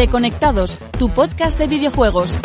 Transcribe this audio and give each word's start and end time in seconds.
Reconectados, 0.00 0.78
tu 0.98 1.10
podcast 1.10 1.58
de 1.58 1.66
videojuegos. 1.66 2.38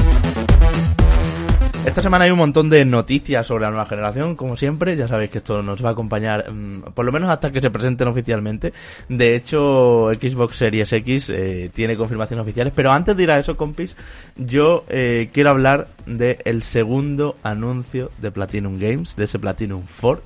Esta 1.85 2.01
semana 2.01 2.25
hay 2.25 2.31
un 2.31 2.37
montón 2.37 2.69
de 2.69 2.83
noticias 2.83 3.47
sobre 3.47 3.63
la 3.63 3.69
nueva 3.69 3.85
generación, 3.85 4.35
como 4.35 4.57
siempre. 4.57 4.97
Ya 4.97 5.07
sabéis 5.07 5.29
que 5.29 5.37
esto 5.37 5.63
nos 5.63 5.81
va 5.81 5.87
a 5.87 5.91
acompañar, 5.93 6.51
mm, 6.51 6.91
por 6.93 7.05
lo 7.05 7.13
menos 7.13 7.29
hasta 7.29 7.51
que 7.51 7.61
se 7.61 7.69
presenten 7.69 8.09
oficialmente. 8.09 8.73
De 9.07 9.37
hecho, 9.37 10.09
Xbox 10.19 10.57
Series 10.57 10.91
X 10.91 11.29
eh, 11.29 11.71
tiene 11.73 11.95
confirmaciones 11.95 12.43
oficiales. 12.43 12.73
Pero 12.75 12.91
antes 12.91 13.15
de 13.15 13.23
ir 13.23 13.31
a 13.31 13.39
eso, 13.39 13.55
compis, 13.55 13.95
yo 14.35 14.83
eh, 14.89 15.29
quiero 15.31 15.51
hablar 15.51 15.87
del 16.05 16.61
segundo 16.61 17.37
anuncio 17.41 18.11
de 18.17 18.31
Platinum 18.31 18.77
Games, 18.79 19.15
de 19.15 19.23
ese 19.23 19.39
Platinum 19.39 19.83
4, 20.01 20.21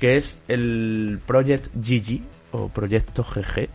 que 0.00 0.16
es 0.16 0.38
el 0.48 1.20
Project 1.26 1.66
GG, 1.74 2.22
o 2.52 2.68
Proyecto 2.68 3.22
GG, 3.22 3.68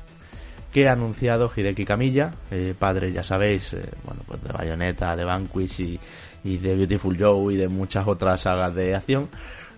que 0.72 0.88
ha 0.88 0.94
anunciado 0.94 1.52
Hideki 1.56 1.86
Kamiya, 1.86 2.34
eh, 2.52 2.74
padre, 2.78 3.12
ya 3.12 3.24
sabéis, 3.24 3.76
bueno, 4.06 4.22
pues 4.28 4.42
de 4.44 4.50
Bayonetta, 4.52 5.16
de 5.16 5.24
Vanquish 5.24 5.80
y 5.82 6.00
y 6.44 6.58
de 6.58 6.76
Beautiful 6.76 7.18
Joe 7.20 7.54
y 7.54 7.58
de 7.58 7.68
muchas 7.68 8.08
otras 8.08 8.42
sagas 8.42 8.74
de 8.76 8.96
acción. 8.96 9.30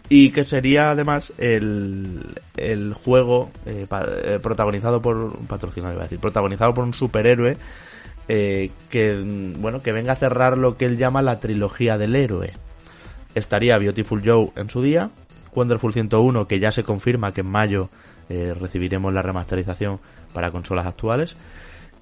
Y 0.09 0.31
que 0.31 0.43
sería 0.43 0.91
además 0.91 1.31
el, 1.37 2.25
el 2.57 2.93
juego 2.93 3.49
eh, 3.65 3.87
eh, 3.89 4.39
protagonizado 4.41 5.01
por 5.01 5.37
patrocinado 5.47 5.93
iba 5.93 6.01
a 6.01 6.05
decir 6.05 6.19
protagonizado 6.19 6.73
por 6.73 6.83
un 6.83 6.93
superhéroe 6.93 7.55
eh, 8.27 8.71
que 8.89 9.23
bueno 9.57 9.81
que 9.81 9.93
venga 9.93 10.13
a 10.13 10.17
cerrar 10.17 10.57
lo 10.57 10.75
que 10.75 10.85
él 10.85 10.97
llama 10.97 11.21
la 11.21 11.39
trilogía 11.39 11.97
del 11.97 12.15
héroe. 12.15 12.51
Estaría 13.35 13.77
Beautiful 13.77 14.21
Joe 14.25 14.51
en 14.57 14.69
su 14.69 14.81
día 14.81 15.11
Wonderful 15.55 15.93
101 15.93 16.45
que 16.45 16.59
ya 16.59 16.71
se 16.71 16.83
confirma 16.83 17.31
que 17.31 17.41
en 17.41 17.49
mayo 17.49 17.89
recibiremos 18.59 19.13
la 19.13 19.21
remasterización 19.21 19.99
para 20.33 20.51
consolas 20.51 20.85
actuales 20.85 21.35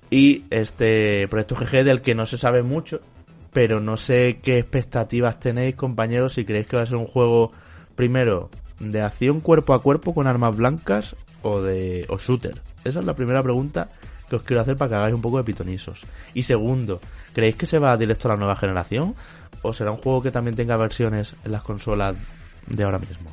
y 0.10 0.46
este 0.50 1.28
proyecto 1.28 1.56
GG 1.56 1.84
del 1.84 2.02
que 2.02 2.16
no 2.16 2.26
se 2.26 2.38
sabe 2.38 2.64
mucho 2.64 3.02
pero 3.52 3.80
no 3.80 3.98
sé 3.98 4.40
qué 4.42 4.60
expectativas 4.60 5.40
tenéis, 5.40 5.76
compañeros, 5.76 6.34
si 6.34 6.46
creéis 6.46 6.68
que 6.68 6.78
va 6.78 6.84
a 6.84 6.86
ser 6.86 6.98
un 6.98 7.08
juego, 7.08 7.52
primero, 7.96 8.50
de 8.80 9.02
acción 9.02 9.42
cuerpo 9.42 9.74
a 9.74 9.82
cuerpo 9.82 10.14
con 10.14 10.28
armas 10.28 10.56
blancas 10.56 11.16
o 11.42 11.62
de 11.62 12.08
shooter. 12.26 12.62
Esa 12.84 13.00
es 13.00 13.06
la 13.06 13.16
primera 13.16 13.44
pregunta 13.44 13.90
que 14.30 14.36
os 14.36 14.44
quiero 14.44 14.62
hacer 14.62 14.78
para 14.78 14.90
que 14.90 14.96
hagáis 14.96 15.16
un 15.16 15.22
poco 15.22 15.38
de 15.38 15.44
pitonisos. 15.44 16.04
Y 16.34 16.44
segundo, 16.44 17.02
¿creéis 17.34 17.56
que 17.56 17.66
se 17.66 17.80
va 17.80 17.98
directo 17.98 18.28
a 18.28 18.34
la 18.34 18.38
nueva 18.38 18.56
generación? 18.56 19.16
¿O 19.62 19.74
será 19.74 19.92
un 19.92 19.98
juego 19.98 20.22
que 20.22 20.32
también 20.32 20.56
tenga 20.56 20.78
versiones 20.78 21.36
en 21.44 21.52
las 21.52 21.64
consolas 21.64 22.16
de 22.68 22.84
ahora 22.84 23.00
mismo? 23.00 23.32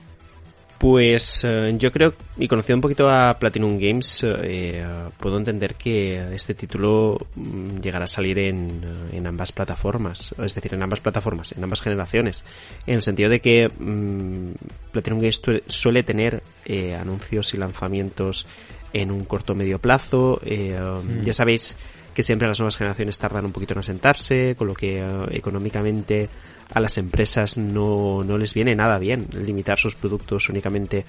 Pues 0.79 1.43
eh, 1.45 1.75
yo 1.79 1.91
creo, 1.91 2.13
y 2.37 2.49
conociendo 2.49 2.79
un 2.79 2.83
poquito 2.83 3.09
a 3.09 3.39
Platinum 3.39 3.79
Games, 3.79 4.23
eh, 4.25 4.85
puedo 5.19 5.39
entender 5.39 5.75
que 5.75 6.35
este 6.35 6.55
título 6.55 7.19
mm, 7.35 7.79
llegará 7.79 8.05
a 8.05 8.09
salir 8.09 8.39
en, 8.39 8.83
en, 9.11 9.27
ambas 9.27 9.53
plataformas, 9.53 10.35
es 10.39 10.55
decir, 10.55 10.75
en 10.75 10.83
ambas 10.83 11.01
plataformas, 11.01 11.53
en 11.53 11.65
ambas 11.65 11.81
generaciones, 11.81 12.45
en 12.87 12.97
el 12.97 13.03
sentido 13.03 13.31
de 13.31 13.41
que 13.41 13.69
mm, 13.71 14.51
Platinum 14.93 15.21
Games 15.21 15.41
suele 15.67 16.03
tener 16.03 16.43
eh, 16.67 16.95
anuncios 16.95 17.55
y 17.55 17.57
lanzamientos 17.57 18.47
en 18.93 19.13
un 19.13 19.25
corto 19.25 19.55
medio 19.55 19.79
plazo, 19.79 20.41
mm. 20.45 21.25
ya 21.25 21.33
sabéis 21.33 21.75
que 22.13 22.23
siempre 22.23 22.49
las 22.49 22.59
nuevas 22.59 22.77
generaciones 22.77 23.19
tardan 23.19 23.47
un 23.47 23.53
poquito 23.53 23.73
en 23.73 23.81
asentarse, 23.81 24.55
con 24.57 24.69
lo 24.69 24.75
que 24.75 25.05
económicamente 25.31 26.29
a 26.73 26.81
las 26.81 26.99
empresas 26.99 27.57
no, 27.59 28.25
no 28.25 28.39
les 28.39 28.55
viene 28.55 28.75
nada 28.75 28.99
bien 28.99 29.29
limitar 29.33 29.79
sus 29.79 29.95
productos 29.95 30.49
únicamente 30.49 31.05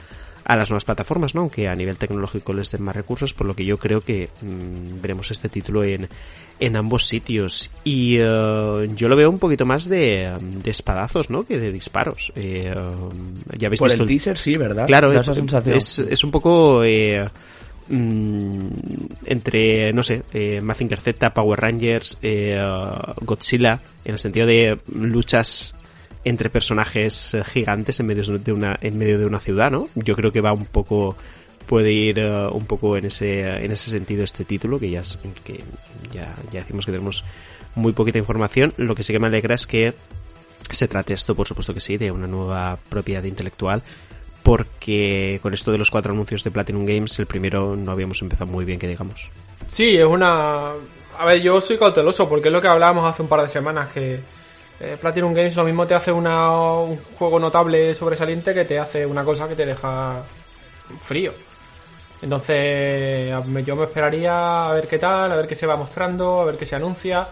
a 0.47 0.55
las 0.55 0.69
nuevas 0.69 0.86
plataformas, 0.86 1.36
¿no? 1.36 1.41
Aunque 1.41 1.67
a 1.67 1.75
nivel 1.75 1.97
tecnológico 1.97 2.53
les 2.53 2.72
den 2.72 2.81
más 2.81 2.95
recursos, 2.95 3.33
por 3.33 3.45
lo 3.45 3.53
que 3.53 3.66
yo 3.66 3.78
creo 3.78 4.00
que 4.00 4.30
mm, 4.41 5.02
veremos 5.02 5.29
este 5.29 5.50
título 5.50 5.84
en, 5.84 6.07
en 6.57 6.75
ambos 6.78 7.06
sitios. 7.06 7.69
Y 7.84 8.16
eh, 8.18 8.90
yo 8.95 9.09
lo 9.09 9.18
veo 9.18 9.29
un 9.29 9.40
poquito 9.40 9.66
más 9.66 9.85
de, 9.90 10.31
de 10.40 10.72
espadazos, 10.72 11.29
¿no? 11.29 11.44
Que 11.44 11.59
de 11.59 11.74
disparos. 11.74 12.31
Eh, 12.35 12.74
ya 13.57 13.68
habéis 13.68 13.79
por 13.79 13.91
el 13.91 14.06
teaser, 14.06 14.38
sí, 14.38 14.56
¿verdad? 14.56 14.88
Claro, 14.88 15.12
es, 15.12 16.00
es, 16.00 16.24
un 16.24 16.31
poco... 16.31 16.81
Eh, 16.85 17.28
mm, 17.90 18.68
entre, 19.25 19.94
no 19.94 20.03
sé, 20.03 20.24
eh, 20.34 20.62
Mazinger 20.62 21.00
Z, 21.00 21.34
Power 21.34 21.59
Rangers, 21.59 22.18
eh, 22.22 22.62
Godzilla, 23.22 23.81
en 24.06 24.14
el 24.14 24.20
sentido 24.20 24.46
de 24.46 24.80
luchas 24.94 25.75
entre 26.24 26.50
personajes 26.50 27.34
eh, 27.34 27.44
gigantes 27.44 28.00
en 28.00 28.08
medio 28.08 28.24
de 28.38 28.52
una, 28.52 28.78
en 28.81 28.98
medio 28.98 29.18
de 29.18 29.25
una 29.25 29.40
ciudad, 29.40 29.72
¿no? 29.72 29.90
Yo 29.96 30.16
creo 30.16 30.31
que 30.31 30.42
va 30.42 30.53
un 30.53 30.66
poco, 30.66 31.16
puede 31.66 31.92
ir 31.92 32.20
uh, 32.20 32.50
un 32.56 32.66
poco 32.66 32.98
en 32.98 33.06
ese, 33.06 33.42
en 33.42 33.72
ese 33.72 33.92
sentido 33.92 34.24
este 34.24 34.44
título, 34.44 34.80
que 34.80 34.90
ya, 34.90 35.04
que 35.44 35.64
ya, 36.12 36.36
ya 36.52 36.62
decimos 36.62 36.86
que 36.86 36.92
tenemos 36.92 37.24
muy 37.75 37.94
poquita 37.94 38.18
información. 38.18 38.74
Lo 38.78 38.96
que 38.96 39.04
sí 39.04 39.14
que 39.14 39.19
me 39.19 39.28
alegra 39.28 39.56
es 39.56 39.68
que 39.68 39.94
se 40.69 40.88
trate 40.88 41.14
esto, 41.14 41.36
por 41.36 41.48
supuesto 41.48 41.74
que 41.74 41.80
sí, 41.80 41.98
de 41.98 42.12
una 42.12 42.28
nueva 42.28 42.78
propiedad 42.90 43.24
intelectual 43.24 43.84
porque 44.47 45.41
con 45.44 45.53
esto 45.53 45.74
de 45.74 45.78
los 45.78 45.91
cuatro 45.91 46.13
anuncios 46.13 46.41
de 46.41 46.52
Platinum 46.52 46.85
Games, 46.85 47.19
el 47.19 47.25
primero 47.25 47.75
no 47.75 47.91
habíamos 47.91 48.22
empezado 48.22 48.50
muy 48.50 48.63
bien, 48.63 48.80
que 48.80 48.88
digamos. 48.88 49.30
Sí, 49.66 49.97
es 49.97 50.06
una... 50.06 50.72
A 51.19 51.25
ver, 51.25 51.41
yo 51.41 51.59
soy 51.59 51.78
cauteloso 51.78 52.30
porque 52.30 52.47
es 52.47 52.53
lo 52.53 52.62
que 52.62 52.69
hablábamos 52.69 53.03
hace 53.03 53.24
un 53.24 53.28
par 53.28 53.41
de 53.41 53.50
semanas, 53.50 53.90
que 53.91 54.22
eh, 54.80 54.97
Platinum 55.02 55.34
Games 55.34 55.53
lo 55.57 55.66
mismo 55.66 55.86
te 55.86 55.96
hace 55.96 56.13
una, 56.13 56.50
un 56.80 56.97
juego 57.18 57.41
notable 57.41 57.94
sobresaliente 57.94 58.53
que 58.53 58.63
te 58.63 58.80
hace 58.80 59.06
una 59.06 59.25
cosa 59.25 59.50
que 59.50 59.56
te 59.56 59.66
deja 59.66 60.24
frío. 61.03 61.34
Entonces 62.22 63.34
yo 63.66 63.75
me 63.75 63.84
esperaría 63.84 64.69
a 64.69 64.74
ver 64.74 64.88
qué 64.88 64.97
tal, 64.97 65.30
a 65.30 65.36
ver 65.36 65.46
qué 65.46 65.56
se 65.56 65.68
va 65.68 65.75
mostrando, 65.75 66.40
a 66.40 66.46
ver 66.46 66.56
qué 66.56 66.66
se 66.66 66.78
anuncia 66.78 67.28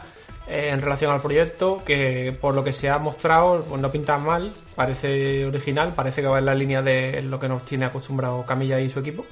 eh, 0.48 0.70
en 0.72 0.82
relación 0.82 1.12
al 1.12 1.22
proyecto, 1.22 1.82
que 1.86 2.36
por 2.40 2.54
lo 2.54 2.64
que 2.64 2.74
se 2.74 2.90
ha 2.90 2.98
mostrado 2.98 3.64
pues 3.68 3.82
no 3.82 3.92
pinta 3.92 4.18
mal, 4.18 4.54
parece 4.76 5.46
original, 5.46 5.94
parece 5.96 6.22
que 6.22 6.28
va 6.28 6.40
en 6.40 6.46
la 6.46 6.54
línea 6.54 6.82
de 6.82 7.22
lo 7.24 7.40
que 7.40 7.48
nos 7.48 7.64
tiene 7.66 7.86
acostumbrado 7.86 8.46
Camilla 8.46 8.80
y 8.80 8.90
su 8.90 9.00
equipo. 9.00 9.26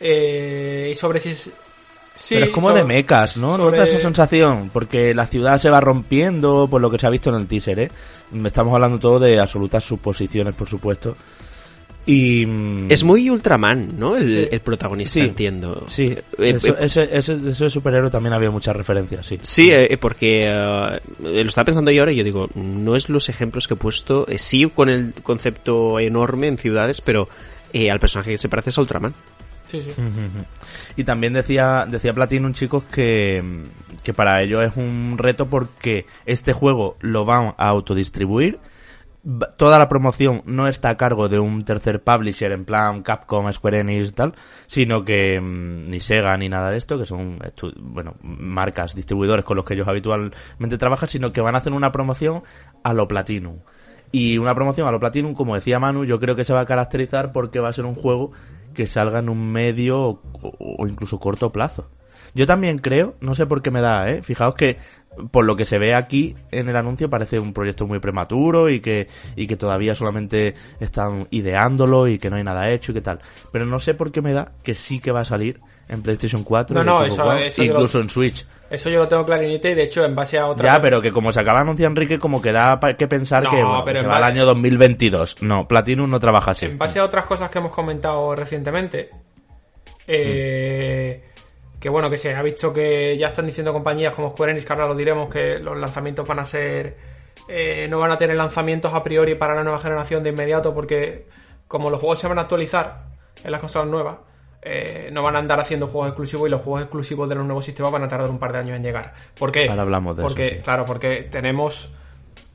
Eh, 0.00 0.90
y 0.92 0.94
sobre 0.94 1.20
si... 1.20 1.34
Sí, 1.34 2.34
Pero 2.34 2.46
es 2.46 2.52
como 2.52 2.72
de 2.72 2.82
mecas, 2.82 3.36
¿no? 3.36 3.58
¿No 3.58 3.70
da 3.70 3.84
esa 3.84 4.00
sensación? 4.00 4.70
Porque 4.72 5.12
la 5.12 5.26
ciudad 5.26 5.58
se 5.58 5.68
va 5.68 5.80
rompiendo, 5.80 6.66
por 6.66 6.80
lo 6.80 6.90
que 6.90 6.98
se 6.98 7.06
ha 7.06 7.10
visto 7.10 7.28
en 7.28 7.36
el 7.36 7.46
teaser, 7.46 7.78
¿eh? 7.78 7.90
Estamos 8.42 8.72
hablando 8.72 8.98
todo 8.98 9.18
de 9.18 9.38
absolutas 9.38 9.84
suposiciones, 9.84 10.54
por 10.54 10.66
supuesto. 10.66 11.14
Y... 12.06 12.46
Mm, 12.46 12.86
es 12.90 13.02
muy 13.02 13.28
Ultraman, 13.28 13.98
¿no? 13.98 14.16
El, 14.16 14.60
protagonista, 14.60 15.20
entiendo. 15.20 15.84
Sí, 15.88 16.04
eh, 16.04 16.22
eh, 16.38 16.74
ese, 16.80 17.08
ese, 17.12 17.68
superhéroe 17.68 18.10
también 18.10 18.32
había 18.32 18.50
muchas 18.50 18.76
referencias, 18.76 19.26
sí. 19.26 19.40
Sí, 19.42 19.70
eh, 19.72 19.98
porque 20.00 20.48
lo 21.20 21.48
estaba 21.48 21.64
pensando 21.64 21.90
yo 21.90 22.02
ahora 22.02 22.12
y 22.12 22.16
yo 22.16 22.24
digo, 22.24 22.48
no 22.54 22.94
es 22.94 23.08
los 23.08 23.28
ejemplos 23.28 23.66
que 23.66 23.74
he 23.74 23.76
puesto, 23.76 24.26
sí 24.36 24.70
con 24.72 24.88
el 24.88 25.14
concepto 25.22 25.98
enorme 25.98 26.46
en 26.46 26.58
ciudades, 26.58 27.00
pero 27.00 27.28
al 27.90 28.00
personaje 28.00 28.30
que 28.32 28.38
se 28.38 28.48
parece 28.48 28.70
es 28.70 28.78
a 28.78 28.80
Ultraman. 28.80 29.14
Sí, 29.64 29.82
sí. 29.82 29.90
Y 30.96 31.02
también 31.02 31.32
decía, 31.32 31.86
decía 31.90 32.12
Platinum, 32.12 32.52
chicos, 32.52 32.84
que, 32.84 33.64
que 34.04 34.14
para 34.14 34.40
ello 34.42 34.62
es 34.62 34.76
un 34.76 35.18
reto 35.18 35.46
porque 35.46 36.06
este 36.24 36.52
juego 36.52 36.96
lo 37.00 37.24
van 37.24 37.54
a 37.58 37.68
autodistribuir 37.68 38.60
toda 39.56 39.78
la 39.78 39.88
promoción 39.88 40.42
no 40.46 40.68
está 40.68 40.90
a 40.90 40.96
cargo 40.96 41.28
de 41.28 41.38
un 41.38 41.64
tercer 41.64 42.02
publisher 42.02 42.52
en 42.52 42.64
plan 42.64 43.02
Capcom, 43.02 43.50
Square 43.52 43.80
Enix 43.80 44.10
y 44.10 44.12
tal, 44.12 44.34
sino 44.66 45.04
que 45.04 45.40
mm, 45.40 45.84
ni 45.90 46.00
Sega 46.00 46.36
ni 46.36 46.48
nada 46.48 46.70
de 46.70 46.78
esto, 46.78 46.98
que 46.98 47.06
son 47.06 47.38
bueno, 47.80 48.14
marcas, 48.22 48.94
distribuidores 48.94 49.44
con 49.44 49.56
los 49.56 49.64
que 49.64 49.74
ellos 49.74 49.88
habitualmente 49.88 50.78
trabajan, 50.78 51.08
sino 51.08 51.32
que 51.32 51.40
van 51.40 51.54
a 51.56 51.58
hacer 51.58 51.72
una 51.72 51.90
promoción 51.90 52.42
a 52.84 52.94
lo 52.94 53.08
Platinum. 53.08 53.58
Y 54.12 54.38
una 54.38 54.54
promoción 54.54 54.86
a 54.86 54.92
lo 54.92 55.00
Platinum, 55.00 55.34
como 55.34 55.56
decía 55.56 55.80
Manu, 55.80 56.04
yo 56.04 56.20
creo 56.20 56.36
que 56.36 56.44
se 56.44 56.52
va 56.52 56.60
a 56.60 56.66
caracterizar 56.66 57.32
porque 57.32 57.58
va 57.58 57.68
a 57.68 57.72
ser 57.72 57.84
un 57.84 57.96
juego 57.96 58.30
que 58.74 58.86
salga 58.86 59.18
en 59.18 59.28
un 59.28 59.50
medio 59.50 60.20
o 60.32 60.86
incluso 60.86 61.18
corto 61.18 61.50
plazo. 61.50 61.90
Yo 62.34 62.46
también 62.46 62.78
creo, 62.78 63.14
no 63.20 63.34
sé 63.34 63.46
por 63.46 63.62
qué 63.62 63.70
me 63.70 63.80
da, 63.80 64.08
¿eh? 64.08 64.22
Fijaos 64.22 64.54
que 64.54 64.78
por 65.30 65.44
lo 65.44 65.56
que 65.56 65.64
se 65.64 65.78
ve 65.78 65.94
aquí 65.94 66.36
en 66.50 66.68
el 66.68 66.76
anuncio 66.76 67.08
parece 67.08 67.38
un 67.38 67.52
proyecto 67.52 67.86
muy 67.86 67.98
prematuro 67.98 68.68
y 68.68 68.80
que, 68.80 69.08
y 69.34 69.46
que 69.46 69.56
todavía 69.56 69.94
solamente 69.94 70.54
están 70.80 71.26
ideándolo 71.30 72.08
y 72.08 72.18
que 72.18 72.30
no 72.30 72.36
hay 72.36 72.44
nada 72.44 72.70
hecho 72.70 72.92
y 72.92 72.96
que 72.96 73.00
tal. 73.00 73.18
Pero 73.52 73.66
no 73.66 73.80
sé 73.80 73.94
por 73.94 74.12
qué 74.12 74.20
me 74.20 74.32
da 74.32 74.52
que 74.62 74.74
sí 74.74 75.00
que 75.00 75.12
va 75.12 75.20
a 75.20 75.24
salir 75.24 75.60
en 75.88 76.02
PlayStation 76.02 76.42
4 76.42 76.80
incluso 77.58 78.00
en 78.00 78.10
Switch. 78.10 78.46
Eso 78.68 78.90
yo 78.90 78.98
lo 78.98 79.08
tengo 79.08 79.24
clarinete 79.24 79.70
y 79.70 79.74
de 79.74 79.84
hecho 79.84 80.04
en 80.04 80.14
base 80.14 80.38
a 80.38 80.46
otra... 80.46 80.74
Ya, 80.74 80.80
pero 80.80 81.00
que 81.00 81.12
como 81.12 81.30
se 81.30 81.40
acaba 81.40 81.60
de 81.60 81.62
anunciar 81.62 81.90
Enrique, 81.90 82.18
como 82.18 82.42
que 82.42 82.50
da 82.50 82.80
que 82.98 83.06
pensar 83.06 83.48
que, 83.48 83.56
se 83.56 84.06
va 84.06 84.16
al 84.16 84.24
año 84.24 84.44
2022. 84.44 85.42
No, 85.42 85.68
Platinum 85.68 86.10
no 86.10 86.18
trabaja 86.18 86.50
así. 86.50 86.66
En 86.66 86.76
base 86.76 86.98
a 86.98 87.04
otras 87.04 87.24
cosas 87.26 87.48
que 87.48 87.58
hemos 87.58 87.70
comentado 87.70 88.34
recientemente, 88.34 89.10
eh... 90.08 91.25
Que 91.86 91.90
bueno, 91.90 92.10
que 92.10 92.18
se 92.18 92.34
ha 92.34 92.42
visto 92.42 92.72
que 92.72 93.16
ya 93.16 93.28
están 93.28 93.46
diciendo 93.46 93.72
compañías 93.72 94.12
como 94.12 94.30
Square 94.30 94.50
Enix, 94.50 94.66
que 94.66 94.72
ahora 94.72 94.88
lo 94.88 94.96
diremos, 94.96 95.32
que 95.32 95.60
los 95.60 95.78
lanzamientos 95.78 96.26
van 96.26 96.40
a 96.40 96.44
ser. 96.44 96.96
Eh, 97.46 97.86
no 97.88 98.00
van 98.00 98.10
a 98.10 98.18
tener 98.18 98.34
lanzamientos 98.34 98.92
a 98.92 99.04
priori 99.04 99.36
para 99.36 99.54
la 99.54 99.62
nueva 99.62 99.78
generación 99.78 100.24
de 100.24 100.30
inmediato, 100.30 100.74
porque 100.74 101.28
como 101.68 101.88
los 101.88 102.00
juegos 102.00 102.18
se 102.18 102.26
van 102.26 102.38
a 102.38 102.40
actualizar 102.40 103.04
en 103.44 103.52
las 103.52 103.60
consolas 103.60 103.86
nuevas, 103.86 104.16
eh, 104.62 105.10
no 105.12 105.22
van 105.22 105.36
a 105.36 105.38
andar 105.38 105.60
haciendo 105.60 105.86
juegos 105.86 106.08
exclusivos 106.08 106.48
y 106.48 106.50
los 106.50 106.60
juegos 106.60 106.82
exclusivos 106.82 107.28
de 107.28 107.36
los 107.36 107.44
nuevos 107.44 107.64
sistemas 107.64 107.92
van 107.92 108.02
a 108.02 108.08
tardar 108.08 108.30
un 108.30 108.40
par 108.40 108.50
de 108.50 108.58
años 108.58 108.74
en 108.74 108.82
llegar. 108.82 109.14
¿Por 109.38 109.52
qué? 109.52 109.68
Ahora 109.68 109.82
hablamos 109.82 110.16
de 110.16 110.24
porque, 110.24 110.44
eso, 110.44 110.54
sí. 110.56 110.62
Claro, 110.62 110.84
porque 110.86 111.28
tenemos 111.30 111.94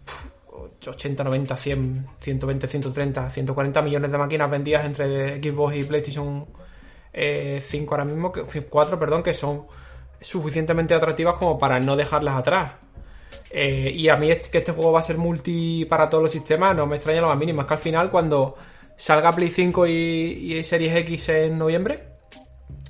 uf, 0.08 0.88
80, 0.90 1.24
90, 1.24 1.56
100, 1.56 2.08
120, 2.20 2.68
130, 2.68 3.30
140 3.30 3.82
millones 3.82 4.12
de 4.12 4.18
máquinas 4.18 4.52
vendidas 4.52 4.84
entre 4.84 5.42
Xbox 5.42 5.76
y 5.78 5.84
PlayStation 5.86 6.48
eh, 7.14 7.62
5 7.66 7.94
ahora 7.94 8.06
mismo, 8.06 8.32
que, 8.32 8.44
4, 8.64 8.98
perdón, 9.00 9.24
que 9.24 9.34
son 9.34 9.66
suficientemente 10.20 10.94
atractivas 10.94 11.36
como 11.36 11.58
para 11.58 11.80
no 11.80 11.96
dejarlas 11.96 12.36
atrás. 12.36 12.74
Eh, 13.50 13.92
y 13.94 14.08
a 14.10 14.16
mí 14.16 14.30
es 14.32 14.48
que 14.48 14.60
este 14.60 14.72
juego 14.72 14.92
va 14.92 15.00
a 15.00 15.04
ser 15.04 15.18
multi 15.18 15.86
para 15.86 16.10
todos 16.10 16.24
los 16.24 16.32
sistemas, 16.32 16.76
no 16.76 16.86
me 16.86 16.96
extraña 16.96 17.22
lo 17.22 17.28
más 17.28 17.38
mínimo. 17.38 17.62
Es 17.62 17.68
que 17.68 17.74
al 17.74 17.80
final, 17.80 18.10
cuando 18.12 18.56
salga 18.96 19.32
Play 19.34 19.50
5 19.50 19.88
y, 19.88 19.92
y 20.58 20.64
Series 20.64 20.96
X 20.98 21.30
en 21.30 21.58
noviembre, 21.58 22.04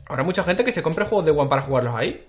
habrá 0.07 0.23
mucha 0.23 0.43
gente 0.43 0.63
que 0.63 0.71
se 0.71 0.83
compre 0.83 1.05
juegos 1.05 1.25
de 1.25 1.31
One 1.31 1.49
para 1.49 1.61
jugarlos 1.61 1.95
ahí. 1.95 2.27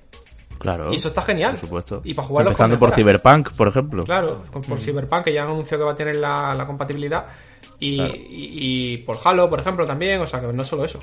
Claro. 0.59 0.93
Y 0.93 0.97
eso 0.97 1.09
está 1.09 1.23
genial. 1.23 1.53
Por 1.53 1.61
supuesto. 1.61 2.01
Y 2.05 2.15
para 2.15 2.29
jugarlos 2.29 2.53
Empezando 2.53 2.79
por. 2.79 2.93
Cyberpunk, 2.93 3.51
por 3.53 3.67
ejemplo. 3.69 4.05
Claro, 4.05 4.45
por 4.53 4.79
Cyberpunk, 4.79 5.25
que 5.25 5.33
ya 5.33 5.43
han 5.43 5.49
anunciado 5.49 5.83
que 5.83 5.87
va 5.87 5.93
a 5.93 5.97
tener 5.97 6.17
la, 6.17 6.55
la 6.55 6.67
compatibilidad. 6.67 7.27
Y, 7.81 7.97
Claro. 7.97 8.15
y- 8.15 8.93
y 8.93 8.97
por 8.99 9.17
Halo, 9.25 9.51
por 9.51 9.59
ejemplo, 9.59 9.85
también. 9.87 10.21
O 10.21 10.27
sea, 10.29 10.41
que 10.41 10.47
no 10.53 10.63
solo 10.63 10.85
eso. 10.85 11.01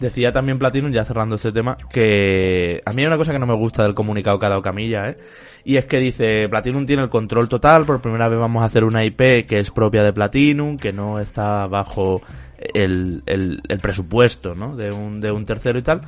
Decía 0.00 0.32
también 0.32 0.58
Platinum, 0.58 0.92
ya 0.92 1.04
cerrando 1.04 1.36
este 1.36 1.52
tema, 1.52 1.76
que 1.90 2.82
a 2.84 2.92
mí 2.92 3.02
hay 3.02 3.06
una 3.06 3.16
cosa 3.16 3.32
que 3.32 3.38
no 3.38 3.46
me 3.46 3.54
gusta 3.54 3.82
del 3.82 3.94
comunicado 3.94 4.38
que 4.38 4.46
ha 4.46 4.50
dado 4.50 4.62
Camilla, 4.62 5.10
¿eh? 5.10 5.16
Y 5.64 5.76
es 5.76 5.84
que 5.84 5.98
dice, 5.98 6.48
Platinum 6.48 6.86
tiene 6.86 7.02
el 7.02 7.10
control 7.10 7.48
total, 7.48 7.84
por 7.84 8.00
primera 8.00 8.28
vez 8.28 8.38
vamos 8.38 8.62
a 8.62 8.66
hacer 8.66 8.84
una 8.84 9.04
IP 9.04 9.46
que 9.46 9.58
es 9.58 9.70
propia 9.70 10.02
de 10.02 10.12
Platinum, 10.12 10.78
que 10.78 10.92
no 10.92 11.20
está 11.20 11.66
bajo 11.66 12.22
el, 12.58 13.22
el, 13.26 13.60
el 13.68 13.78
presupuesto, 13.78 14.54
¿no? 14.54 14.76
De 14.76 14.90
un, 14.90 15.20
de 15.20 15.30
un 15.30 15.44
tercero 15.44 15.78
y 15.78 15.82
tal. 15.82 16.00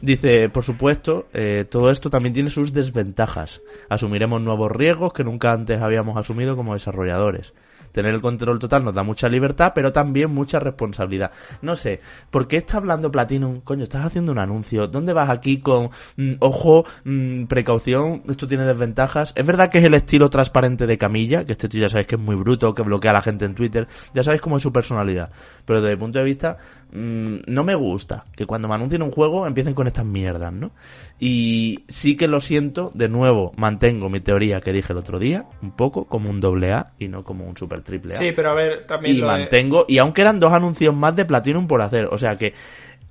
Dice, 0.00 0.48
por 0.48 0.64
supuesto, 0.64 1.28
eh, 1.32 1.64
todo 1.68 1.90
esto 1.90 2.10
también 2.10 2.32
tiene 2.32 2.50
sus 2.50 2.72
desventajas. 2.72 3.60
Asumiremos 3.88 4.40
nuevos 4.40 4.70
riesgos 4.70 5.12
que 5.12 5.24
nunca 5.24 5.52
antes 5.52 5.80
habíamos 5.80 6.16
asumido 6.16 6.56
como 6.56 6.74
desarrolladores. 6.74 7.52
Tener 7.92 8.14
el 8.14 8.20
control 8.20 8.58
total 8.58 8.84
nos 8.84 8.94
da 8.94 9.02
mucha 9.02 9.28
libertad, 9.28 9.72
pero 9.74 9.92
también 9.92 10.30
mucha 10.30 10.58
responsabilidad. 10.60 11.30
No 11.62 11.76
sé, 11.76 12.00
¿por 12.30 12.48
qué 12.48 12.56
está 12.56 12.76
hablando 12.76 13.10
Platinum? 13.10 13.60
Coño, 13.60 13.84
estás 13.84 14.04
haciendo 14.04 14.32
un 14.32 14.38
anuncio. 14.38 14.86
¿Dónde 14.86 15.12
vas 15.12 15.30
aquí 15.30 15.60
con 15.60 15.90
mm, 16.16 16.34
ojo, 16.40 16.84
mm, 17.04 17.44
precaución? 17.44 18.22
Esto 18.28 18.46
tiene 18.46 18.64
desventajas. 18.64 19.32
Es 19.36 19.46
verdad 19.46 19.70
que 19.70 19.78
es 19.78 19.84
el 19.84 19.94
estilo 19.94 20.30
transparente 20.30 20.86
de 20.86 20.98
Camilla, 20.98 21.44
que 21.44 21.52
este 21.52 21.68
tío 21.68 21.82
ya 21.82 21.88
sabéis 21.88 22.06
que 22.06 22.16
es 22.16 22.20
muy 22.20 22.36
bruto, 22.36 22.74
que 22.74 22.82
bloquea 22.82 23.10
a 23.10 23.14
la 23.14 23.22
gente 23.22 23.44
en 23.44 23.54
Twitter. 23.54 23.88
Ya 24.14 24.22
sabéis 24.22 24.40
cómo 24.40 24.56
es 24.56 24.62
su 24.62 24.72
personalidad. 24.72 25.30
Pero 25.64 25.80
desde 25.80 25.96
mi 25.96 26.00
punto 26.00 26.18
de 26.18 26.24
vista, 26.24 26.58
mm, 26.92 27.36
no 27.46 27.64
me 27.64 27.74
gusta 27.74 28.24
que 28.34 28.46
cuando 28.46 28.68
me 28.68 28.74
anuncien 28.74 29.02
un 29.02 29.10
juego 29.10 29.46
empiecen 29.46 29.74
con 29.74 29.86
estas 29.86 30.04
mierdas, 30.04 30.52
¿no? 30.52 30.72
Y 31.18 31.84
sí 31.88 32.16
que 32.16 32.28
lo 32.28 32.40
siento, 32.40 32.90
de 32.94 33.08
nuevo, 33.08 33.52
mantengo 33.56 34.08
mi 34.08 34.20
teoría 34.20 34.60
que 34.60 34.72
dije 34.72 34.92
el 34.92 34.98
otro 34.98 35.18
día, 35.18 35.46
un 35.62 35.72
poco 35.72 36.06
como 36.06 36.30
un 36.30 36.40
doble 36.40 36.72
A 36.72 36.92
y 36.98 37.08
no 37.08 37.24
como 37.24 37.44
un 37.44 37.56
super 37.56 37.79
triple 37.82 38.14
A 38.14 38.18
Sí, 38.18 38.32
pero 38.34 38.50
a 38.50 38.54
ver, 38.54 38.86
también. 38.86 39.16
y 39.16 39.18
lo 39.20 39.26
de- 39.26 39.32
mantengo 39.32 39.84
y 39.88 39.98
aún 39.98 40.12
quedan 40.12 40.38
dos 40.40 40.52
anuncios 40.52 40.94
más 40.94 41.14
de 41.16 41.24
Platinum 41.24 41.66
por 41.66 41.80
hacer 41.82 42.06
o 42.10 42.18
sea 42.18 42.36
que 42.36 42.52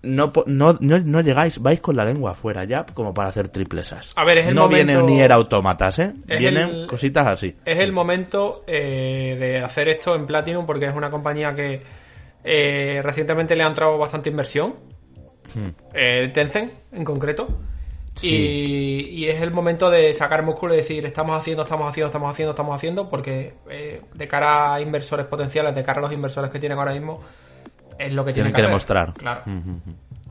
no, 0.02 0.32
no, 0.46 0.78
no, 0.80 0.98
no 1.00 1.20
llegáis 1.22 1.60
vais 1.60 1.82
con 1.82 1.96
la 1.98 2.06
lengua 2.06 2.32
afuera 2.32 2.64
ya 2.64 2.86
como 2.94 3.14
para 3.14 3.30
hacer 3.30 3.50
triplesas 3.50 4.10
A 4.16 4.24
ver, 4.24 4.38
es 4.38 4.48
el 4.48 4.56
no 4.56 4.62
momento- 4.64 4.94
vienen 4.94 5.06
ni 5.06 5.20
era 5.22 5.36
autómatas 5.36 6.00
eh 6.00 6.14
Es 6.28 6.40
vienen 6.40 6.70
el- 6.70 6.88
cositas 6.88 7.28
así 7.28 7.54
es 7.66 7.78
el 7.80 7.92
momento 7.92 8.64
eh, 8.66 9.36
de 9.38 9.60
hacer 9.60 9.90
esto 9.90 10.16
en 10.16 10.26
Platinum 10.26 10.66
porque 10.66 10.86
es 10.86 10.96
una 10.96 11.10
compañía 11.10 11.52
que 11.54 11.82
eh, 12.46 13.02
recientemente 13.04 13.54
le 13.56 13.64
ha 13.64 13.68
entrado 13.68 13.98
bastante 13.98 14.30
inversión. 14.30 14.76
Eh, 15.94 16.30
Tencent, 16.34 16.72
en 16.94 17.04
concreto. 17.04 17.48
Y, 18.22 19.10
y 19.12 19.28
es 19.28 19.42
el 19.42 19.52
momento 19.52 19.90
de 19.90 20.14
sacar 20.14 20.44
músculo 20.44 20.74
y 20.74 20.78
decir, 20.78 21.06
estamos 21.06 21.40
haciendo, 21.40 21.64
estamos 21.64 21.90
haciendo, 21.90 22.08
estamos 22.08 22.32
haciendo, 22.32 22.52
estamos 22.52 22.76
haciendo, 22.76 23.10
porque 23.10 23.54
eh, 23.70 24.02
de 24.14 24.28
cara 24.28 24.74
a 24.74 24.82
inversores 24.82 25.26
potenciales, 25.26 25.74
de 25.74 25.84
cara 25.84 26.00
a 26.00 26.02
los 26.02 26.12
inversores 26.12 26.52
que 26.52 26.60
tienen 26.60 26.78
ahora 26.78 26.94
mismo, 26.94 27.22
es 27.98 28.14
lo 28.14 28.26
que 28.26 28.34
tienen 28.34 28.52
tienen 28.52 28.54
que 28.54 28.68
demostrar. 28.68 29.14
Claro. 29.14 29.44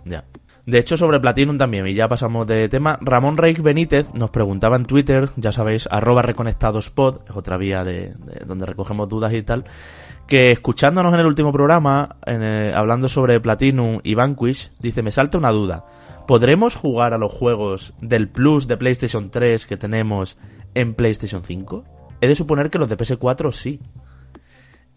Ya. 0.04 0.24
De 0.66 0.78
hecho, 0.78 0.98
sobre 0.98 1.18
Platinum 1.18 1.56
también, 1.56 1.86
y 1.86 1.94
ya 1.94 2.08
pasamos 2.08 2.46
de 2.46 2.68
tema, 2.68 2.98
Ramón 3.00 3.38
Reich 3.38 3.62
Benítez 3.62 4.12
nos 4.12 4.28
preguntaba 4.28 4.76
en 4.76 4.84
Twitter, 4.84 5.30
ya 5.36 5.50
sabéis, 5.50 5.88
arroba 5.90 6.20
reconectadospod, 6.20 7.22
es 7.26 7.34
otra 7.34 7.56
vía 7.56 7.84
de, 7.84 8.12
de 8.12 8.44
donde 8.44 8.66
recogemos 8.66 9.08
dudas 9.08 9.32
y 9.32 9.42
tal, 9.42 9.64
que 10.26 10.52
escuchándonos 10.52 11.14
en 11.14 11.20
el 11.20 11.26
último 11.26 11.52
programa, 11.52 12.16
en, 12.26 12.42
eh, 12.42 12.72
hablando 12.74 13.08
sobre 13.08 13.40
Platinum 13.40 14.00
y 14.02 14.14
Vanquish, 14.14 14.70
dice, 14.78 15.02
me 15.02 15.10
salta 15.10 15.38
una 15.38 15.50
duda. 15.50 15.86
¿Podremos 16.28 16.74
jugar 16.74 17.14
a 17.14 17.18
los 17.18 17.32
juegos 17.32 17.94
del 18.02 18.28
Plus 18.28 18.68
de 18.68 18.76
PlayStation 18.76 19.30
3 19.30 19.64
que 19.64 19.78
tenemos 19.78 20.36
en 20.74 20.92
PlayStation 20.92 21.42
5? 21.42 21.84
He 22.20 22.28
de 22.28 22.34
suponer 22.34 22.68
que 22.68 22.76
los 22.76 22.90
de 22.90 22.98
PS4 22.98 23.50
sí. 23.50 23.80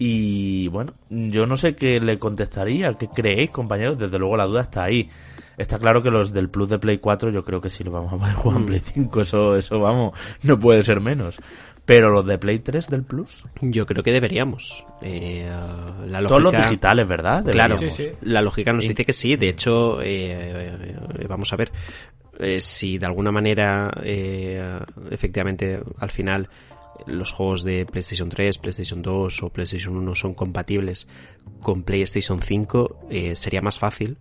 Y 0.03 0.67
bueno, 0.69 0.95
yo 1.11 1.45
no 1.45 1.55
sé 1.57 1.75
qué 1.75 1.99
le 1.99 2.17
contestaría, 2.17 2.91
qué 2.95 3.07
creéis, 3.07 3.51
compañeros. 3.51 3.99
Desde 3.99 4.17
luego 4.17 4.35
la 4.35 4.47
duda 4.47 4.61
está 4.61 4.85
ahí. 4.85 5.07
Está 5.59 5.77
claro 5.77 6.01
que 6.01 6.09
los 6.09 6.33
del 6.33 6.49
Plus 6.49 6.71
de 6.71 6.79
Play 6.79 6.97
4 6.97 7.29
yo 7.29 7.43
creo 7.43 7.61
que 7.61 7.69
sí 7.69 7.83
lo 7.83 7.91
vamos 7.91 8.11
a 8.11 8.17
poder 8.17 8.33
jugar 8.33 8.57
en 8.61 8.65
Play 8.65 8.79
5. 8.79 9.21
Eso, 9.21 9.55
eso 9.55 9.79
vamos, 9.79 10.17
no 10.41 10.59
puede 10.59 10.83
ser 10.83 11.01
menos. 11.01 11.37
Pero 11.85 12.09
los 12.09 12.25
de 12.25 12.39
Play 12.39 12.57
3 12.57 12.89
del 12.89 13.03
Plus, 13.03 13.43
Yo 13.61 13.85
creo 13.85 14.01
que 14.01 14.11
deberíamos. 14.11 14.83
Eh, 15.03 15.47
la 16.07 16.19
lógica... 16.19 16.27
todos 16.29 16.41
los 16.41 16.57
digitales, 16.57 17.07
¿verdad? 17.07 17.43
Claro. 17.43 17.75
Sí, 17.75 17.91
sí. 17.91 18.09
la 18.21 18.41
lógica 18.41 18.73
nos 18.73 18.87
dice 18.87 19.05
que 19.05 19.13
sí. 19.13 19.35
De 19.35 19.49
hecho, 19.49 20.01
eh, 20.01 20.73
eh, 20.81 21.27
vamos 21.27 21.53
a 21.53 21.57
ver 21.57 21.71
eh, 22.39 22.59
si 22.59 22.97
de 22.97 23.05
alguna 23.05 23.31
manera, 23.31 23.91
eh, 24.03 24.79
efectivamente, 25.11 25.79
al 25.99 26.09
final 26.09 26.49
los 27.05 27.31
juegos 27.31 27.63
de 27.63 27.85
PlayStation 27.85 28.29
3, 28.29 28.57
PlayStation 28.57 29.01
2 29.01 29.43
o 29.43 29.49
PlayStation 29.49 29.95
1 29.97 30.15
son 30.15 30.33
compatibles 30.33 31.07
con 31.61 31.83
PlayStation 31.83 32.41
5, 32.41 33.07
eh, 33.09 33.35
sería 33.35 33.61
más 33.61 33.79
fácil 33.79 34.17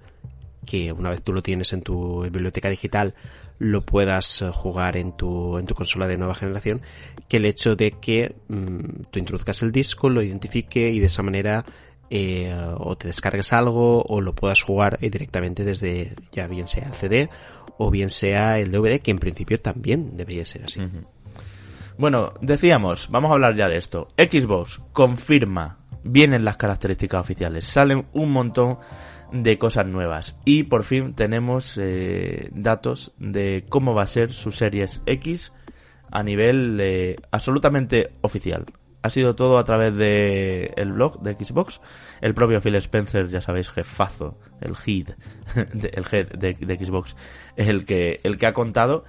que 0.67 0.93
una 0.93 1.11
vez 1.11 1.23
tú 1.23 1.33
lo 1.33 1.43
tienes 1.43 1.73
en 1.73 1.83
tu 1.83 2.23
biblioteca 2.23 2.69
digital 2.69 3.15
lo 3.59 3.81
puedas 3.83 4.43
eh, 4.43 4.51
jugar 4.53 4.97
en 4.97 5.17
tu, 5.17 5.59
en 5.59 5.67
tu 5.67 5.75
consola 5.75 6.07
de 6.07 6.19
nueva 6.19 6.35
generación 6.35 6.81
que 7.29 7.39
el 7.39 7.47
hecho 7.47 7.77
de 7.77 7.93
que 7.93 8.35
mm, 8.49 9.05
tú 9.11 9.19
introduzcas 9.19 9.63
el 9.63 9.73
disco, 9.73 10.09
lo 10.09 10.23
identifique 10.23 10.91
y 10.91 11.01
de 11.01 11.07
esa 11.07 11.23
manera 11.23 11.65
eh, 12.11 12.53
o 12.79 12.97
te 12.97 13.07
descargues 13.07 13.53
algo 13.53 14.03
o 14.03 14.21
lo 14.21 14.35
puedas 14.35 14.63
jugar 14.63 14.99
directamente 14.99 15.65
desde 15.65 16.15
ya 16.33 16.49
bien 16.49 16.67
sea 16.67 16.85
el 16.89 16.95
CD 16.95 17.29
o 17.79 17.91
bien 17.91 18.11
sea 18.11 18.59
el 18.59 18.73
DVD 18.73 19.01
que 19.01 19.13
en 19.13 19.19
principio 19.19 19.61
también 19.61 20.17
debería 20.17 20.45
ser 20.45 20.65
así. 20.65 20.81
Bueno, 22.01 22.33
decíamos, 22.41 23.11
vamos 23.11 23.31
a 23.31 23.35
hablar 23.35 23.55
ya 23.57 23.69
de 23.69 23.77
esto. 23.77 24.05
Xbox 24.17 24.79
confirma, 24.95 25.81
vienen 26.03 26.47
las 26.47 26.57
características 26.57 27.21
oficiales, 27.21 27.67
salen 27.67 28.07
un 28.15 28.33
montón 28.33 28.79
de 29.33 29.59
cosas 29.59 29.85
nuevas 29.87 30.35
y 30.47 30.63
por 30.63 30.85
fin 30.85 31.15
tenemos 31.15 31.77
eh, 31.77 32.49
datos 32.55 33.13
de 33.19 33.67
cómo 33.69 33.95
va 33.95 34.05
a 34.05 34.07
ser 34.07 34.33
su 34.33 34.51
Series 34.51 35.03
X 35.05 35.53
a 36.11 36.23
nivel 36.23 36.79
eh, 36.81 37.17
absolutamente 37.33 38.15
oficial. 38.23 38.65
Ha 39.03 39.11
sido 39.11 39.35
todo 39.35 39.59
a 39.59 39.65
través 39.65 39.95
de 39.95 40.73
el 40.77 40.93
blog 40.93 41.21
de 41.21 41.35
Xbox. 41.35 41.83
El 42.23 42.33
propio 42.33 42.63
Phil 42.63 42.77
Spencer, 42.77 43.29
ya 43.29 43.43
sabéis, 43.43 43.69
jefazo, 43.69 44.39
el 44.63 44.73
head, 44.87 45.17
el 45.75 46.05
head 46.11 46.29
de, 46.29 46.55
de 46.55 46.83
Xbox, 46.83 47.15
es 47.57 47.69
el 47.69 47.85
que, 47.85 48.21
el 48.23 48.39
que 48.39 48.47
ha 48.47 48.55
contado 48.55 49.05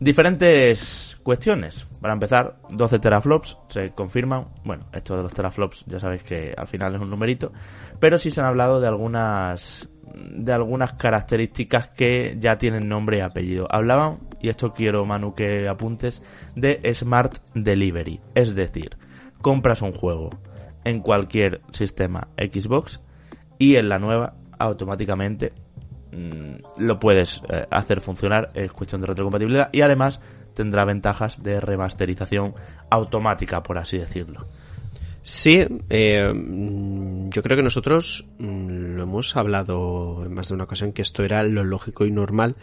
diferentes 0.00 1.16
cuestiones. 1.22 1.86
Para 2.00 2.14
empezar, 2.14 2.58
12 2.70 2.98
teraflops 2.98 3.58
se 3.68 3.92
confirman. 3.92 4.48
Bueno, 4.64 4.86
esto 4.92 5.16
de 5.16 5.22
los 5.22 5.32
teraflops 5.32 5.84
ya 5.86 5.98
sabéis 5.98 6.22
que 6.22 6.54
al 6.56 6.66
final 6.66 6.94
es 6.94 7.00
un 7.00 7.10
numerito, 7.10 7.52
pero 8.00 8.18
sí 8.18 8.30
se 8.30 8.40
han 8.40 8.46
hablado 8.46 8.80
de 8.80 8.88
algunas 8.88 9.88
de 10.14 10.52
algunas 10.52 10.92
características 10.92 11.88
que 11.88 12.36
ya 12.38 12.56
tienen 12.56 12.88
nombre 12.88 13.18
y 13.18 13.20
apellido. 13.20 13.66
Hablaban, 13.70 14.20
y 14.40 14.48
esto 14.48 14.70
quiero 14.70 15.04
Manu 15.04 15.34
que 15.34 15.68
apuntes, 15.68 16.22
de 16.54 16.80
Smart 16.94 17.38
Delivery, 17.54 18.20
es 18.34 18.54
decir, 18.54 18.96
compras 19.42 19.82
un 19.82 19.92
juego 19.92 20.30
en 20.84 21.00
cualquier 21.00 21.62
sistema 21.72 22.28
Xbox 22.36 23.00
y 23.58 23.76
en 23.76 23.88
la 23.88 23.98
nueva 23.98 24.34
automáticamente 24.58 25.52
lo 26.76 26.98
puedes 26.98 27.40
eh, 27.48 27.66
hacer 27.70 28.00
funcionar, 28.00 28.50
es 28.54 28.72
cuestión 28.72 29.00
de 29.00 29.08
retrocompatibilidad 29.08 29.68
y 29.72 29.82
además 29.82 30.20
tendrá 30.54 30.84
ventajas 30.84 31.42
de 31.42 31.60
remasterización 31.60 32.54
automática, 32.90 33.62
por 33.62 33.78
así 33.78 33.98
decirlo. 33.98 34.46
Sí, 35.22 35.64
eh, 35.88 36.32
mm, 36.32 37.30
yo 37.30 37.42
creo 37.42 37.56
que 37.56 37.62
nosotros 37.62 38.26
mm, 38.38 38.96
lo 38.96 39.02
hemos 39.04 39.36
hablado 39.36 40.24
en 40.24 40.34
más 40.34 40.48
de 40.48 40.54
una 40.54 40.64
ocasión 40.64 40.92
que 40.92 41.02
esto 41.02 41.24
era 41.24 41.42
lo 41.42 41.64
lógico 41.64 42.04
y 42.04 42.10
normal 42.10 42.56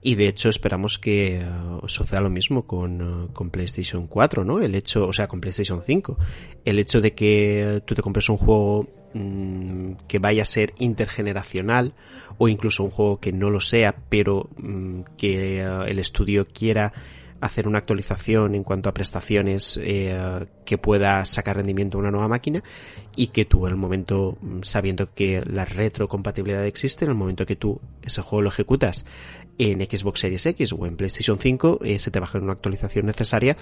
y 0.00 0.14
de 0.14 0.28
hecho 0.28 0.48
esperamos 0.48 0.98
que 0.98 1.38
eh, 1.38 1.46
suceda 1.86 2.20
lo 2.20 2.30
mismo 2.30 2.66
con, 2.66 3.28
con 3.32 3.50
PlayStation 3.50 4.06
4, 4.06 4.44
¿no? 4.44 4.60
El 4.60 4.74
hecho, 4.74 5.08
o 5.08 5.12
sea, 5.12 5.26
con 5.26 5.40
PlayStation 5.40 5.82
5. 5.84 6.18
El 6.64 6.78
hecho 6.78 7.00
de 7.00 7.14
que 7.14 7.82
tú 7.86 7.94
te 7.94 8.02
compres 8.02 8.28
un 8.28 8.36
juego 8.36 9.03
mm, 9.14 9.92
que 10.06 10.18
vaya 10.18 10.42
a 10.42 10.46
ser 10.46 10.74
intergeneracional 10.78 11.94
o 12.38 12.48
incluso 12.48 12.84
un 12.84 12.90
juego 12.90 13.20
que 13.20 13.32
no 13.32 13.50
lo 13.50 13.60
sea, 13.60 13.96
pero 14.08 14.50
mm, 14.56 15.00
que 15.16 15.60
eh, 15.60 15.66
el 15.86 15.98
estudio 15.98 16.46
quiera 16.46 16.92
hacer 17.40 17.68
una 17.68 17.78
actualización 17.78 18.54
en 18.54 18.64
cuanto 18.64 18.88
a 18.88 18.94
prestaciones 18.94 19.78
eh, 19.82 20.46
que 20.64 20.78
pueda 20.78 21.22
sacar 21.26 21.56
rendimiento 21.56 21.98
a 21.98 22.00
una 22.00 22.10
nueva 22.10 22.26
máquina 22.26 22.62
y 23.16 23.28
que 23.28 23.44
tú 23.44 23.66
en 23.66 23.72
el 23.72 23.78
momento, 23.78 24.38
mm, 24.40 24.62
sabiendo 24.62 25.12
que 25.12 25.42
la 25.44 25.66
retrocompatibilidad 25.66 26.64
existe, 26.64 27.04
en 27.04 27.10
el 27.10 27.16
momento 27.16 27.44
que 27.44 27.56
tú 27.56 27.80
ese 28.02 28.22
juego 28.22 28.42
lo 28.42 28.48
ejecutas 28.48 29.04
en 29.58 29.80
Xbox 29.80 30.20
Series 30.20 30.46
X 30.46 30.72
o 30.72 30.86
en 30.86 30.96
PlayStation 30.96 31.38
5, 31.38 31.80
eh, 31.82 31.98
se 31.98 32.10
te 32.10 32.18
baja 32.18 32.38
una 32.38 32.52
actualización 32.52 33.06
necesaria 33.06 33.56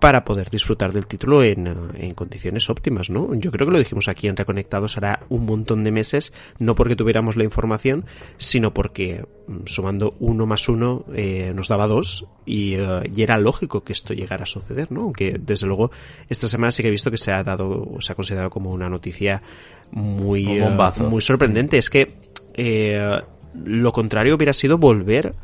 para 0.00 0.24
poder 0.24 0.50
disfrutar 0.50 0.92
del 0.92 1.06
título 1.06 1.42
en, 1.42 1.66
eh, 1.66 1.72
en, 1.94 2.14
condiciones 2.14 2.70
óptimas, 2.70 3.10
¿no? 3.10 3.34
Yo 3.34 3.50
creo 3.50 3.66
que 3.66 3.72
lo 3.72 3.78
dijimos 3.78 4.08
aquí 4.08 4.28
en 4.28 4.36
Reconectados 4.36 4.96
hará 4.96 5.24
un 5.28 5.44
montón 5.44 5.84
de 5.84 5.90
meses, 5.90 6.32
no 6.58 6.74
porque 6.74 6.96
tuviéramos 6.96 7.36
la 7.36 7.44
información, 7.44 8.04
sino 8.36 8.72
porque 8.72 9.26
mm, 9.46 9.66
sumando 9.66 10.14
uno 10.20 10.46
más 10.46 10.68
uno 10.68 11.04
eh, 11.14 11.52
nos 11.54 11.68
daba 11.68 11.86
dos 11.86 12.26
y, 12.46 12.76
uh, 12.76 13.02
y, 13.12 13.22
era 13.22 13.38
lógico 13.38 13.82
que 13.82 13.92
esto 13.92 14.14
llegara 14.14 14.44
a 14.44 14.46
suceder, 14.46 14.92
¿no? 14.92 15.02
Aunque 15.02 15.38
desde 15.38 15.66
luego 15.66 15.90
esta 16.28 16.48
semana 16.48 16.70
sí 16.70 16.82
que 16.82 16.88
he 16.88 16.92
visto 16.92 17.10
que 17.10 17.18
se 17.18 17.32
ha 17.32 17.42
dado, 17.42 17.88
o 17.94 18.00
se 18.00 18.12
ha 18.12 18.14
considerado 18.14 18.50
como 18.50 18.70
una 18.70 18.88
noticia 18.88 19.42
muy, 19.90 20.60
uh, 20.60 21.02
muy 21.08 21.20
sorprendente. 21.20 21.78
Es 21.78 21.90
que 21.90 22.14
eh, 22.54 23.20
lo 23.64 23.92
contrario 23.92 24.36
hubiera 24.36 24.52
sido 24.52 24.78
volver 24.78 25.34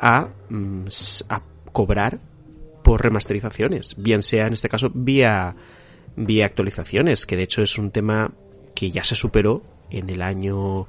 a, 0.00 0.28
mm, 0.48 0.86
a 1.28 1.42
cobrar 1.72 2.18
por 2.92 3.02
remasterizaciones, 3.02 3.94
bien 3.96 4.22
sea 4.22 4.46
en 4.46 4.52
este 4.52 4.68
caso 4.68 4.90
vía, 4.92 5.56
vía 6.14 6.44
actualizaciones, 6.44 7.24
que 7.24 7.38
de 7.38 7.44
hecho 7.44 7.62
es 7.62 7.78
un 7.78 7.90
tema 7.90 8.34
que 8.74 8.90
ya 8.90 9.02
se 9.02 9.14
superó 9.14 9.62
en 9.88 10.10
el 10.10 10.20
año 10.20 10.86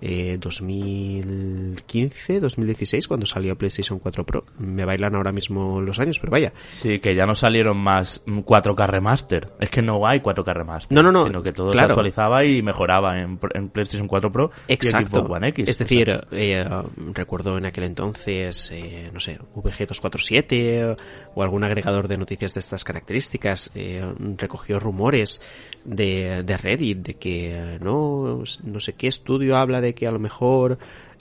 eh, 0.00 0.38
2015, 0.40 2.40
2016, 2.40 3.08
cuando 3.08 3.26
salió 3.26 3.56
PlayStation 3.56 3.98
4 3.98 4.24
Pro. 4.24 4.44
Me 4.58 4.84
bailan 4.84 5.16
ahora 5.16 5.32
mismo 5.32 5.80
los 5.80 5.98
años, 5.98 6.20
pero 6.20 6.30
vaya. 6.30 6.52
Sí, 6.68 7.00
que 7.00 7.16
ya 7.16 7.26
no 7.26 7.34
salieron 7.34 7.78
más 7.78 8.24
4K 8.26 8.86
remaster. 8.86 9.48
Es 9.58 9.70
que 9.70 9.82
no 9.82 10.06
hay 10.06 10.20
4K 10.20 10.54
remaster. 10.54 10.94
No, 10.94 11.02
no, 11.02 11.10
no. 11.10 11.26
Sino 11.26 11.42
que 11.42 11.52
todo 11.52 11.72
claro. 11.72 11.88
se 11.88 11.92
actualizaba 11.92 12.44
y 12.44 12.62
mejoraba 12.62 13.18
en, 13.18 13.40
en, 13.54 13.70
PlayStation 13.70 14.06
4 14.06 14.32
Pro 14.32 14.50
Exacto. 14.68 15.18
y 15.18 15.20
Xbox 15.20 15.30
One 15.30 15.48
X. 15.48 15.68
Es 15.68 15.78
decir, 15.78 16.16
eh, 16.30 16.64
recuerdo 17.12 17.58
en 17.58 17.66
aquel 17.66 17.84
entonces, 17.84 18.70
eh, 18.72 19.10
no 19.12 19.20
sé, 19.20 19.38
VG247 19.54 20.96
o 21.34 21.42
algún 21.42 21.64
agregador 21.64 22.08
de 22.08 22.16
noticias 22.16 22.54
de 22.54 22.60
estas 22.60 22.84
características 22.84 23.70
eh, 23.74 24.04
recogió 24.36 24.78
rumores 24.78 25.42
de, 25.84 26.42
de 26.44 26.56
Reddit 26.56 26.98
de 26.98 27.14
que 27.14 27.78
no, 27.80 28.42
no 28.64 28.80
sé 28.80 28.92
qué 28.92 29.08
estudio 29.08 29.56
habla 29.56 29.80
de 29.80 29.87
que 29.94 30.06
a 30.06 30.10
lo 30.10 30.18
mejor 30.18 30.78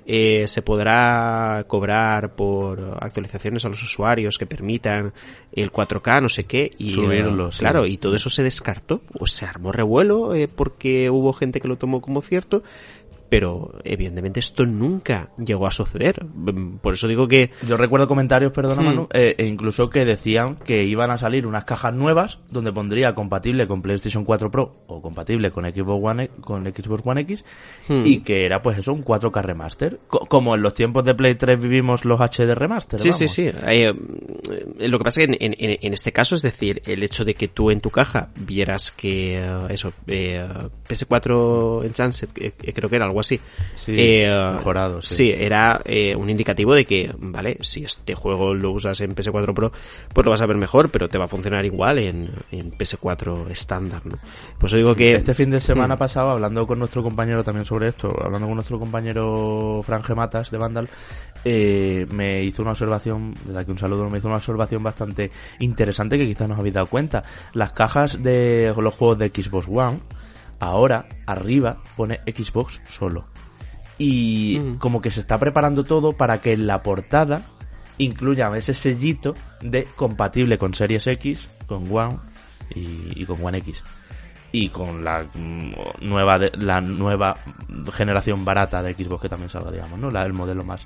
eh, 0.09 0.47
se 0.47 0.61
podrá 0.61 1.65
cobrar 1.67 2.33
por 2.33 2.95
actualizaciones 3.01 3.65
a 3.65 3.67
los 3.67 3.83
usuarios 3.83 4.37
que 4.37 4.45
permitan 4.45 5.11
el 5.51 5.69
4K, 5.69 6.21
no 6.21 6.29
sé 6.29 6.45
qué, 6.45 6.71
y 6.77 6.91
Subirlo, 6.91 7.49
eh, 7.49 7.51
claro, 7.57 7.85
y 7.85 7.97
todo 7.97 8.15
eso 8.15 8.29
se 8.29 8.41
descartó, 8.41 9.01
o 9.19 9.27
se 9.27 9.45
armó 9.45 9.73
revuelo 9.73 10.33
eh, 10.33 10.47
porque 10.47 11.09
hubo 11.09 11.33
gente 11.33 11.59
que 11.59 11.67
lo 11.67 11.75
tomó 11.75 11.99
como 11.99 12.21
cierto, 12.21 12.63
pero 13.29 13.73
evidentemente 13.83 14.39
esto 14.39 14.65
nunca 14.65 15.31
llegó 15.37 15.67
a 15.67 15.71
suceder. 15.71 16.25
Por 16.81 16.93
eso 16.93 17.07
digo 17.07 17.27
que... 17.27 17.51
Yo 17.67 17.77
recuerdo 17.77 18.07
comentarios, 18.07 18.51
perdona 18.51 18.81
hmm. 18.81 18.85
Manu, 18.85 19.07
eh, 19.13 19.35
e 19.37 19.45
incluso 19.45 19.89
que 19.89 20.05
decían 20.05 20.55
que 20.55 20.83
iban 20.83 21.11
a 21.11 21.17
salir 21.17 21.45
unas 21.45 21.65
cajas 21.65 21.93
nuevas 21.93 22.39
donde 22.49 22.71
pondría 22.71 23.15
compatible 23.15 23.67
con 23.67 23.81
PlayStation 23.81 24.23
4 24.23 24.51
Pro 24.51 24.71
o 24.87 25.01
compatible 25.01 25.51
con 25.51 25.65
Xbox 25.65 26.03
One, 26.03 26.29
con 26.41 26.65
Xbox 26.65 27.01
One 27.05 27.21
X 27.21 27.45
hmm. 27.87 28.05
y 28.05 28.19
que 28.19 28.45
era 28.45 28.61
pues 28.61 28.77
eso, 28.77 28.93
un 28.93 29.03
4K 29.03 29.41
remaster. 29.41 29.97
Co 30.07 30.19
como 30.27 30.55
en 30.55 30.61
los 30.61 30.73
tiempos 30.73 31.03
de 31.03 31.15
Play 31.15 31.35
3 31.35 31.61
vivimos 31.61 32.05
los 32.05 32.19
HD 32.19 32.53
remaster. 32.53 32.99
Sí, 32.99 33.09
vamos. 33.09 33.19
sí, 33.19 33.27
sí. 33.27 33.51
Eh, 33.67 33.93
lo 34.87 34.97
que 34.97 35.03
pasa 35.03 35.21
es 35.21 35.27
que 35.27 35.33
en, 35.33 35.55
en, 35.57 35.77
en, 35.81 35.93
este 35.93 36.11
caso, 36.11 36.35
es 36.35 36.41
decir, 36.41 36.81
el 36.85 37.03
hecho 37.03 37.25
de 37.25 37.33
que 37.33 37.47
tú 37.47 37.71
en 37.71 37.81
tu 37.81 37.89
caja 37.89 38.29
vieras 38.35 38.91
que 38.91 39.41
uh, 39.41 39.71
eso, 39.71 39.93
eh, 40.07 40.45
PS4 40.87 41.85
Enhanced, 41.85 42.29
creo 42.29 42.89
que 42.89 42.95
era 42.95 43.05
algo 43.05 43.16
así. 43.19 43.39
Sí, 43.73 43.95
eh, 43.97 44.51
mejorado, 44.53 45.01
sí. 45.01 45.15
sí 45.15 45.31
era 45.31 45.81
eh, 45.85 46.15
un 46.15 46.29
indicativo 46.29 46.75
de 46.75 46.85
que, 46.85 47.11
vale, 47.17 47.57
si 47.61 47.83
este 47.83 48.15
juego 48.15 48.53
lo 48.53 48.71
usas 48.71 48.99
en 49.01 49.15
PS4 49.15 49.53
Pro, 49.53 49.71
pues 50.13 50.25
lo 50.25 50.31
vas 50.31 50.41
a 50.41 50.45
ver 50.45 50.57
mejor, 50.57 50.89
pero 50.89 51.07
te 51.07 51.17
va 51.17 51.25
a 51.25 51.27
funcionar 51.27 51.65
igual 51.65 51.99
en, 51.99 52.31
en 52.51 52.71
PS4 52.71 53.49
estándar, 53.49 54.05
¿no? 54.05 54.17
Pues 54.57 54.73
digo 54.73 54.95
que... 54.95 55.13
Este 55.13 55.33
fin 55.33 55.49
de 55.49 55.59
semana 55.59 55.95
hmm. 55.95 55.99
pasado, 55.99 56.29
hablando 56.31 56.65
con 56.67 56.79
nuestro 56.79 57.03
compañero 57.03 57.43
también 57.43 57.65
sobre 57.65 57.89
esto, 57.89 58.09
hablando 58.23 58.47
con 58.47 58.55
nuestro 58.55 58.79
compañero 58.79 59.81
Fran 59.83 60.03
Gematas 60.03 60.51
de 60.51 60.57
Vandal, 60.57 60.89
eh, 61.43 62.05
me 62.11 62.43
hizo 62.43 62.61
una 62.61 62.71
observación, 62.71 63.33
desde 63.45 63.59
aquí 63.59 63.71
un 63.71 63.77
saludo, 63.77 64.09
me 64.09 64.17
hizo 64.17 64.27
una 64.27 64.37
observación 64.37 64.83
bastante 64.83 65.31
interesante 65.59 66.17
que 66.17 66.25
quizás 66.25 66.47
nos 66.49 66.59
habéis 66.59 66.75
dado 66.75 66.87
cuenta. 66.87 67.23
Las 67.53 67.71
cajas 67.71 68.21
de 68.21 68.73
los 68.77 68.93
juegos 68.93 69.19
de 69.19 69.29
Xbox 69.29 69.67
One, 69.69 69.99
ahora 70.59 71.07
arriba 71.25 71.77
pone 71.95 72.21
Xbox 72.25 72.79
solo. 72.89 73.25
Y 73.97 74.59
mm. 74.61 74.77
como 74.77 75.01
que 75.01 75.11
se 75.11 75.19
está 75.19 75.37
preparando 75.37 75.83
todo 75.83 76.13
para 76.13 76.41
que 76.41 76.53
en 76.53 76.67
la 76.67 76.83
portada 76.83 77.43
incluya 77.97 78.55
ese 78.55 78.73
sellito 78.73 79.33
de 79.61 79.85
compatible 79.95 80.57
con 80.57 80.73
Series 80.73 81.07
X, 81.07 81.49
con 81.65 81.91
One 81.91 82.17
y, 82.75 83.21
y 83.21 83.25
con 83.25 83.43
One 83.43 83.57
X. 83.59 83.83
Y 84.51 84.69
con 84.69 85.03
la 85.03 85.27
nueva 85.99 86.37
la 86.53 86.79
nueva 86.79 87.35
generación 87.93 88.45
barata 88.45 88.81
de 88.81 88.93
Xbox 88.93 89.23
que 89.23 89.29
también 89.29 89.49
salga, 89.49 89.71
digamos, 89.71 89.99
¿no? 89.99 90.09
La, 90.09 90.23
el 90.23 90.33
modelo 90.33 90.63
más, 90.63 90.85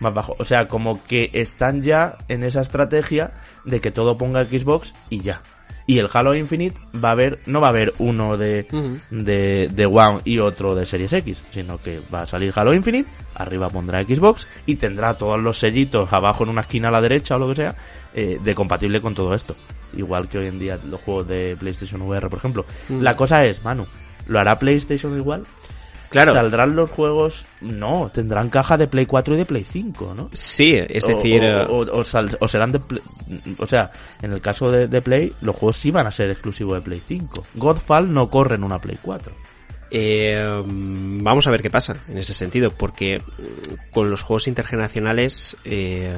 más 0.00 0.12
bajo. 0.12 0.34
O 0.38 0.44
sea, 0.44 0.66
como 0.66 1.04
que 1.04 1.30
están 1.32 1.82
ya 1.82 2.16
en 2.28 2.42
esa 2.42 2.60
estrategia 2.60 3.32
de 3.64 3.80
que 3.80 3.92
todo 3.92 4.18
ponga 4.18 4.44
Xbox 4.44 4.92
y 5.08 5.20
ya. 5.20 5.40
Y 5.86 5.98
el 5.98 6.08
Halo 6.12 6.34
Infinite 6.34 6.76
va 7.02 7.10
a 7.10 7.12
haber, 7.12 7.38
no 7.46 7.60
va 7.60 7.68
a 7.68 7.70
haber 7.70 7.94
uno 7.98 8.36
de, 8.36 8.66
uh 8.72 8.76
-huh. 8.76 9.00
de, 9.10 9.68
de 9.72 9.86
One 9.86 10.20
y 10.24 10.38
otro 10.40 10.74
de 10.74 10.84
Series 10.84 11.12
X, 11.12 11.42
sino 11.52 11.78
que 11.78 12.00
va 12.12 12.22
a 12.22 12.26
salir 12.26 12.52
Halo 12.56 12.74
Infinite, 12.74 13.08
arriba 13.34 13.68
pondrá 13.68 14.02
Xbox 14.02 14.48
y 14.66 14.76
tendrá 14.76 15.14
todos 15.14 15.40
los 15.40 15.58
sellitos 15.58 16.12
abajo 16.12 16.42
en 16.42 16.50
una 16.50 16.62
esquina 16.62 16.88
a 16.88 16.92
la 16.92 17.00
derecha 17.00 17.36
o 17.36 17.38
lo 17.38 17.48
que 17.50 17.56
sea, 17.56 17.76
eh, 18.14 18.38
de 18.42 18.54
compatible 18.54 19.00
con 19.00 19.14
todo 19.14 19.32
esto. 19.32 19.54
Igual 19.96 20.28
que 20.28 20.38
hoy 20.38 20.48
en 20.48 20.58
día 20.58 20.78
los 20.84 21.00
juegos 21.00 21.28
de 21.28 21.56
PlayStation 21.58 22.02
VR, 22.02 22.28
por 22.28 22.38
ejemplo. 22.38 22.64
Uh 22.88 22.94
-huh. 22.94 23.00
La 23.02 23.14
cosa 23.14 23.44
es, 23.44 23.62
Manu, 23.62 23.86
¿lo 24.26 24.40
hará 24.40 24.58
PlayStation 24.58 25.16
igual? 25.16 25.44
Claro. 26.10 26.32
¿Saldrán 26.32 26.76
los 26.76 26.90
juegos? 26.90 27.46
No, 27.60 28.10
tendrán 28.12 28.48
caja 28.48 28.76
de 28.76 28.86
Play 28.86 29.06
4 29.06 29.34
y 29.34 29.38
de 29.38 29.46
Play 29.46 29.64
5, 29.64 30.14
¿no? 30.14 30.30
Sí, 30.32 30.74
es 30.74 31.06
decir... 31.06 31.44
O, 31.44 31.80
o, 31.80 31.98
o, 32.00 32.04
sal, 32.04 32.36
o 32.40 32.48
serán 32.48 32.72
de... 32.72 32.80
Play, 32.80 33.02
o 33.58 33.66
sea, 33.66 33.90
en 34.22 34.32
el 34.32 34.40
caso 34.40 34.70
de, 34.70 34.88
de, 34.88 35.02
Play, 35.02 35.32
los 35.40 35.56
juegos 35.56 35.76
sí 35.76 35.90
van 35.90 36.06
a 36.06 36.10
ser 36.10 36.30
exclusivos 36.30 36.74
de 36.74 36.82
Play 36.82 37.02
5. 37.06 37.46
Godfall 37.54 38.12
no 38.12 38.30
corre 38.30 38.54
en 38.54 38.64
una 38.64 38.78
Play 38.78 38.98
4. 39.00 39.32
Eh, 39.90 40.62
vamos 40.66 41.46
a 41.46 41.50
ver 41.50 41.62
qué 41.62 41.70
pasa 41.70 41.96
en 42.08 42.18
ese 42.18 42.34
sentido, 42.34 42.70
porque 42.70 43.22
con 43.92 44.10
los 44.10 44.22
juegos 44.22 44.48
intergeneracionales 44.48 45.56
eh, 45.64 46.12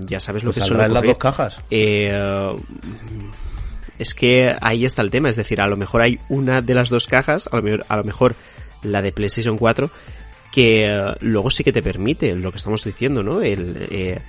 ya 0.00 0.18
sabes 0.18 0.42
lo 0.42 0.52
pues 0.52 0.64
que 0.64 0.68
son 0.68 0.78
las 0.78 0.92
dos 0.92 1.18
cajas. 1.18 1.60
Eh, 1.70 2.12
es 3.98 4.14
que 4.14 4.56
ahí 4.60 4.84
está 4.84 5.02
el 5.02 5.10
tema, 5.10 5.28
es 5.28 5.36
decir, 5.36 5.60
a 5.60 5.68
lo 5.68 5.76
mejor 5.76 6.02
hay 6.02 6.18
una 6.28 6.62
de 6.62 6.74
las 6.74 6.88
dos 6.88 7.06
cajas, 7.06 7.48
a 7.52 7.56
lo 7.56 7.62
mejor, 7.62 7.86
a 7.88 7.96
lo 7.96 8.04
mejor 8.04 8.34
la 8.84 9.02
de 9.02 9.12
PlayStation 9.12 9.58
4, 9.58 9.90
que 10.52 10.88
uh, 10.88 11.14
luego 11.20 11.50
sí 11.50 11.64
que 11.64 11.72
te 11.72 11.82
permite 11.82 12.34
lo 12.36 12.50
que 12.52 12.58
estamos 12.58 12.84
diciendo, 12.84 13.22
¿no? 13.22 13.42
El, 13.42 13.88
eh, 13.90 14.20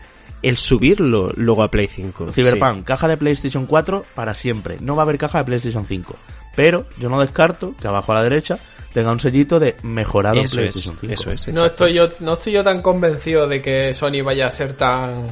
el 0.41 0.57
subirlo 0.57 1.31
luego 1.35 1.63
a 1.63 1.71
Play 1.71 1.87
5. 1.87 2.31
Cyberpunk, 2.33 2.79
sí. 2.79 2.83
caja 2.83 3.07
de 3.07 3.17
PlayStation 3.17 3.65
4 3.65 4.05
para 4.15 4.33
siempre. 4.33 4.77
No 4.79 4.95
va 4.95 5.03
a 5.03 5.05
haber 5.05 5.17
caja 5.17 5.39
de 5.39 5.45
PlayStation 5.45 5.85
5. 5.85 6.15
Pero 6.55 6.85
yo 6.97 7.09
no 7.09 7.19
descarto 7.19 7.75
que 7.79 7.87
abajo 7.87 8.11
a 8.11 8.15
la 8.15 8.23
derecha 8.23 8.59
tenga 8.93 9.11
un 9.11 9.19
sellito 9.19 9.59
de 9.59 9.75
mejorado 9.83 10.39
eso 10.39 10.55
en 10.55 10.61
PlayStation 10.61 10.95
es, 10.95 11.19
5. 11.19 11.31
Eso 11.31 11.31
es, 11.31 11.47
no 11.55 11.65
estoy 11.65 11.93
yo 11.93 12.07
no 12.21 12.33
estoy 12.33 12.53
yo 12.53 12.63
tan 12.63 12.81
convencido 12.81 13.47
de 13.47 13.61
que 13.61 13.93
Sony 13.93 14.23
vaya 14.23 14.47
a 14.47 14.51
ser 14.51 14.73
tan 14.73 15.27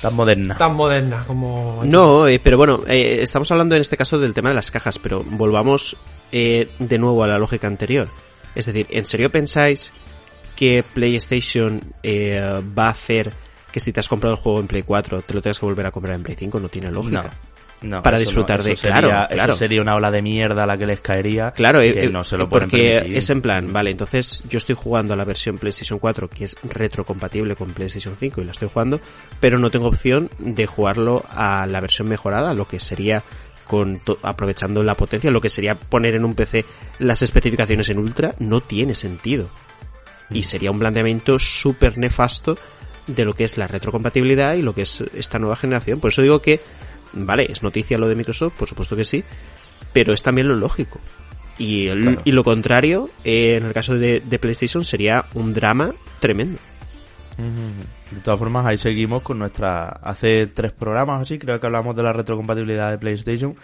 tan 0.00 0.14
moderna. 0.14 0.56
Tan 0.56 0.74
moderna 0.74 1.24
como... 1.26 1.82
No, 1.84 2.28
eh, 2.28 2.40
pero 2.42 2.56
bueno, 2.56 2.80
eh, 2.86 3.18
estamos 3.22 3.50
hablando 3.50 3.74
en 3.74 3.80
este 3.80 3.96
caso 3.96 4.18
del 4.18 4.32
tema 4.32 4.50
de 4.50 4.54
las 4.54 4.70
cajas, 4.70 4.98
pero 4.98 5.24
volvamos 5.24 5.96
eh, 6.32 6.68
de 6.78 6.98
nuevo 6.98 7.24
a 7.24 7.26
la 7.26 7.38
lógica 7.38 7.66
anterior. 7.66 8.08
Es 8.54 8.66
decir, 8.66 8.86
¿en 8.90 9.04
serio 9.04 9.30
pensáis 9.30 9.92
que 10.56 10.82
PlayStation 10.82 11.80
eh, 12.02 12.40
va 12.76 12.86
a 12.86 12.90
hacer 12.90 13.32
que 13.70 13.80
si 13.80 13.92
te 13.92 14.00
has 14.00 14.08
comprado 14.08 14.34
el 14.34 14.40
juego 14.42 14.60
en 14.60 14.66
Play 14.66 14.82
4 14.82 15.22
te 15.22 15.34
lo 15.34 15.42
tengas 15.42 15.58
que 15.58 15.66
volver 15.66 15.86
a 15.86 15.90
comprar 15.90 16.16
en 16.16 16.22
Play 16.22 16.36
5? 16.38 16.58
No 16.58 16.68
tiene 16.68 16.90
lógica. 16.90 17.22
No. 17.22 17.48
No, 17.80 18.02
para 18.02 18.18
disfrutar 18.18 18.58
no, 18.58 18.64
de 18.64 18.74
sería, 18.74 18.98
claro, 18.98 19.28
claro. 19.30 19.52
Eso 19.52 19.58
sería 19.60 19.80
una 19.80 19.94
ola 19.94 20.10
de 20.10 20.20
mierda 20.20 20.64
a 20.64 20.66
la 20.66 20.76
que 20.76 20.84
les 20.84 20.98
caería 20.98 21.52
claro 21.52 21.78
que 21.78 21.90
eh, 21.90 22.08
no 22.08 22.24
se 22.24 22.36
lo 22.36 22.48
porque 22.48 22.94
permitir. 22.94 23.16
es 23.16 23.30
en 23.30 23.40
plan 23.40 23.72
vale 23.72 23.92
entonces 23.92 24.42
yo 24.48 24.58
estoy 24.58 24.74
jugando 24.74 25.14
a 25.14 25.16
la 25.16 25.24
versión 25.24 25.58
PlayStation 25.58 26.00
4 26.00 26.28
que 26.28 26.44
es 26.44 26.56
retrocompatible 26.64 27.54
con 27.54 27.70
PlayStation 27.70 28.16
5 28.18 28.40
y 28.40 28.44
la 28.44 28.50
estoy 28.50 28.68
jugando 28.72 29.00
pero 29.38 29.60
no 29.60 29.70
tengo 29.70 29.86
opción 29.86 30.28
de 30.40 30.66
jugarlo 30.66 31.24
a 31.30 31.66
la 31.66 31.80
versión 31.80 32.08
mejorada 32.08 32.52
lo 32.52 32.66
que 32.66 32.80
sería 32.80 33.22
con 33.68 34.00
aprovechando 34.22 34.82
la 34.82 34.96
potencia, 34.96 35.30
lo 35.30 35.40
que 35.40 35.50
sería 35.50 35.78
poner 35.78 36.16
en 36.16 36.24
un 36.24 36.34
PC 36.34 36.64
las 36.98 37.22
especificaciones 37.22 37.88
en 37.90 37.98
ultra, 37.98 38.34
no 38.40 38.60
tiene 38.60 38.96
sentido. 38.96 39.48
Y 40.30 40.42
sería 40.42 40.70
un 40.70 40.78
planteamiento 40.78 41.38
súper 41.38 41.96
nefasto 41.98 42.58
de 43.06 43.24
lo 43.24 43.34
que 43.34 43.44
es 43.44 43.56
la 43.56 43.68
retrocompatibilidad 43.68 44.54
y 44.54 44.62
lo 44.62 44.74
que 44.74 44.82
es 44.82 45.04
esta 45.14 45.38
nueva 45.38 45.56
generación. 45.56 46.00
Por 46.00 46.10
eso 46.10 46.22
digo 46.22 46.42
que, 46.42 46.60
vale, 47.12 47.46
es 47.50 47.62
noticia 47.62 47.98
lo 47.98 48.08
de 48.08 48.14
Microsoft, 48.14 48.54
por 48.58 48.68
supuesto 48.68 48.96
que 48.96 49.04
sí, 49.04 49.22
pero 49.92 50.12
es 50.12 50.22
también 50.22 50.48
lo 50.48 50.56
lógico. 50.56 51.00
Y, 51.58 51.88
y 52.24 52.32
lo 52.32 52.44
contrario, 52.44 53.10
eh, 53.24 53.56
en 53.56 53.66
el 53.66 53.72
caso 53.72 53.94
de, 53.94 54.20
de 54.20 54.38
PlayStation, 54.38 54.84
sería 54.84 55.26
un 55.34 55.54
drama 55.54 55.92
tremendo. 56.20 56.58
De 57.38 58.20
todas 58.22 58.38
formas, 58.38 58.66
ahí 58.66 58.78
seguimos 58.78 59.22
con 59.22 59.38
nuestra... 59.38 59.86
Hace 59.88 60.48
tres 60.48 60.72
programas 60.72 61.22
así, 61.22 61.38
creo 61.38 61.60
que 61.60 61.66
hablamos 61.66 61.94
de 61.94 62.02
la 62.02 62.12
retrocompatibilidad 62.12 62.90
de 62.90 62.98
PlayStation, 62.98 63.54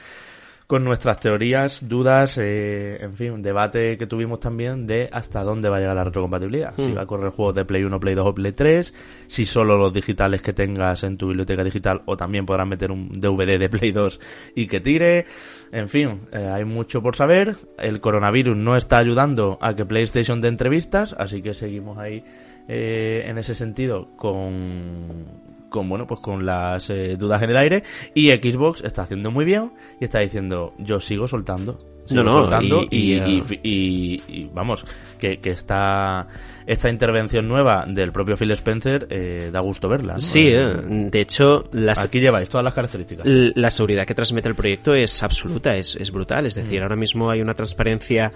con 0.67 0.83
nuestras 0.83 1.19
teorías, 1.21 1.87
dudas, 1.89 2.39
eh, 2.41 2.97
en 3.03 3.15
fin, 3.15 3.43
debate 3.43 3.99
que 3.99 4.07
tuvimos 4.07 4.41
también 4.41 4.87
de 4.87 5.11
hasta 5.13 5.43
dónde 5.43 5.69
va 5.69 5.77
a 5.77 5.81
llegar 5.81 5.97
la 5.97 6.05
retrocompatibilidad. 6.05 6.73
Si 6.77 6.91
Hmm. 6.91 6.97
va 6.97 7.03
a 7.03 7.07
correr 7.07 7.31
juegos 7.31 7.55
de 7.55 7.65
Play 7.67 7.85
1, 7.85 8.01
Play 8.01 8.15
2 8.15 8.27
o 8.27 8.35
Play 8.35 8.53
3, 8.53 8.95
si 9.27 9.45
solo 9.45 9.77
los 9.77 9.93
digitales 9.93 10.41
que 10.41 10.55
tengas 10.55 11.03
en 11.05 11.19
tu 11.19 11.27
biblioteca 11.29 11.63
digital 11.65 12.01
o 12.07 12.17
también 12.17 12.47
podrás 12.47 12.67
meter 12.67 12.91
un 12.93 13.09
DVD 13.11 13.59
de 13.59 13.69
Play 13.69 13.93
2 13.93 14.21
y 14.55 14.67
que 14.67 14.81
tire. 14.81 15.27
En 15.71 15.89
fin, 15.91 16.21
eh, 16.33 16.49
hay 16.51 16.65
mucho 16.65 17.03
por 17.03 17.15
saber. 17.15 17.57
El 17.77 18.01
coronavirus 18.01 18.57
no 18.57 18.77
está 18.77 18.99
ayudando 18.99 19.59
a 19.61 19.75
que 19.75 19.85
PlayStation 19.85 20.41
dé 20.41 20.49
entrevistas, 20.49 21.15
así 21.19 21.43
que 21.43 21.53
seguimos 21.53 21.99
ahí 21.99 22.25
eh, 22.69 23.25
en 23.27 23.39
ese 23.39 23.55
sentido 23.55 24.09
con 24.17 25.43
con 25.69 25.89
bueno 25.89 26.07
pues 26.07 26.21
con 26.21 26.47
las 26.47 26.89
eh, 26.91 27.17
dudas 27.19 27.43
en 27.43 27.51
el 27.51 27.57
aire. 27.57 27.83
Y 28.15 28.29
Xbox 28.31 28.83
está 28.85 29.03
haciendo 29.03 29.31
muy 29.31 29.45
bien 29.45 29.73
y 30.01 30.05
está 30.05 30.21
diciendo 30.21 30.73
yo 30.79 31.01
sigo 31.01 31.27
soltando 31.27 31.79
sigo 32.05 32.23
No, 32.23 32.31
no, 32.33 32.41
soltando 32.43 32.83
y- 32.91 33.15
y, 33.63 34.51
vamos 34.55 34.85
que, 35.19 35.39
que 35.39 35.51
esta 35.51 36.27
esta 36.67 36.89
intervención 36.89 37.47
nueva 37.49 37.85
del 37.87 38.13
propio 38.13 38.37
Phil 38.37 38.51
Spencer 38.53 39.07
eh, 39.11 39.51
da 39.53 39.61
gusto 39.61 39.89
verla 39.89 40.15
¿no? 40.15 40.21
Sí, 40.21 40.49
Eh, 40.49 40.63
eh, 40.63 41.09
de 41.11 41.21
hecho, 41.21 41.69
las, 41.73 42.05
aquí 42.05 42.21
lleváis 42.21 42.49
todas 42.49 42.65
las 42.65 42.75
características 42.75 43.27
La 43.27 43.71
seguridad 43.71 44.07
que 44.07 44.15
transmite 44.15 44.49
el 44.49 44.55
proyecto 44.55 44.95
es 44.95 45.23
absoluta, 45.23 45.77
es, 45.77 45.97
es 45.97 46.11
brutal. 46.11 46.47
Es 46.47 46.55
decir, 46.55 46.83
ahora 46.83 46.97
mismo 46.97 47.31
hay 47.31 47.41
una 47.41 47.55
transparencia 47.55 48.33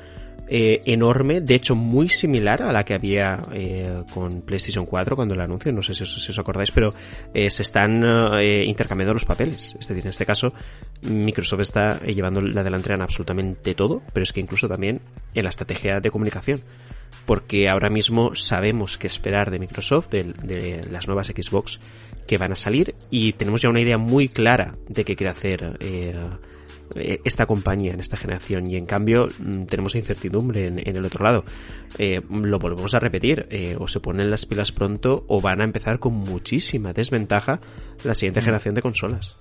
eh, 0.50 0.82
enorme, 0.86 1.40
de 1.40 1.54
hecho 1.54 1.74
muy 1.74 2.08
similar 2.08 2.62
a 2.62 2.72
la 2.72 2.84
que 2.84 2.94
había 2.94 3.44
eh, 3.52 4.02
con 4.12 4.42
PlayStation 4.42 4.86
4 4.86 5.14
cuando 5.14 5.34
el 5.34 5.40
anuncio, 5.40 5.72
no 5.72 5.82
sé 5.82 5.94
si 5.94 6.04
os, 6.04 6.22
si 6.22 6.30
os 6.30 6.38
acordáis, 6.38 6.70
pero 6.70 6.94
eh, 7.34 7.50
se 7.50 7.62
están 7.62 8.02
eh, 8.38 8.64
intercambiando 8.66 9.12
los 9.12 9.24
papeles. 9.24 9.76
Es 9.78 9.88
decir, 9.88 10.04
en 10.04 10.10
este 10.10 10.24
caso, 10.24 10.52
Microsoft 11.02 11.60
está 11.60 12.00
eh, 12.02 12.14
llevando 12.14 12.40
la 12.40 12.64
delantera 12.64 12.94
en 12.94 13.02
absolutamente 13.02 13.74
todo, 13.74 14.02
pero 14.12 14.24
es 14.24 14.32
que 14.32 14.40
incluso 14.40 14.68
también 14.68 15.00
en 15.34 15.44
la 15.44 15.50
estrategia 15.50 16.00
de 16.00 16.10
comunicación 16.10 16.62
porque 17.26 17.68
ahora 17.68 17.90
mismo 17.90 18.34
sabemos 18.34 18.98
qué 18.98 19.06
esperar 19.06 19.50
de 19.50 19.58
Microsoft, 19.58 20.08
de, 20.10 20.24
de 20.24 20.86
las 20.90 21.06
nuevas 21.06 21.28
Xbox 21.28 21.80
que 22.26 22.38
van 22.38 22.52
a 22.52 22.56
salir 22.56 22.94
y 23.10 23.32
tenemos 23.34 23.62
ya 23.62 23.68
una 23.70 23.80
idea 23.80 23.98
muy 23.98 24.28
clara 24.28 24.76
de 24.88 25.04
qué 25.04 25.16
quiere 25.16 25.30
hacer 25.30 25.76
eh, 25.80 26.14
eh, 26.94 27.20
esta 27.24 27.46
compañía 27.46 27.92
en 27.92 28.00
esta 28.00 28.16
generación 28.16 28.70
y 28.70 28.76
en 28.76 28.86
cambio 28.86 29.28
mm, 29.38 29.64
tenemos 29.64 29.94
incertidumbre 29.94 30.66
en, 30.66 30.78
en 30.78 30.96
el 30.96 31.04
otro 31.04 31.24
lado. 31.24 31.44
Eh, 31.98 32.20
lo 32.30 32.58
volvemos 32.58 32.94
a 32.94 33.00
repetir, 33.00 33.46
eh, 33.50 33.76
o 33.78 33.88
se 33.88 34.00
ponen 34.00 34.30
las 34.30 34.46
pilas 34.46 34.72
pronto 34.72 35.24
o 35.28 35.40
van 35.40 35.60
a 35.60 35.64
empezar 35.64 35.98
con 35.98 36.14
muchísima 36.14 36.92
desventaja 36.92 37.60
la 38.04 38.14
siguiente 38.14 38.40
generación 38.40 38.74
de 38.74 38.82
consolas. 38.82 39.36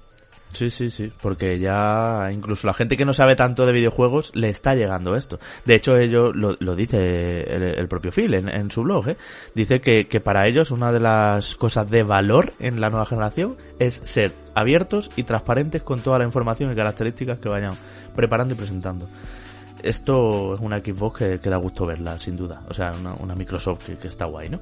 Sí, 0.53 0.71
sí, 0.71 0.89
sí, 0.89 1.11
porque 1.21 1.59
ya 1.59 2.29
incluso 2.31 2.67
la 2.67 2.73
gente 2.73 2.95
que 2.97 3.05
no 3.05 3.13
sabe 3.13 3.35
tanto 3.35 3.65
de 3.65 3.73
videojuegos 3.73 4.31
le 4.33 4.49
está 4.49 4.75
llegando 4.75 5.15
esto. 5.15 5.39
De 5.65 5.75
hecho, 5.75 5.95
ellos 5.97 6.31
lo, 6.35 6.55
lo 6.59 6.75
dice 6.75 7.41
el, 7.43 7.63
el 7.63 7.87
propio 7.87 8.11
Phil 8.11 8.33
en, 8.33 8.49
en 8.49 8.71
su 8.71 8.81
blog, 8.81 9.09
¿eh? 9.09 9.17
dice 9.53 9.81
que, 9.81 10.07
que 10.07 10.19
para 10.19 10.47
ellos 10.47 10.71
una 10.71 10.91
de 10.91 10.99
las 10.99 11.55
cosas 11.55 11.89
de 11.89 12.03
valor 12.03 12.53
en 12.59 12.81
la 12.81 12.89
nueva 12.89 13.05
generación 13.05 13.55
es 13.77 13.95
ser 14.05 14.31
abiertos 14.55 15.11
y 15.15 15.23
transparentes 15.23 15.83
con 15.83 15.99
toda 15.99 16.17
la 16.19 16.25
información 16.25 16.71
y 16.71 16.75
características 16.75 17.39
que 17.39 17.49
vayan 17.49 17.73
preparando 18.15 18.55
y 18.55 18.57
presentando. 18.57 19.07
Esto 19.83 20.55
es 20.55 20.59
una 20.59 20.79
Xbox 20.79 21.39
que, 21.41 21.49
da 21.49 21.57
gusto 21.57 21.85
verla, 21.85 22.19
sin 22.19 22.35
duda. 22.35 22.61
O 22.69 22.73
sea, 22.73 22.91
una, 23.19 23.35
Microsoft 23.35 23.89
que, 23.99 24.07
está 24.07 24.25
guay, 24.25 24.49
¿no? 24.49 24.59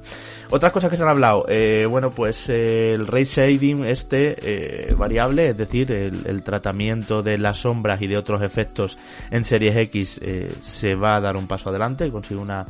Otras 0.50 0.72
cosas 0.72 0.90
que 0.90 0.96
se 0.96 1.02
han 1.02 1.08
hablado. 1.08 1.46
Eh, 1.48 1.86
bueno, 1.86 2.10
pues 2.10 2.48
eh, 2.48 2.92
el 2.92 3.06
ray 3.06 3.24
shading 3.24 3.84
este 3.84 4.36
eh, 4.40 4.94
variable, 4.94 5.50
es 5.50 5.56
decir, 5.56 5.90
el, 5.92 6.42
tratamiento 6.42 7.22
de 7.22 7.38
las 7.38 7.58
sombras 7.58 8.00
y 8.02 8.06
de 8.06 8.16
otros 8.16 8.42
efectos 8.42 8.98
en 9.30 9.44
Series 9.44 9.76
X 9.76 10.20
eh, 10.22 10.52
se 10.60 10.94
va 10.94 11.16
a 11.16 11.20
dar 11.20 11.36
un 11.36 11.46
paso 11.46 11.70
adelante, 11.70 12.10
consigue 12.10 12.40
una, 12.40 12.66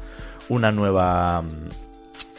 una 0.49 0.71
nueva 0.71 1.43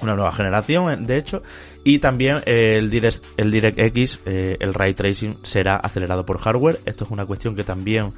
una 0.01 0.15
nueva 0.15 0.31
generación, 0.31 1.05
de 1.05 1.17
hecho, 1.17 1.41
y 1.83 1.99
también 1.99 2.37
eh, 2.45 2.77
el, 2.77 2.89
Direct, 2.89 3.23
el 3.37 3.51
DirectX, 3.51 4.21
eh, 4.25 4.57
el 4.59 4.73
ray 4.73 4.93
tracing 4.93 5.37
será 5.43 5.77
acelerado 5.77 6.25
por 6.25 6.37
hardware. 6.37 6.79
Esto 6.85 7.05
es 7.05 7.11
una 7.11 7.25
cuestión 7.25 7.55
que 7.55 7.63
también 7.63 8.13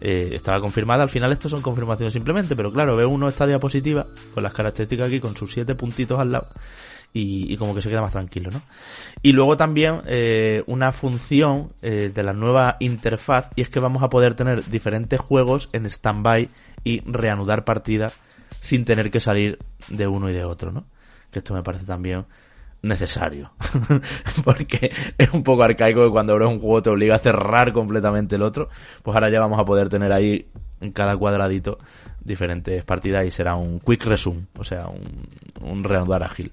eh, 0.00 0.34
estaba 0.34 0.60
confirmada. 0.60 1.02
Al 1.02 1.08
final, 1.08 1.32
esto 1.32 1.48
son 1.48 1.62
confirmaciones 1.62 2.12
simplemente, 2.12 2.54
pero 2.54 2.70
claro, 2.70 2.96
ve 2.96 3.06
uno 3.06 3.26
esta 3.26 3.46
diapositiva 3.46 4.06
con 4.34 4.42
las 4.42 4.52
características 4.52 5.08
aquí, 5.08 5.18
con 5.18 5.36
sus 5.36 5.52
siete 5.52 5.74
puntitos 5.74 6.18
al 6.18 6.32
lado. 6.32 6.48
Y, 7.16 7.56
como 7.58 7.76
que 7.76 7.80
se 7.80 7.88
queda 7.88 8.00
más 8.00 8.10
tranquilo, 8.10 8.50
¿no? 8.50 8.60
Y 9.22 9.30
luego 9.30 9.56
también 9.56 10.02
eh, 10.06 10.64
una 10.66 10.90
función 10.90 11.72
eh, 11.80 12.10
de 12.12 12.22
la 12.24 12.32
nueva 12.32 12.76
interfaz 12.80 13.50
y 13.54 13.62
es 13.62 13.70
que 13.70 13.78
vamos 13.78 14.02
a 14.02 14.08
poder 14.08 14.34
tener 14.34 14.64
diferentes 14.64 15.20
juegos 15.20 15.68
en 15.72 15.88
standby 15.88 16.50
y 16.82 17.02
reanudar 17.06 17.64
partida 17.64 18.10
sin 18.58 18.84
tener 18.84 19.12
que 19.12 19.20
salir 19.20 19.60
de 19.88 20.08
uno 20.08 20.28
y 20.28 20.32
de 20.32 20.44
otro, 20.44 20.72
¿no? 20.72 20.86
Que 21.34 21.40
esto 21.40 21.52
me 21.52 21.64
parece 21.64 21.84
también 21.84 22.24
necesario. 22.80 23.50
Porque 24.44 24.92
es 25.18 25.32
un 25.32 25.42
poco 25.42 25.64
arcaico 25.64 26.04
que 26.04 26.12
cuando 26.12 26.32
abres 26.32 26.48
un 26.48 26.60
juego 26.60 26.80
te 26.80 26.90
obliga 26.90 27.16
a 27.16 27.18
cerrar 27.18 27.72
completamente 27.72 28.36
el 28.36 28.42
otro. 28.42 28.68
Pues 29.02 29.16
ahora 29.16 29.30
ya 29.30 29.40
vamos 29.40 29.58
a 29.58 29.64
poder 29.64 29.88
tener 29.88 30.12
ahí 30.12 30.46
en 30.80 30.92
cada 30.92 31.16
cuadradito 31.16 31.78
diferentes 32.22 32.84
partidas 32.84 33.26
y 33.26 33.32
será 33.32 33.56
un 33.56 33.80
quick 33.80 34.04
resume, 34.04 34.46
o 34.56 34.62
sea, 34.62 34.86
un, 34.86 35.26
un 35.60 35.82
reanudar 35.82 36.22
ágil. 36.22 36.52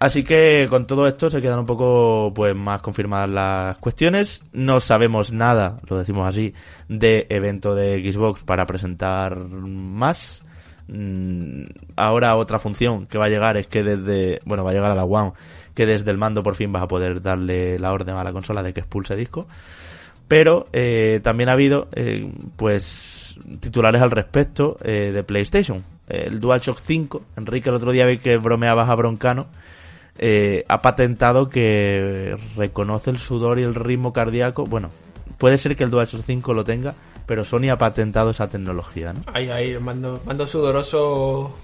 Así 0.00 0.24
que 0.24 0.66
con 0.68 0.88
todo 0.88 1.06
esto 1.06 1.30
se 1.30 1.40
quedan 1.40 1.60
un 1.60 1.66
poco 1.66 2.32
pues 2.34 2.54
más 2.56 2.82
confirmadas 2.82 3.30
las 3.30 3.78
cuestiones. 3.78 4.42
No 4.52 4.80
sabemos 4.80 5.32
nada, 5.32 5.80
lo 5.88 5.98
decimos 5.98 6.28
así, 6.28 6.52
de 6.88 7.26
evento 7.30 7.76
de 7.76 8.12
Xbox 8.12 8.42
para 8.42 8.66
presentar 8.66 9.38
más. 9.48 10.44
Mm, 10.88 11.64
ahora 11.96 12.36
otra 12.36 12.58
función 12.58 13.06
que 13.06 13.18
va 13.18 13.26
a 13.26 13.30
llegar 13.30 13.56
es 13.56 13.66
que 13.66 13.82
desde, 13.82 14.40
bueno, 14.44 14.64
va 14.64 14.70
a 14.70 14.74
llegar 14.74 14.90
a 14.90 14.94
la 14.94 15.04
One, 15.04 15.32
que 15.74 15.86
desde 15.86 16.10
el 16.10 16.18
mando 16.18 16.42
por 16.42 16.54
fin 16.54 16.72
vas 16.72 16.82
a 16.82 16.88
poder 16.88 17.22
darle 17.22 17.78
la 17.78 17.92
orden 17.92 18.16
a 18.16 18.24
la 18.24 18.32
consola 18.32 18.62
de 18.62 18.72
que 18.72 18.80
expulse 18.80 19.16
disco. 19.16 19.46
Pero 20.28 20.66
eh, 20.72 21.20
también 21.22 21.48
ha 21.48 21.52
habido, 21.52 21.88
eh, 21.94 22.32
pues, 22.56 23.38
titulares 23.60 24.00
al 24.00 24.10
respecto 24.10 24.76
eh, 24.82 25.12
de 25.12 25.22
PlayStation. 25.22 25.84
El 26.08 26.38
DualShock 26.38 26.78
5, 26.80 27.22
Enrique 27.36 27.68
el 27.68 27.76
otro 27.76 27.92
día 27.92 28.06
vi 28.06 28.18
que 28.18 28.36
bromeabas 28.36 28.88
a 28.88 28.94
Broncano, 28.94 29.46
ha 30.68 30.82
patentado 30.82 31.48
que 31.48 32.36
reconoce 32.56 33.10
el 33.10 33.18
sudor 33.18 33.58
y 33.58 33.64
el 33.64 33.74
ritmo 33.74 34.12
cardíaco. 34.12 34.64
Bueno, 34.64 34.90
puede 35.38 35.58
ser 35.58 35.76
que 35.76 35.84
el 35.84 35.90
DualShock 35.90 36.22
5 36.22 36.54
lo 36.54 36.62
tenga, 36.62 36.94
pero 37.26 37.44
Sony 37.44 37.70
ha 37.72 37.76
patentado 37.76 38.30
esa 38.30 38.48
tecnología, 38.48 39.12
¿no? 39.12 39.20
Ahí, 39.32 39.48
ahí, 39.50 39.78
mando, 39.78 40.20
mando 40.24 40.46
sudoroso 40.46 41.56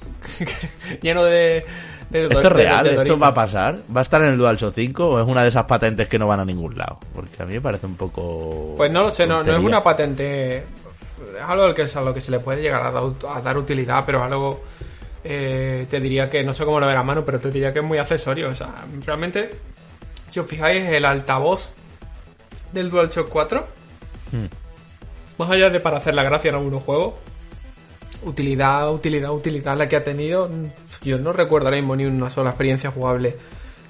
lleno 1.03 1.25
de... 1.25 1.65
de 2.11 2.23
¿Esto 2.25 2.39
es 2.39 2.45
real? 2.53 2.85
de 2.85 3.03
¿Esto 3.03 3.19
va 3.19 3.29
a 3.29 3.35
pasar? 3.35 3.79
¿Va 3.95 4.01
a 4.01 4.03
estar 4.03 4.23
en 4.23 4.29
el 4.29 4.39
DualShock 4.39 4.73
5 4.75 5.05
o 5.07 5.21
es 5.23 5.29
una 5.29 5.43
de 5.43 5.49
esas 5.49 5.65
patentes 5.67 6.09
que 6.09 6.19
no 6.19 6.27
van 6.27 6.41
a 6.41 6.45
ningún 6.45 6.77
lado? 6.77 6.99
Porque 7.15 7.43
a 7.43 7.47
mí 7.47 7.55
me 7.55 7.61
parece 7.61 7.87
un 7.87 7.97
poco... 7.97 8.75
Pues 8.77 8.91
no 8.91 9.03
lo 9.03 9.11
sé, 9.11 9.27
no, 9.27 9.43
no 9.43 9.53
es 9.53 9.59
una 9.63 9.83
patente. 9.83 10.59
Es 10.59 11.43
algo 11.47 11.65
al 11.65 11.75
que, 11.75 11.83
a 11.95 12.01
lo 12.01 12.15
que 12.15 12.21
se 12.21 12.31
le 12.31 12.41
puede 12.41 12.63
llegar 12.63 12.83
a, 12.83 12.91
dar- 12.91 13.13
a 13.37 13.41
dar 13.43 13.59
utilidad, 13.59 14.03
pero 14.07 14.25
algo. 14.25 14.63
eh, 15.23 15.87
te 15.91 16.01
diría 16.01 16.31
que 16.31 16.43
no 16.43 16.53
sé 16.55 16.65
cómo 16.65 16.81
lo 16.81 16.87
verá 16.87 17.01
a 17.01 17.05
mano, 17.05 17.25
pero 17.25 17.39
te 17.39 17.51
diría 17.51 17.73
que 17.73 17.81
es 17.81 17.85
muy 17.85 17.99
accesorio. 17.99 18.49
O 18.49 18.55
sea, 18.55 18.87
realmente, 19.05 19.51
si 20.31 20.41
os 20.41 20.47
fijáis, 20.47 20.83
el 20.87 21.05
altavoz 21.05 21.73
del 22.73 22.89
DualShock 22.91 23.29
4, 23.29 23.67
Hmm. 24.33 24.47
Más 25.41 25.51
allá 25.51 25.71
de 25.71 25.81
para 25.81 25.97
hacer 25.99 26.15
la 26.15 26.23
gracia 26.23 26.51
en 26.51 26.55
algunos 26.57 26.83
juegos, 26.83 27.15
utilidad, 28.25 28.93
utilidad, 28.93 29.33
utilidad 29.33 29.77
la 29.77 29.89
que 29.89 29.97
ha 29.97 30.05
tenido, 30.05 30.49
yo 31.03 31.19
no 31.19 31.33
recuerdo 31.33 31.69
ahora 31.69 31.79
mismo 31.79 31.97
ni 31.97 32.05
una 32.05 32.31
sola 32.31 32.51
experiencia 32.51 32.91
jugable 32.91 33.37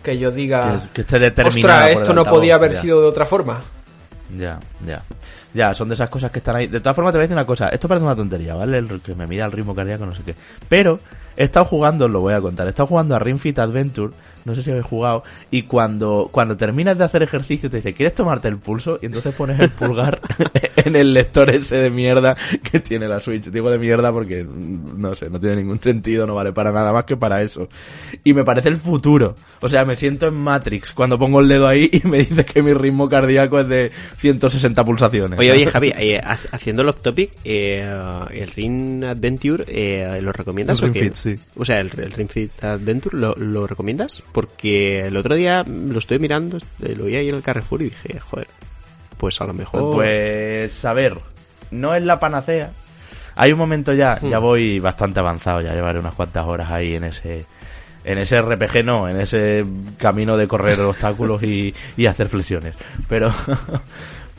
que 0.02 0.18
yo 0.18 0.30
diga. 0.30 0.70
Que, 0.70 0.76
es- 0.76 0.88
que 0.88 1.00
esté 1.02 1.18
determinada 1.18 1.80
Ostras, 1.86 2.00
esto 2.00 2.14
no 2.14 2.20
altavoz". 2.20 2.38
podía 2.38 2.54
haber 2.54 2.72
Ya. 2.72 2.80
sido 2.80 3.00
de 3.02 3.06
otra 3.08 3.26
forma. 3.26 3.62
Ya, 4.38 4.60
ya. 4.86 5.02
Ya, 5.52 5.74
son 5.74 5.88
de 5.88 5.94
esas 5.94 6.08
cosas 6.08 6.30
que 6.30 6.38
están 6.38 6.56
ahí. 6.56 6.66
De 6.66 6.80
todas 6.80 6.94
formas, 6.94 7.12
te 7.12 7.18
voy 7.18 7.22
a 7.22 7.26
decir 7.26 7.36
una 7.36 7.46
cosa. 7.46 7.68
Esto 7.68 7.88
parece 7.88 8.04
una 8.04 8.16
tontería, 8.16 8.54
¿vale? 8.54 8.78
El 8.78 9.00
que 9.00 9.14
me 9.14 9.26
mida 9.26 9.46
el 9.46 9.52
ritmo 9.52 9.74
cardíaco, 9.74 10.06
no 10.06 10.14
sé 10.14 10.22
qué. 10.22 10.34
Pero 10.68 11.00
He 11.40 11.44
estado 11.44 11.64
jugando, 11.64 12.04
os 12.04 12.10
lo 12.10 12.20
voy 12.20 12.34
a 12.34 12.40
contar, 12.42 12.66
he 12.66 12.68
estado 12.68 12.86
jugando 12.86 13.16
a 13.16 13.18
Ring 13.18 13.38
Fit 13.38 13.58
Adventure, 13.58 14.12
no 14.44 14.54
sé 14.54 14.62
si 14.62 14.70
habéis 14.70 14.84
jugado, 14.84 15.22
y 15.50 15.62
cuando, 15.62 16.28
cuando 16.30 16.54
terminas 16.54 16.98
de 16.98 17.04
hacer 17.04 17.22
ejercicio 17.22 17.70
te 17.70 17.78
dice, 17.78 17.94
¿quieres 17.94 18.14
tomarte 18.14 18.48
el 18.48 18.58
pulso? 18.58 18.98
Y 19.00 19.06
entonces 19.06 19.34
pones 19.34 19.58
el 19.58 19.70
pulgar 19.70 20.20
en 20.76 20.96
el 20.96 21.14
lector 21.14 21.48
ese 21.48 21.76
de 21.76 21.88
mierda 21.88 22.36
que 22.70 22.80
tiene 22.80 23.08
la 23.08 23.20
Switch. 23.20 23.46
Digo 23.46 23.70
de 23.70 23.78
mierda 23.78 24.12
porque, 24.12 24.44
no 24.44 25.14
sé, 25.14 25.30
no 25.30 25.40
tiene 25.40 25.56
ningún 25.56 25.80
sentido, 25.80 26.26
no 26.26 26.34
vale 26.34 26.52
para 26.52 26.72
nada 26.72 26.92
más 26.92 27.04
que 27.04 27.16
para 27.16 27.40
eso. 27.40 27.70
Y 28.22 28.34
me 28.34 28.44
parece 28.44 28.68
el 28.68 28.76
futuro. 28.76 29.34
O 29.62 29.68
sea, 29.70 29.86
me 29.86 29.96
siento 29.96 30.26
en 30.26 30.34
Matrix 30.34 30.92
cuando 30.92 31.18
pongo 31.18 31.40
el 31.40 31.48
dedo 31.48 31.68
ahí 31.68 31.88
y 31.90 32.06
me 32.06 32.18
dice 32.18 32.44
que 32.44 32.62
mi 32.62 32.74
ritmo 32.74 33.08
cardíaco 33.08 33.60
es 33.60 33.68
de 33.68 33.90
160 34.18 34.84
pulsaciones. 34.84 35.39
Oye, 35.40 35.52
oye, 35.52 35.66
Javi, 35.66 35.92
eh, 35.96 36.20
ha- 36.22 36.38
haciendo 36.52 36.82
el 36.82 36.88
off 36.88 37.00
topic, 37.00 37.32
eh, 37.44 37.82
el 38.32 38.50
Ring 38.50 39.04
Adventure, 39.04 39.64
eh, 39.66 40.20
¿lo 40.22 40.32
recomiendas? 40.32 40.80
El 40.82 40.90
o 40.90 40.92
Ring? 40.92 41.02
Fit, 41.04 41.14
sí. 41.14 41.36
O 41.56 41.64
sea, 41.64 41.80
el, 41.80 41.90
el 41.98 42.12
Ring 42.12 42.28
Fit 42.30 42.62
Adventure, 42.64 43.16
¿lo, 43.16 43.34
lo 43.36 43.66
recomiendas? 43.66 44.22
Porque 44.32 45.06
el 45.06 45.16
otro 45.16 45.34
día 45.34 45.64
lo 45.66 45.98
estoy 45.98 46.18
mirando, 46.18 46.58
eh, 46.82 46.94
lo 46.96 47.04
vi 47.06 47.16
ahí 47.16 47.28
en 47.28 47.34
el 47.36 47.42
Carrefour 47.42 47.82
y 47.82 47.86
dije, 47.86 48.18
joder, 48.20 48.46
pues 49.16 49.40
a 49.40 49.44
lo 49.44 49.52
mejor... 49.52 49.92
Pues, 49.92 50.84
a 50.84 50.92
ver, 50.92 51.18
no 51.70 51.94
es 51.94 52.02
la 52.02 52.18
panacea. 52.20 52.70
Hay 53.36 53.52
un 53.52 53.58
momento 53.58 53.92
ya, 53.92 54.18
ya 54.20 54.38
Hmm. 54.38 54.42
voy 54.42 54.78
bastante 54.80 55.20
avanzado, 55.20 55.60
ya 55.60 55.72
llevaré 55.72 55.98
unas 55.98 56.14
cuantas 56.14 56.46
horas 56.46 56.70
ahí 56.70 56.94
en 56.94 57.04
ese 57.04 57.44
en 58.02 58.16
ese 58.16 58.40
RPG 58.40 58.82
no, 58.82 59.08
en 59.10 59.20
ese 59.20 59.62
camino 59.98 60.36
de 60.38 60.48
correr 60.48 60.80
obstáculos 60.80 61.42
y, 61.42 61.74
y 61.98 62.06
hacer 62.06 62.28
flexiones. 62.28 62.74
Pero 63.08 63.30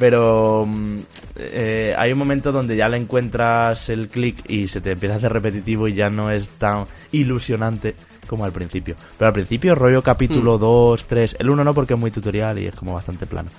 pero 0.02 0.66
mm, 0.66 0.98
eh, 1.36 1.94
hay 1.96 2.12
un 2.12 2.18
momento 2.18 2.52
donde 2.52 2.76
ya 2.76 2.90
le 2.90 2.98
encuentras 2.98 3.88
el 3.90 4.08
clic 4.08 4.38
y 4.50 4.68
se 4.68 4.82
te 4.82 4.94
empieza 4.94 5.14
a 5.14 5.18
hacer 5.18 5.32
repetitivo 5.32 5.88
y 5.88 5.94
ya 5.94 6.10
no 6.10 6.32
es 6.32 6.50
tan 6.58 6.86
ilusionante 7.12 7.94
como 8.26 8.44
al 8.44 8.52
principio. 8.52 8.96
Pero 9.20 9.28
al 9.28 9.34
principio 9.34 9.76
rollo 9.76 10.02
capítulo 10.02 10.58
2, 10.58 11.06
3, 11.06 11.36
el 11.40 11.52
1 11.52 11.64
no 11.64 11.74
porque 11.76 11.94
es 11.94 12.00
muy 12.00 12.10
tutorial 12.10 12.58
y 12.58 12.66
es 12.66 12.76
como 12.76 12.94
bastante 12.94 13.28
plano. 13.28 13.50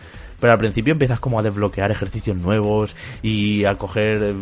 Pero 0.41 0.55
al 0.55 0.59
principio 0.59 0.91
empiezas 0.93 1.21
como 1.21 1.39
a 1.39 1.43
desbloquear 1.45 1.93
ejercicios 1.93 2.37
nuevos 2.37 2.97
y 3.23 3.65
a 3.65 3.77
coger, 3.77 4.21
eh, 4.25 4.35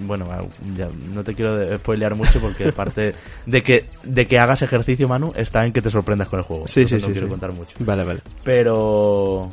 bueno, 0.00 0.24
a- 0.28 0.44
ya 0.76 0.88
no 1.14 1.22
te 1.22 1.34
quiero 1.34 1.78
spoilear 1.78 2.16
mucho 2.16 2.40
porque 2.40 2.72
parte 2.72 3.14
de 3.46 3.62
que 3.62 3.84
de 4.02 4.26
que 4.26 4.38
hagas 4.40 4.62
ejercicio, 4.62 5.06
Manu, 5.06 5.32
está 5.36 5.64
en 5.64 5.72
que 5.72 5.80
te 5.82 5.90
sorprendas 5.90 6.28
con 6.28 6.40
el 6.40 6.44
juego. 6.44 6.66
Sí, 6.66 6.84
sí, 6.84 6.96
Entonces 6.96 7.02
sí, 7.04 7.08
No 7.08 7.12
quiero 7.12 7.26
sí. 7.28 7.30
contar 7.30 7.52
mucho. 7.52 7.76
Vale, 7.78 8.02
vale. 8.04 8.20
Pero 8.42 9.48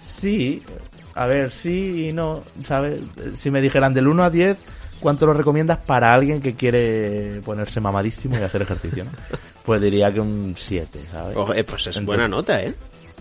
sí, 0.00 0.62
a 1.16 1.26
ver, 1.26 1.50
sí 1.50 2.08
y 2.08 2.12
no, 2.12 2.42
¿sabes? 2.64 3.00
Si 3.38 3.50
me 3.50 3.60
dijeran 3.60 3.92
del 3.94 4.06
1 4.08 4.22
a 4.24 4.30
10, 4.30 4.58
¿cuánto 5.00 5.26
lo 5.26 5.32
recomiendas 5.34 5.78
para 5.78 6.08
alguien 6.12 6.40
que 6.40 6.54
quiere 6.54 7.40
ponerse 7.44 7.80
mamadísimo 7.80 8.38
y 8.38 8.42
hacer 8.42 8.62
ejercicio? 8.62 9.04
¿no? 9.04 9.10
Pues 9.66 9.82
diría 9.82 10.12
que 10.12 10.20
un 10.20 10.54
7, 10.56 11.00
¿sabes? 11.10 11.36
Eh, 11.56 11.64
pues 11.64 11.88
es 11.88 11.96
Entonces- 11.96 12.04
buena 12.06 12.28
nota, 12.28 12.62
¿eh? 12.62 12.72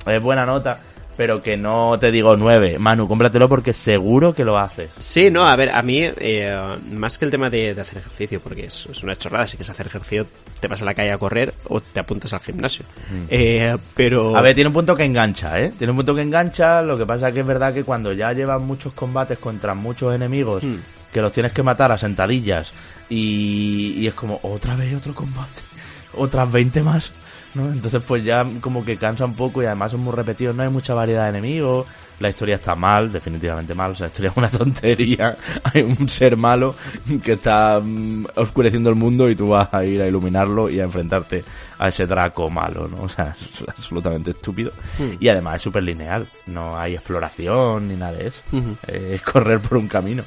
Es 0.05 0.21
buena 0.21 0.45
nota, 0.45 0.79
pero 1.17 1.41
que 1.41 1.57
no 1.57 1.97
te 1.97 2.11
digo 2.11 2.37
9. 2.37 2.77
Manu, 2.77 3.07
cómpratelo 3.07 3.49
porque 3.49 3.73
seguro 3.73 4.31
que 4.35 4.45
lo 4.45 4.55
haces. 4.55 4.93
Sí, 4.99 5.31
no, 5.31 5.47
a 5.47 5.55
ver, 5.55 5.71
a 5.71 5.81
mí, 5.81 6.01
eh, 6.03 6.55
más 6.91 7.17
que 7.17 7.25
el 7.25 7.31
tema 7.31 7.49
de, 7.49 7.73
de 7.73 7.81
hacer 7.81 7.97
ejercicio, 7.97 8.39
porque 8.41 8.65
es, 8.65 8.85
es 8.91 9.01
una 9.01 9.15
chorrada, 9.15 9.47
si 9.47 9.57
quieres 9.57 9.71
hacer 9.71 9.87
ejercicio, 9.87 10.27
te 10.65 10.69
vas 10.69 10.81
a 10.81 10.85
la 10.85 10.95
calle 10.95 11.11
a 11.11 11.17
correr 11.19 11.53
o 11.69 11.79
te 11.79 11.99
apuntas 11.99 12.33
al 12.33 12.39
gimnasio. 12.39 12.85
Eh, 13.29 13.77
pero... 13.95 14.31
Mm. 14.31 14.35
A 14.35 14.41
ver, 14.41 14.55
tiene 14.55 14.69
un 14.69 14.73
punto 14.73 14.95
que 14.95 15.03
engancha, 15.03 15.59
¿eh? 15.59 15.71
Tiene 15.77 15.91
un 15.91 15.97
punto 15.97 16.15
que 16.15 16.23
engancha, 16.23 16.81
lo 16.81 16.97
que 16.97 17.05
pasa 17.05 17.31
que 17.31 17.41
es 17.41 17.45
verdad 17.45 17.71
que 17.71 17.83
cuando 17.83 18.11
ya 18.13 18.33
llevas 18.33 18.59
muchos 18.59 18.93
combates 18.93 19.37
contra 19.37 19.75
muchos 19.75 20.13
enemigos, 20.15 20.63
Hmm. 20.63 20.77
que 21.13 21.21
los 21.21 21.31
tienes 21.31 21.51
que 21.51 21.61
matar 21.61 21.91
a 21.91 21.97
sentadillas, 21.99 22.73
y, 23.09 23.93
y 23.97 24.07
es 24.07 24.15
como, 24.15 24.39
otra 24.41 24.75
vez 24.75 24.95
otro 24.95 25.13
combate, 25.13 25.61
otras 26.17 26.51
20 26.51 26.81
más, 26.81 27.11
¿no? 27.55 27.71
Entonces 27.71 28.03
pues 28.03 28.23
ya 28.23 28.45
como 28.61 28.85
que 28.85 28.97
cansa 28.97 29.25
un 29.25 29.35
poco 29.35 29.63
y 29.63 29.65
además 29.65 29.91
son 29.91 30.01
muy 30.01 30.13
repetidos, 30.13 30.55
no 30.55 30.63
hay 30.63 30.69
mucha 30.69 30.93
variedad 30.93 31.23
de 31.23 31.29
enemigos, 31.29 31.87
la 32.19 32.29
historia 32.29 32.55
está 32.55 32.75
mal, 32.75 33.11
definitivamente 33.11 33.73
mal, 33.73 33.91
o 33.91 33.95
sea, 33.95 34.05
la 34.05 34.09
historia 34.09 34.31
es 34.31 34.37
una 34.37 34.49
tontería, 34.51 35.37
hay 35.63 35.81
un 35.81 36.07
ser 36.07 36.37
malo 36.37 36.75
que 37.23 37.33
está 37.33 37.79
mm, 37.79 38.25
oscureciendo 38.35 38.89
el 38.89 38.95
mundo 38.95 39.29
y 39.29 39.35
tú 39.35 39.49
vas 39.49 39.73
a 39.73 39.83
ir 39.83 40.01
a 40.01 40.07
iluminarlo 40.07 40.69
y 40.69 40.79
a 40.79 40.83
enfrentarte 40.83 41.43
a 41.77 41.87
ese 41.87 42.05
Draco 42.05 42.49
malo, 42.49 42.87
¿no? 42.87 43.03
O 43.03 43.09
sea, 43.09 43.35
es 43.41 43.67
absolutamente 43.67 44.31
estúpido. 44.31 44.71
Y 45.19 45.27
además 45.27 45.57
es 45.57 45.61
súper 45.63 45.83
lineal, 45.83 46.27
no 46.47 46.77
hay 46.79 46.93
exploración 46.95 47.87
ni 47.87 47.95
nada 47.95 48.13
de 48.13 48.27
eso, 48.27 48.41
es 48.87 49.21
correr 49.21 49.59
por 49.59 49.77
un 49.77 49.87
camino. 49.87 50.23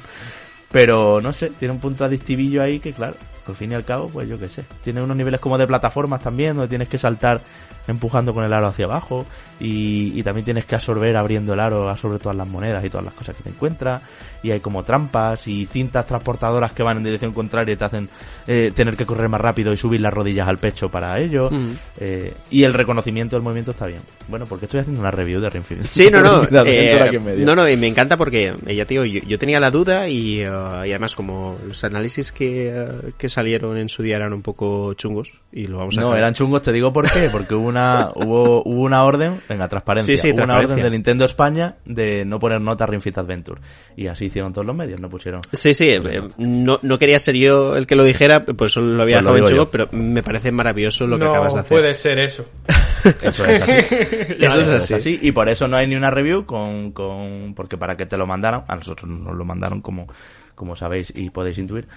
Pero 0.71 1.19
no 1.19 1.33
sé, 1.33 1.49
tiene 1.57 1.73
un 1.73 1.79
punto 1.79 2.05
adictivillo 2.05 2.61
ahí 2.61 2.79
que 2.79 2.93
claro, 2.93 3.15
al 3.49 3.55
fin 3.55 3.71
y 3.71 3.75
al 3.75 3.83
cabo, 3.85 4.09
pues 4.09 4.27
yo 4.27 4.39
qué 4.39 4.49
sé. 4.49 4.63
Tiene 4.83 5.01
unos 5.01 5.17
niveles 5.17 5.39
como 5.39 5.57
de 5.57 5.67
plataformas 5.67 6.21
también, 6.21 6.55
donde 6.55 6.69
tienes 6.69 6.87
que 6.87 6.97
saltar 6.97 7.41
empujando 7.89 8.33
con 8.33 8.43
el 8.43 8.53
aro 8.53 8.67
hacia 8.67 8.85
abajo 8.85 9.25
y, 9.59 10.17
y 10.17 10.23
también 10.23 10.45
tienes 10.45 10.65
que 10.65 10.75
absorber 10.75 11.17
abriendo 11.17 11.53
el 11.53 11.59
aro, 11.59 11.89
absorber 11.89 12.19
todas 12.19 12.37
las 12.37 12.47
monedas 12.47 12.83
y 12.85 12.89
todas 12.89 13.05
las 13.05 13.13
cosas 13.13 13.35
que 13.35 13.43
te 13.43 13.49
encuentras 13.49 14.01
y 14.41 14.51
hay 14.51 14.61
como 14.61 14.83
trampas 14.83 15.47
y 15.47 15.65
cintas 15.65 16.05
transportadoras 16.05 16.71
que 16.71 16.81
van 16.81 16.97
en 16.97 17.03
dirección 17.03 17.33
contraria 17.33 17.73
y 17.73 17.75
te 17.75 17.83
hacen 17.83 18.09
eh, 18.47 18.71
tener 18.73 18.95
que 18.95 19.05
correr 19.05 19.27
más 19.27 19.41
rápido 19.41 19.73
y 19.73 19.77
subir 19.77 19.99
las 19.99 20.13
rodillas 20.13 20.47
al 20.47 20.57
pecho 20.57 20.89
para 20.89 21.19
ello 21.19 21.49
Mm. 21.49 21.71
Eh, 21.99 22.33
y 22.51 22.63
el 22.63 22.73
reconocimiento 22.73 23.35
del 23.35 23.43
movimiento 23.43 23.71
está 23.71 23.87
bien. 23.87 24.01
Bueno, 24.27 24.45
porque 24.45 24.65
estoy 24.65 24.81
haciendo 24.81 25.01
una 25.01 25.11
review 25.11 25.41
de 25.41 25.49
Ring 25.49 25.63
Fit. 25.63 25.83
Sí, 25.83 26.09
no, 26.11 26.21
no. 26.21 26.43
Eh, 26.65 27.19
no, 27.39 27.55
no, 27.55 27.67
y 27.67 27.77
me 27.77 27.87
encanta 27.87 28.17
porque, 28.17 28.53
eh, 28.65 28.75
ya 28.75 28.85
digo, 28.85 29.03
yo, 29.05 29.21
yo 29.25 29.39
tenía 29.39 29.59
la 29.59 29.71
duda 29.71 30.07
y, 30.07 30.41
eh, 30.41 30.45
y 30.45 30.89
además 30.89 31.15
como 31.15 31.57
los 31.67 31.83
análisis 31.83 32.31
que, 32.31 32.69
eh, 32.69 32.87
que 33.17 33.29
salieron 33.29 33.77
en 33.77 33.89
su 33.89 34.03
día 34.03 34.17
eran 34.17 34.33
un 34.33 34.41
poco 34.41 34.93
chungos 34.93 35.33
y 35.51 35.67
lo 35.67 35.77
vamos 35.77 35.97
a 35.97 36.01
No, 36.01 36.15
eran 36.15 36.33
chungos, 36.33 36.61
te 36.61 36.71
digo 36.71 36.93
por 36.93 37.09
qué, 37.09 37.29
porque 37.31 37.55
hubo 37.55 37.67
una, 37.67 37.78
hubo, 38.15 38.63
hubo 38.63 38.81
una 38.83 39.03
orden, 39.03 39.39
venga, 39.47 39.67
transparencia, 39.67 40.15
Sí, 40.15 40.21
sí, 40.21 40.27
hubo 40.29 40.35
una 40.43 40.45
transparencia. 40.45 40.75
orden 40.75 40.83
de 40.83 40.97
Nintendo 40.97 41.25
España 41.25 41.75
de 41.85 42.25
no 42.25 42.39
poner 42.39 42.61
nota 42.61 42.83
a 42.83 42.87
Ring 42.87 43.01
Fit 43.01 43.17
Adventure. 43.17 43.61
Y 43.95 44.07
así 44.07 44.25
hicieron 44.25 44.53
todos 44.53 44.65
los 44.65 44.75
medios, 44.75 44.99
no 44.99 45.09
pusieron. 45.09 45.41
Sí, 45.51 45.73
sí, 45.73 45.89
eh, 45.89 46.21
no, 46.37 46.79
no 46.81 46.99
quería 46.99 47.19
ser 47.19 47.35
yo 47.35 47.75
el 47.75 47.85
que 47.87 47.95
lo 47.95 48.03
dijera, 48.03 48.45
por 48.45 48.67
eso 48.67 48.81
lo 48.81 49.01
había 49.03 49.17
Pues 49.21 49.25
lo 49.25 49.33
dejado 49.33 49.37
en 49.37 49.45
chungo, 49.45 49.63
yo. 49.65 49.71
pero 49.71 49.87
me 49.91 50.23
parece 50.23 50.51
maravilloso 50.51 51.05
lo 51.07 51.17
que 51.17 51.25
no 51.25 51.31
acabas 51.31 51.53
de 51.53 51.59
hacer. 51.61 51.77
puede 51.77 51.93
ser 51.93 52.19
eso. 52.19 52.45
Eso 53.21 53.45
es 53.45 53.61
así. 53.61 53.95
Eso 54.39 54.59
es 54.75 54.91
así. 54.91 55.19
Y 55.21 55.31
por 55.31 55.47
eso 55.47 55.67
no 55.69 55.77
hay 55.77 55.87
ni 55.87 55.95
una 55.95 56.11
review 56.11 56.45
con, 56.45 56.91
con, 56.91 57.53
porque 57.55 57.77
para 57.77 57.95
que 57.95 58.05
te 58.05 58.17
lo 58.17 58.27
mandaran, 58.27 58.63
a 58.67 58.75
nosotros 58.75 59.09
nos 59.09 59.33
lo 59.35 59.45
mandaron 59.45 59.79
como, 59.81 60.07
como 60.53 60.75
sabéis 60.75 61.11
y 61.15 61.29
podéis 61.29 61.57
intuir, 61.59 61.87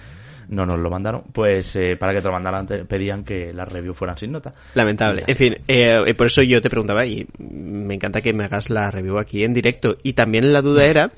no 0.49 0.65
nos 0.65 0.79
lo 0.79 0.89
mandaron, 0.89 1.23
pues 1.31 1.75
eh, 1.75 1.95
para 1.97 2.13
que 2.13 2.19
te 2.19 2.27
lo 2.27 2.33
mandaran 2.33 2.65
te 2.65 2.85
pedían 2.85 3.23
que 3.23 3.53
las 3.53 3.71
reviews 3.71 3.97
fueran 3.97 4.17
sin 4.17 4.31
nota. 4.31 4.53
Lamentable. 4.73 5.23
En 5.27 5.35
fin, 5.35 5.53
eh, 5.67 6.03
eh, 6.05 6.13
por 6.13 6.27
eso 6.27 6.41
yo 6.41 6.61
te 6.61 6.69
preguntaba 6.69 7.05
y 7.05 7.27
me 7.39 7.95
encanta 7.95 8.21
que 8.21 8.33
me 8.33 8.43
hagas 8.45 8.69
la 8.69 8.91
review 8.91 9.17
aquí 9.17 9.43
en 9.43 9.53
directo. 9.53 9.97
Y 10.03 10.13
también 10.13 10.51
la 10.53 10.61
duda 10.61 10.85
era 10.85 11.11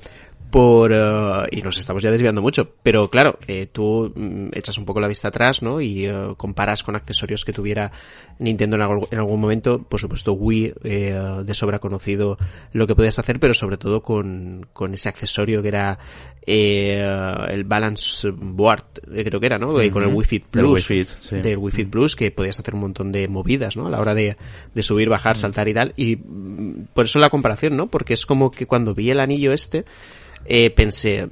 por... 0.50 0.92
eh, 0.92 1.46
y 1.50 1.62
nos 1.62 1.76
estamos 1.76 2.02
ya 2.02 2.10
desviando 2.10 2.40
mucho, 2.40 2.70
pero 2.82 3.08
claro, 3.08 3.38
eh, 3.46 3.66
tú 3.70 4.12
mm, 4.14 4.48
echas 4.52 4.78
un 4.78 4.84
poco 4.84 5.00
la 5.00 5.08
vista 5.08 5.28
atrás, 5.28 5.62
¿no? 5.62 5.80
Y 5.80 6.06
eh, 6.06 6.34
comparas 6.36 6.82
con 6.82 6.96
accesorios 6.96 7.44
que 7.44 7.52
tuviera 7.52 7.90
Nintendo 8.38 8.76
en 8.76 8.82
algún, 8.82 9.06
en 9.10 9.18
algún 9.18 9.40
momento, 9.40 9.82
por 9.82 10.00
supuesto 10.00 10.32
Wii, 10.32 10.74
eh, 10.84 11.20
de 11.44 11.54
sobra 11.54 11.78
conocido 11.78 12.38
lo 12.72 12.86
que 12.86 12.94
podías 12.94 13.18
hacer, 13.18 13.40
pero 13.40 13.54
sobre 13.54 13.76
todo 13.76 14.02
con, 14.02 14.66
con 14.72 14.94
ese 14.94 15.08
accesorio 15.08 15.62
que 15.62 15.68
era 15.68 15.98
eh, 16.46 17.02
el 17.48 17.64
Balance 17.64 18.30
Board, 18.30 18.84
eh, 19.12 19.24
creo 19.24 19.40
que 19.40 19.46
era, 19.46 19.58
¿no? 19.58 19.80
Eh, 19.80 19.90
Con 19.90 20.04
el 20.04 20.10
El 20.10 20.14
Plus 20.48 20.86
Fit, 20.86 21.08
sí. 21.20 21.36
del 21.36 21.58
Wii 21.58 21.72
Fit 21.72 21.90
Plus 21.90 22.14
que 22.14 22.30
podías 22.30 22.60
hacer 22.60 22.74
un 22.74 22.82
montón 22.82 23.10
de 23.10 23.26
movidas, 23.26 23.76
¿no? 23.76 23.88
A 23.88 23.90
la 23.90 24.00
hora 24.00 24.14
de, 24.14 24.36
de 24.72 24.82
subir, 24.82 25.08
bajar, 25.08 25.36
saltar 25.36 25.66
y 25.68 25.74
tal. 25.74 25.92
Y 25.96 26.16
mm, 26.16 26.88
por 26.94 27.06
eso 27.06 27.18
la 27.18 27.30
comparación, 27.30 27.76
¿no? 27.76 27.88
Porque 27.88 28.14
es 28.14 28.24
como 28.26 28.52
que 28.52 28.66
cuando 28.66 28.94
vi 28.94 29.10
el 29.10 29.18
anillo 29.18 29.52
este, 29.52 29.84
eh, 30.44 30.70
pensé, 30.70 31.28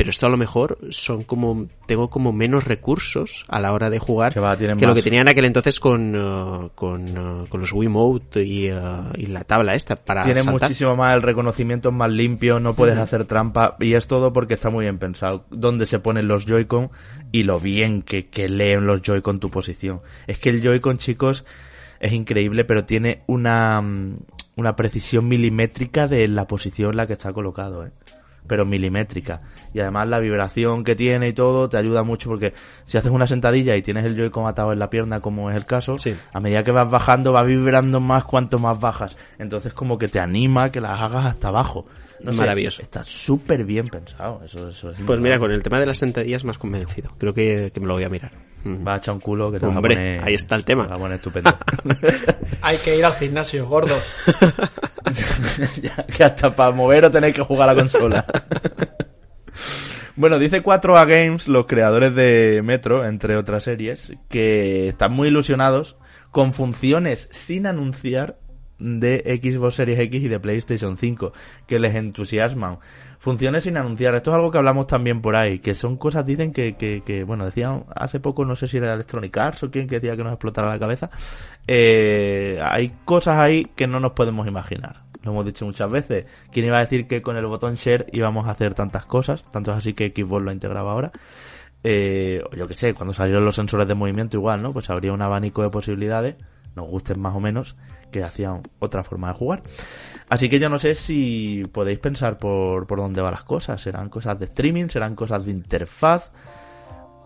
pero 0.00 0.12
esto 0.12 0.24
a 0.24 0.30
lo 0.30 0.38
mejor 0.38 0.78
son 0.88 1.24
como, 1.24 1.66
tengo 1.84 2.08
como 2.08 2.32
menos 2.32 2.64
recursos 2.64 3.44
a 3.48 3.60
la 3.60 3.70
hora 3.74 3.90
de 3.90 3.98
jugar 3.98 4.32
Que 4.32 4.40
va, 4.40 4.56
tienen 4.56 4.80
lo 4.80 4.94
que 4.94 5.02
tenía 5.02 5.20
en 5.20 5.28
aquel 5.28 5.44
entonces 5.44 5.78
con, 5.78 6.14
eh, 6.16 6.70
con, 6.74 7.06
eh, 7.06 7.46
con 7.50 7.60
los 7.60 7.70
Wiimote 7.70 8.42
y, 8.42 8.68
eh, 8.68 8.80
y 9.16 9.26
la 9.26 9.44
tabla 9.44 9.74
esta 9.74 9.96
para 9.96 10.22
Tiene 10.22 10.40
saltar. 10.40 10.62
muchísimo 10.70 10.96
más, 10.96 11.14
el 11.16 11.20
reconocimiento 11.20 11.90
es 11.90 11.94
más 11.94 12.10
limpio, 12.10 12.60
no 12.60 12.74
puedes 12.74 12.96
hacer 12.96 13.26
trampa 13.26 13.76
y 13.78 13.92
es 13.92 14.06
todo 14.06 14.32
porque 14.32 14.54
está 14.54 14.70
muy 14.70 14.86
bien 14.86 14.96
pensado. 14.96 15.44
Dónde 15.50 15.84
se 15.84 15.98
ponen 15.98 16.28
los 16.28 16.46
Joy-Con 16.46 16.90
y 17.30 17.42
lo 17.42 17.60
bien 17.60 18.00
que, 18.00 18.28
que 18.28 18.48
leen 18.48 18.86
los 18.86 19.02
Joy-Con 19.02 19.38
tu 19.38 19.50
posición. 19.50 20.00
Es 20.26 20.38
que 20.38 20.48
el 20.48 20.62
Joy-Con, 20.62 20.96
chicos, 20.96 21.44
es 22.00 22.14
increíble, 22.14 22.64
pero 22.64 22.86
tiene 22.86 23.22
una, 23.26 23.82
mm, 23.82 24.14
una 24.56 24.76
precisión 24.76 25.28
milimétrica 25.28 26.08
de 26.08 26.26
la 26.26 26.46
posición 26.46 26.92
en 26.92 26.96
la 26.96 27.06
que 27.06 27.12
está 27.12 27.34
colocado, 27.34 27.84
¿eh? 27.84 27.90
Pero 28.46 28.64
milimétrica. 28.64 29.40
Y 29.72 29.80
además 29.80 30.08
la 30.08 30.18
vibración 30.18 30.82
que 30.84 30.96
tiene 30.96 31.28
y 31.28 31.32
todo 31.32 31.68
te 31.68 31.76
ayuda 31.78 32.02
mucho 32.02 32.28
porque 32.30 32.52
si 32.84 32.98
haces 32.98 33.10
una 33.12 33.26
sentadilla 33.26 33.76
y 33.76 33.82
tienes 33.82 34.04
el 34.04 34.16
Joy-Con 34.16 34.46
atado 34.46 34.72
en 34.72 34.78
la 34.78 34.90
pierna, 34.90 35.20
como 35.20 35.50
es 35.50 35.56
el 35.56 35.66
caso, 35.66 35.98
Sí. 35.98 36.14
a 36.32 36.40
medida 36.40 36.62
que 36.64 36.72
vas 36.72 36.90
bajando 36.90 37.32
va 37.32 37.42
vibrando 37.44 38.00
más 38.00 38.24
cuanto 38.24 38.58
más 38.58 38.78
bajas. 38.80 39.16
Entonces 39.38 39.72
como 39.74 39.98
que 39.98 40.08
te 40.08 40.18
anima 40.20 40.64
a 40.64 40.70
que 40.72 40.80
las 40.80 41.00
hagas 41.00 41.26
hasta 41.26 41.48
abajo. 41.48 41.86
No 42.22 42.32
sé, 42.32 42.38
Maravilloso. 42.40 42.82
está 42.82 43.02
súper 43.02 43.64
bien 43.64 43.88
pensado. 43.88 44.42
Eso, 44.44 44.68
eso 44.68 44.90
es 44.90 44.98
Pues 45.06 45.18
mira, 45.20 45.38
con 45.38 45.50
el 45.52 45.62
tema 45.62 45.80
de 45.80 45.86
las 45.86 45.96
sentadillas 45.98 46.44
más 46.44 46.58
convencido. 46.58 47.10
Creo 47.16 47.32
que, 47.32 47.70
que 47.72 47.80
me 47.80 47.86
lo 47.86 47.94
voy 47.94 48.04
a 48.04 48.10
mirar. 48.10 48.32
Mm. 48.62 48.86
Va 48.86 48.92
a 48.92 48.96
echar 48.98 49.14
un 49.14 49.20
culo 49.20 49.50
que 49.50 49.58
te 49.58 49.64
Hombre, 49.64 49.94
va 49.94 50.00
a 50.00 50.04
poner... 50.04 50.24
ahí 50.24 50.34
está 50.34 50.54
el 50.54 50.66
tema. 50.66 50.86
te 50.86 50.90
va 50.90 50.96
a 50.96 51.00
poner 51.00 51.16
estupendo. 51.16 51.50
Hay 52.60 52.76
que 52.76 52.98
ir 52.98 53.04
al 53.06 53.14
gimnasio, 53.14 53.66
gordo. 53.66 53.94
Ya, 55.82 56.06
que 56.06 56.24
hasta 56.24 56.54
para 56.54 56.72
mover 56.72 57.04
o 57.04 57.10
tener 57.10 57.32
que 57.32 57.42
jugar 57.42 57.68
a 57.68 57.74
la 57.74 57.80
consola. 57.80 58.24
bueno, 60.16 60.38
dice 60.38 60.62
4A 60.62 61.06
Games, 61.06 61.48
los 61.48 61.66
creadores 61.66 62.14
de 62.14 62.60
Metro, 62.62 63.06
entre 63.06 63.36
otras 63.36 63.64
series, 63.64 64.12
que 64.28 64.88
están 64.88 65.12
muy 65.12 65.28
ilusionados 65.28 65.96
con 66.30 66.52
funciones 66.52 67.28
sin 67.32 67.66
anunciar 67.66 68.38
de 68.80 69.40
Xbox 69.42 69.76
Series 69.76 69.98
X 70.00 70.22
y 70.22 70.28
de 70.28 70.40
PlayStation 70.40 70.96
5, 70.96 71.32
que 71.66 71.78
les 71.78 71.94
entusiasman. 71.94 72.78
Funciones 73.18 73.64
sin 73.64 73.76
anunciar, 73.76 74.14
esto 74.14 74.30
es 74.30 74.36
algo 74.36 74.50
que 74.50 74.56
hablamos 74.56 74.86
también 74.86 75.20
por 75.20 75.36
ahí, 75.36 75.58
que 75.58 75.74
son 75.74 75.98
cosas, 75.98 76.24
dicen 76.24 76.52
que, 76.52 76.76
que, 76.76 77.02
que 77.04 77.22
bueno, 77.24 77.44
decían 77.44 77.84
hace 77.94 78.18
poco, 78.18 78.46
no 78.46 78.56
sé 78.56 78.66
si 78.66 78.78
era 78.78 78.94
Electronic 78.94 79.36
Arts 79.36 79.64
o 79.64 79.70
quién 79.70 79.86
que 79.86 79.96
decía 79.96 80.16
que 80.16 80.24
nos 80.24 80.32
explotara 80.32 80.70
la 80.70 80.78
cabeza, 80.78 81.10
eh, 81.66 82.58
hay 82.62 82.94
cosas 83.04 83.38
ahí 83.38 83.66
que 83.76 83.86
no 83.86 84.00
nos 84.00 84.12
podemos 84.12 84.48
imaginar. 84.48 85.09
Lo 85.22 85.32
hemos 85.32 85.44
dicho 85.44 85.66
muchas 85.66 85.90
veces. 85.90 86.26
¿Quién 86.50 86.66
iba 86.66 86.78
a 86.78 86.80
decir 86.80 87.06
que 87.06 87.22
con 87.22 87.36
el 87.36 87.46
botón 87.46 87.74
share 87.74 88.06
íbamos 88.12 88.46
a 88.46 88.52
hacer 88.52 88.74
tantas 88.74 89.06
cosas? 89.06 89.42
Tanto 89.50 89.70
es 89.72 89.78
así 89.78 89.92
que 89.92 90.12
Xbox 90.14 90.42
lo 90.42 90.50
ha 90.50 90.54
integrado 90.54 90.88
ahora. 90.88 91.12
Eh, 91.82 92.42
yo 92.56 92.66
que 92.66 92.74
sé, 92.74 92.94
cuando 92.94 93.14
salieron 93.14 93.44
los 93.44 93.56
sensores 93.56 93.86
de 93.86 93.94
movimiento 93.94 94.36
igual, 94.36 94.62
¿no? 94.62 94.72
Pues 94.72 94.90
habría 94.90 95.12
un 95.12 95.22
abanico 95.22 95.62
de 95.62 95.70
posibilidades, 95.70 96.36
nos 96.76 96.86
gusten 96.88 97.20
más 97.20 97.34
o 97.34 97.40
menos, 97.40 97.76
que 98.10 98.22
hacían 98.22 98.62
otra 98.78 99.02
forma 99.02 99.28
de 99.28 99.34
jugar. 99.34 99.62
Así 100.28 100.48
que 100.48 100.58
yo 100.58 100.68
no 100.68 100.78
sé 100.78 100.94
si 100.94 101.64
podéis 101.72 101.98
pensar 101.98 102.38
por, 102.38 102.86
por 102.86 102.98
dónde 102.98 103.20
van 103.20 103.32
las 103.32 103.44
cosas. 103.44 103.80
¿Serán 103.80 104.08
cosas 104.08 104.38
de 104.38 104.46
streaming? 104.46 104.88
¿Serán 104.88 105.14
cosas 105.14 105.44
de 105.44 105.50
interfaz? 105.50 106.30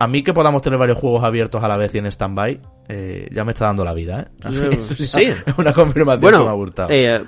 A 0.04 0.06
mí 0.06 0.22
que 0.22 0.34
podamos 0.34 0.60
tener 0.60 0.78
varios 0.78 0.98
juegos 0.98 1.24
abiertos 1.24 1.62
a 1.64 1.68
la 1.68 1.76
vez 1.78 1.94
y 1.94 1.98
en 1.98 2.06
stand-by, 2.06 2.60
eh, 2.88 3.26
ya 3.32 3.42
me 3.44 3.52
está 3.52 3.64
dando 3.66 3.84
la 3.84 3.94
vida, 3.94 4.20
¿eh? 4.20 4.48
Eso 4.80 4.94
ya 4.94 5.06
Sí. 5.06 5.22
Es 5.46 5.56
una 5.58 5.72
confirmación 5.72 6.20
que 6.30 6.36
me 6.36 6.42
ha 6.42 6.46
Bueno, 6.52 6.56
gustado. 6.56 6.88
eh, 6.90 7.24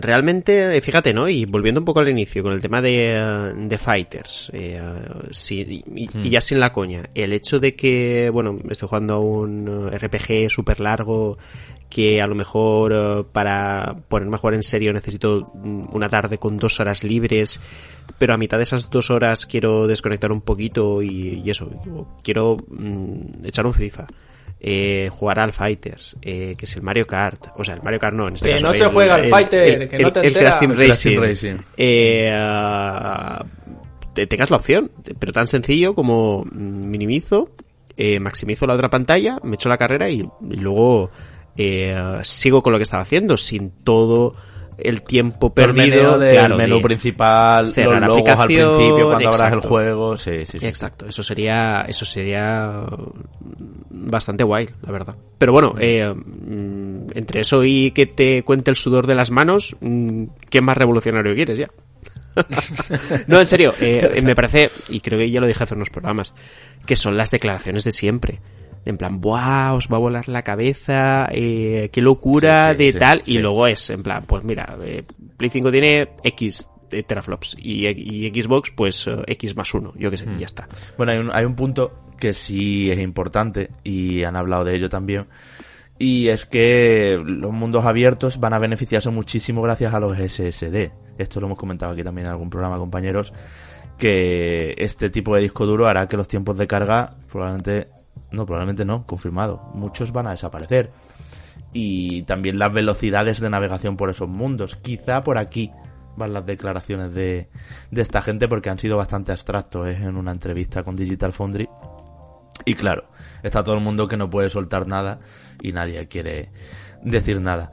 realmente, 0.00 0.76
eh, 0.76 0.80
fíjate, 0.80 1.12
¿no? 1.12 1.28
Y 1.28 1.44
volviendo 1.44 1.80
un 1.80 1.84
poco 1.84 2.00
al 2.00 2.08
inicio, 2.08 2.42
con 2.42 2.52
el 2.52 2.60
tema 2.60 2.80
de, 2.80 3.52
de 3.56 3.78
Fighters, 3.78 4.50
eh, 4.52 4.80
sí, 5.30 5.82
y, 5.94 6.08
y 6.22 6.30
ya 6.30 6.40
sin 6.40 6.60
la 6.60 6.72
coña, 6.72 7.04
el 7.14 7.32
hecho 7.32 7.60
de 7.60 7.74
que, 7.76 8.30
bueno, 8.32 8.58
estoy 8.70 8.88
jugando 8.88 9.14
a 9.14 9.18
un 9.18 9.90
RPG 9.90 10.48
súper 10.48 10.80
largo, 10.80 11.36
que 11.94 12.20
a 12.20 12.26
lo 12.26 12.34
mejor 12.34 12.92
eh, 12.92 13.22
para 13.32 13.94
ponerme 14.08 14.34
a 14.34 14.38
jugar 14.38 14.54
en 14.54 14.64
serio 14.64 14.92
necesito 14.92 15.44
mm, 15.54 15.94
una 15.94 16.08
tarde 16.08 16.38
con 16.38 16.56
dos 16.56 16.80
horas 16.80 17.04
libres, 17.04 17.60
pero 18.18 18.34
a 18.34 18.36
mitad 18.36 18.56
de 18.56 18.64
esas 18.64 18.90
dos 18.90 19.10
horas 19.10 19.46
quiero 19.46 19.86
desconectar 19.86 20.32
un 20.32 20.40
poquito 20.40 21.00
y, 21.02 21.40
y 21.44 21.50
eso, 21.50 21.70
quiero 22.24 22.56
mm, 22.68 23.44
echar 23.46 23.64
un 23.64 23.74
FIFA. 23.74 24.08
Eh, 24.66 25.10
jugar 25.12 25.38
al 25.40 25.52
Fighters, 25.52 26.16
eh, 26.22 26.54
que 26.56 26.64
es 26.64 26.74
el 26.74 26.82
Mario 26.82 27.06
Kart, 27.06 27.48
o 27.54 27.62
sea, 27.62 27.74
el 27.74 27.82
Mario 27.82 28.00
Kart 28.00 28.16
no, 28.16 28.26
en 28.28 28.34
este 28.34 28.48
Que 28.48 28.54
caso, 28.54 28.66
no 28.66 28.72
se 28.72 28.86
juega 28.86 29.14
al 29.16 29.26
Fighter, 29.26 29.88
que 29.88 29.98
no 29.98 30.10
te 30.10 30.20
el 30.20 30.26
enteras. 30.28 30.56
Crash 30.56 30.60
Team 30.60 30.70
El 30.70 30.76
Crash 30.78 30.88
Racing, 30.88 31.10
Team 31.10 31.22
Racing. 31.22 31.56
eh, 31.76 32.32
ah, 32.34 33.44
te 34.14 34.26
tengas 34.26 34.50
la 34.50 34.56
opción, 34.56 34.90
pero 35.18 35.32
tan 35.32 35.46
sencillo 35.46 35.94
como 35.94 36.44
mm, 36.50 36.88
minimizo, 36.90 37.50
eh, 37.98 38.18
maximizo 38.20 38.66
la 38.66 38.72
otra 38.74 38.88
pantalla, 38.88 39.38
me 39.42 39.56
echo 39.56 39.68
la 39.68 39.76
carrera 39.76 40.08
y, 40.08 40.20
y 40.20 40.56
luego 40.56 41.10
eh, 41.56 42.20
sigo 42.22 42.62
con 42.62 42.72
lo 42.72 42.78
que 42.78 42.84
estaba 42.84 43.02
haciendo, 43.02 43.36
sin 43.36 43.70
todo 43.70 44.34
el 44.76 45.02
tiempo 45.02 45.54
perdido 45.54 46.18
del 46.18 46.32
claro, 46.34 46.56
menú 46.56 46.76
de- 46.78 46.82
principal, 46.82 47.66
los 47.66 47.74
cerrar 47.74 48.02
logos 48.06 48.28
al 48.28 48.46
principio 48.48 49.06
cuando 49.08 49.28
abras 49.28 49.52
el 49.52 49.60
juego, 49.60 50.18
sí, 50.18 50.44
sí, 50.46 50.58
sí. 50.58 50.66
Exacto, 50.66 51.06
eso 51.06 51.22
sería, 51.22 51.82
eso 51.86 52.04
sería 52.04 52.84
bastante 53.90 54.42
guay, 54.44 54.68
la 54.82 54.92
verdad. 54.92 55.14
Pero 55.38 55.52
bueno, 55.52 55.74
eh, 55.78 56.12
mm, 56.12 57.06
entre 57.14 57.40
eso 57.42 57.62
y 57.64 57.92
que 57.92 58.06
te 58.06 58.42
cuente 58.42 58.70
el 58.70 58.76
sudor 58.76 59.06
de 59.06 59.14
las 59.14 59.30
manos, 59.30 59.76
mm, 59.80 60.24
¿qué 60.50 60.60
más 60.60 60.76
revolucionario 60.76 61.34
quieres 61.34 61.56
ya? 61.58 61.70
no, 63.28 63.38
en 63.38 63.46
serio, 63.46 63.74
eh, 63.80 64.20
me 64.24 64.34
parece, 64.34 64.70
y 64.88 65.00
creo 65.00 65.18
que 65.20 65.30
ya 65.30 65.40
lo 65.40 65.46
dije 65.46 65.62
hace 65.62 65.74
unos 65.74 65.90
programas, 65.90 66.34
que 66.84 66.96
son 66.96 67.16
las 67.16 67.30
declaraciones 67.30 67.84
de 67.84 67.92
siempre. 67.92 68.40
En 68.84 68.98
plan, 68.98 69.20
¡buah! 69.20 69.74
Os 69.74 69.88
va 69.90 69.96
a 69.96 70.00
volar 70.00 70.28
la 70.28 70.42
cabeza, 70.42 71.28
eh, 71.32 71.88
qué 71.92 72.00
locura 72.00 72.70
Sí, 72.70 72.78
sí, 72.78 72.84
de 72.84 72.92
sí, 72.92 72.98
tal. 72.98 73.22
Y 73.26 73.38
luego 73.38 73.66
es, 73.66 73.90
en 73.90 74.02
plan, 74.02 74.24
pues 74.26 74.44
mira, 74.44 74.76
eh, 74.82 75.02
Play 75.36 75.50
5 75.50 75.70
tiene 75.70 76.08
X 76.22 76.68
eh, 76.90 77.02
teraflops 77.02 77.56
y, 77.58 77.86
y 77.86 78.42
Xbox, 78.42 78.70
pues 78.70 79.06
eh, 79.06 79.16
X 79.26 79.56
más 79.56 79.72
uno, 79.74 79.92
yo 79.96 80.10
qué 80.10 80.16
sé, 80.16 80.26
y 80.30 80.38
ya 80.38 80.46
está. 80.46 80.68
Bueno, 80.96 81.12
hay 81.12 81.18
un, 81.18 81.30
hay 81.34 81.44
un 81.44 81.56
punto 81.56 82.12
que 82.18 82.32
sí 82.32 82.90
es 82.90 82.98
importante 82.98 83.68
y 83.82 84.22
han 84.22 84.36
hablado 84.36 84.64
de 84.64 84.76
ello 84.76 84.88
también. 84.88 85.26
Y 85.98 86.28
es 86.28 86.44
que 86.44 87.20
los 87.24 87.52
mundos 87.52 87.84
abiertos 87.84 88.38
van 88.38 88.52
a 88.52 88.58
beneficiarse 88.58 89.10
muchísimo 89.10 89.62
gracias 89.62 89.94
a 89.94 90.00
los 90.00 90.16
SSD. 90.18 90.90
Esto 91.18 91.40
lo 91.40 91.46
hemos 91.46 91.58
comentado 91.58 91.92
aquí 91.92 92.02
también 92.02 92.26
en 92.26 92.32
algún 92.32 92.50
programa, 92.50 92.78
compañeros. 92.78 93.32
Que 93.96 94.74
este 94.76 95.08
tipo 95.10 95.36
de 95.36 95.42
disco 95.42 95.66
duro 95.66 95.86
hará 95.86 96.08
que 96.08 96.16
los 96.16 96.26
tiempos 96.26 96.58
de 96.58 96.66
carga 96.66 97.16
probablemente, 97.30 97.88
no, 98.30 98.46
probablemente 98.46 98.84
no, 98.84 99.06
confirmado. 99.06 99.70
Muchos 99.74 100.12
van 100.12 100.26
a 100.26 100.32
desaparecer. 100.32 100.90
Y 101.72 102.22
también 102.22 102.58
las 102.58 102.72
velocidades 102.72 103.40
de 103.40 103.50
navegación 103.50 103.96
por 103.96 104.10
esos 104.10 104.28
mundos. 104.28 104.76
Quizá 104.76 105.22
por 105.22 105.38
aquí 105.38 105.70
van 106.16 106.32
las 106.32 106.46
declaraciones 106.46 107.12
de, 107.14 107.48
de 107.90 108.02
esta 108.02 108.20
gente 108.20 108.48
porque 108.48 108.70
han 108.70 108.78
sido 108.78 108.96
bastante 108.96 109.32
abstractos 109.32 109.88
¿eh? 109.88 109.96
en 110.02 110.16
una 110.16 110.32
entrevista 110.32 110.82
con 110.82 110.94
Digital 110.94 111.32
Foundry. 111.32 111.68
Y 112.64 112.74
claro, 112.74 113.08
está 113.42 113.62
todo 113.62 113.76
el 113.76 113.82
mundo 113.82 114.06
que 114.06 114.16
no 114.16 114.30
puede 114.30 114.48
soltar 114.48 114.86
nada 114.86 115.18
y 115.60 115.72
nadie 115.72 116.06
quiere 116.06 116.50
decir 117.02 117.40
nada. 117.40 117.72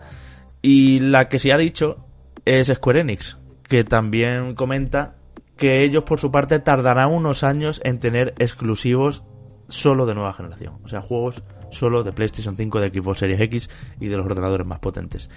Y 0.62 1.00
la 1.00 1.30
que 1.30 1.40
sí 1.40 1.52
ha 1.52 1.58
dicho 1.58 1.96
es 2.46 2.68
Square 2.68 3.02
Enix, 3.02 3.38
que 3.64 3.84
también 3.84 4.56
comenta 4.56 5.16
que 5.58 5.84
ellos 5.84 6.04
por 6.04 6.20
su 6.20 6.32
parte 6.32 6.60
tardarán 6.60 7.12
unos 7.12 7.44
años 7.44 7.82
en 7.84 8.00
tener 8.00 8.34
exclusivos 8.40 9.24
solo 9.72 10.06
de 10.06 10.16
nueva 10.16 10.34
generación. 10.34 10.76
O 10.84 10.88
sea, 10.88 11.00
juegos 11.00 11.42
solo 11.72 12.04
de 12.04 12.12
PlayStation 12.12 12.56
5, 12.56 12.80
de 12.80 12.90
Xbox 12.90 13.20
Series 13.20 13.42
X 13.42 13.70
y 14.00 14.08
de 14.08 14.18
los 14.18 14.26
ordenadores 14.26 14.68
más 14.68 14.80
potentes. 14.80 15.30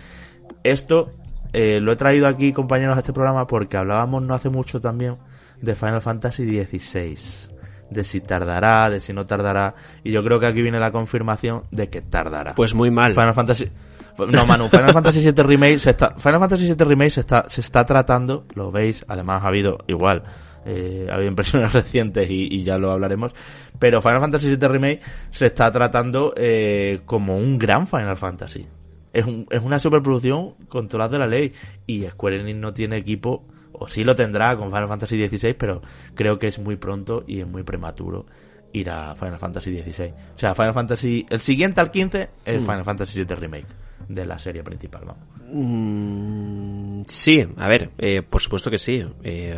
Esto 0.63 1.11
eh, 1.53 1.81
lo 1.81 1.93
he 1.93 1.97
traído 1.97 2.27
aquí, 2.27 2.53
compañeros, 2.53 2.97
a 2.97 3.01
este 3.01 3.13
programa 3.13 3.47
porque 3.47 3.77
hablábamos 3.77 4.23
no 4.23 4.35
hace 4.35 4.49
mucho 4.49 4.81
también 4.81 5.17
de 5.61 5.75
Final 5.75 6.03
Fantasy 6.03 6.45
XVI. 6.45 7.53
De 7.91 8.03
si 8.03 8.21
tardará, 8.21 8.91
de 8.91 9.01
si 9.01 9.13
no 9.13 9.25
tardará. 9.25 9.75
Y 10.03 10.11
yo 10.11 10.25
creo 10.25 10.41
que 10.41 10.47
aquí 10.47 10.63
viene 10.63 10.81
la 10.81 10.91
confirmación 10.91 11.65
de 11.71 11.89
que 11.89 12.03
tardará. 12.03 12.55
Pues 12.55 12.75
muy 12.75 12.91
mal. 12.91 13.13
Final 13.15 13.35
Fantasy. 13.35 13.71
No, 14.19 14.47
Manu, 14.47 14.69
Final 14.69 14.93
Fantasy 14.93 15.21
VII 15.21 15.43
Remake 15.43 15.79
se 15.79 15.91
está, 15.91 16.15
Final 16.17 16.41
Fantasy 16.41 16.67
VII 16.67 16.85
Remake 16.85 17.11
se 17.11 17.21
está, 17.21 17.45
se 17.49 17.61
está 17.61 17.85
tratando, 17.85 18.45
lo 18.55 18.71
veis, 18.71 19.05
además 19.09 19.43
ha 19.43 19.49
habido 19.49 19.79
igual, 19.89 20.23
eh, 20.65 21.07
ha 21.11 21.15
habido 21.15 21.31
impresiones 21.31 21.73
recientes 21.75 22.29
y, 22.31 22.49
y 22.55 22.65
ya 22.65 22.79
lo 22.79 22.91
hablaremos, 22.91 23.33
pero 23.79 24.01
Final 24.01 24.21
Fantasy 24.21 24.55
VII 24.57 24.69
Remake 24.69 25.01
se 25.31 25.47
está 25.47 25.71
tratando 25.71 26.33
eh, 26.37 27.01
como 27.05 27.37
un 27.37 27.59
gran 27.59 27.87
Final 27.87 28.17
Fantasy. 28.17 28.67
Es, 29.13 29.25
un- 29.27 29.47
es 29.51 29.63
una 29.63 29.79
superproducción 29.79 30.55
controlada 30.69 31.13
de 31.13 31.19
la 31.19 31.27
ley 31.27 31.53
y 31.87 32.05
Square 32.07 32.41
Enix 32.41 32.59
no 32.59 32.73
tiene 32.75 32.97
equipo, 32.97 33.45
o 33.73 33.87
sí 33.89 34.03
lo 34.05 34.15
tendrá 34.15 34.57
con 34.57 34.69
Final 34.71 34.89
Fantasy 34.89 35.29
XVI, 35.29 35.55
pero 35.55 35.83
creo 36.15 36.39
que 36.39 36.47
es 36.49 36.59
muy 36.59 36.77
pronto 36.77 37.25
y 37.27 37.41
es 37.41 37.47
muy 37.47 37.63
prematuro 37.63 38.27
ir 38.73 38.91
a 38.91 39.15
Final 39.15 39.39
Fantasy 39.39 39.81
XVI. 39.83 40.09
O 40.35 40.39
sea, 40.39 40.55
Final 40.57 40.75
Fantasy, 40.75 41.25
el 41.31 41.39
siguiente 41.39 41.81
al 41.81 41.93
15 41.93 42.29
es 42.45 42.61
Final 42.61 42.85
Fantasy 42.85 43.23
VII 43.25 43.35
Remake 43.37 43.67
de 44.09 44.27
la 44.27 44.39
serie 44.39 44.63
principal, 44.63 45.03
vamos. 45.07 45.25
Mm, 45.53 47.03
sí, 47.07 47.47
a 47.57 47.69
ver, 47.69 47.91
eh, 47.99 48.23
por 48.23 48.41
supuesto 48.41 48.71
que 48.71 48.79
sí. 48.79 49.05
Eh, 49.23 49.55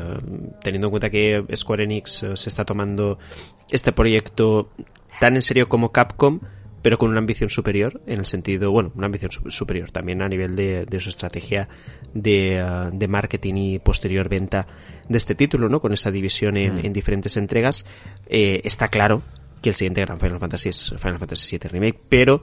teniendo 0.62 0.88
en 0.88 0.90
cuenta 0.90 1.10
que 1.10 1.44
Square 1.54 1.84
Enix 1.84 2.22
eh, 2.22 2.36
se 2.36 2.48
está 2.48 2.64
tomando 2.64 3.18
este 3.70 3.92
proyecto 3.92 4.70
tan 5.20 5.36
en 5.36 5.42
serio 5.42 5.68
como 5.68 5.92
Capcom, 5.92 6.40
pero 6.82 6.98
con 6.98 7.10
una 7.10 7.18
ambición 7.18 7.50
superior, 7.50 8.00
en 8.06 8.20
el 8.20 8.26
sentido, 8.26 8.70
bueno, 8.70 8.92
una 8.94 9.06
ambición 9.06 9.30
su- 9.32 9.50
superior 9.50 9.90
también 9.90 10.22
a 10.22 10.28
nivel 10.28 10.54
de, 10.54 10.84
de 10.86 11.00
su 11.00 11.08
estrategia 11.08 11.68
de, 12.14 12.58
eh, 12.58 12.64
de 12.92 13.08
marketing 13.08 13.54
y 13.56 13.78
posterior 13.78 14.28
venta 14.28 14.66
de 15.08 15.18
este 15.18 15.34
título, 15.34 15.68
¿no? 15.68 15.80
Con 15.80 15.92
esa 15.92 16.10
división 16.10 16.56
en, 16.56 16.84
en 16.84 16.92
diferentes 16.92 17.36
entregas, 17.36 17.86
eh, 18.28 18.60
está 18.64 18.88
claro 18.88 19.22
que 19.62 19.70
el 19.70 19.74
siguiente 19.74 20.00
gran 20.02 20.18
Final 20.20 20.38
Fantasy 20.40 20.68
es 20.68 20.94
Final 20.98 21.18
Fantasy 21.18 21.58
VII 21.58 21.68
Remake, 21.70 22.00
pero 22.08 22.42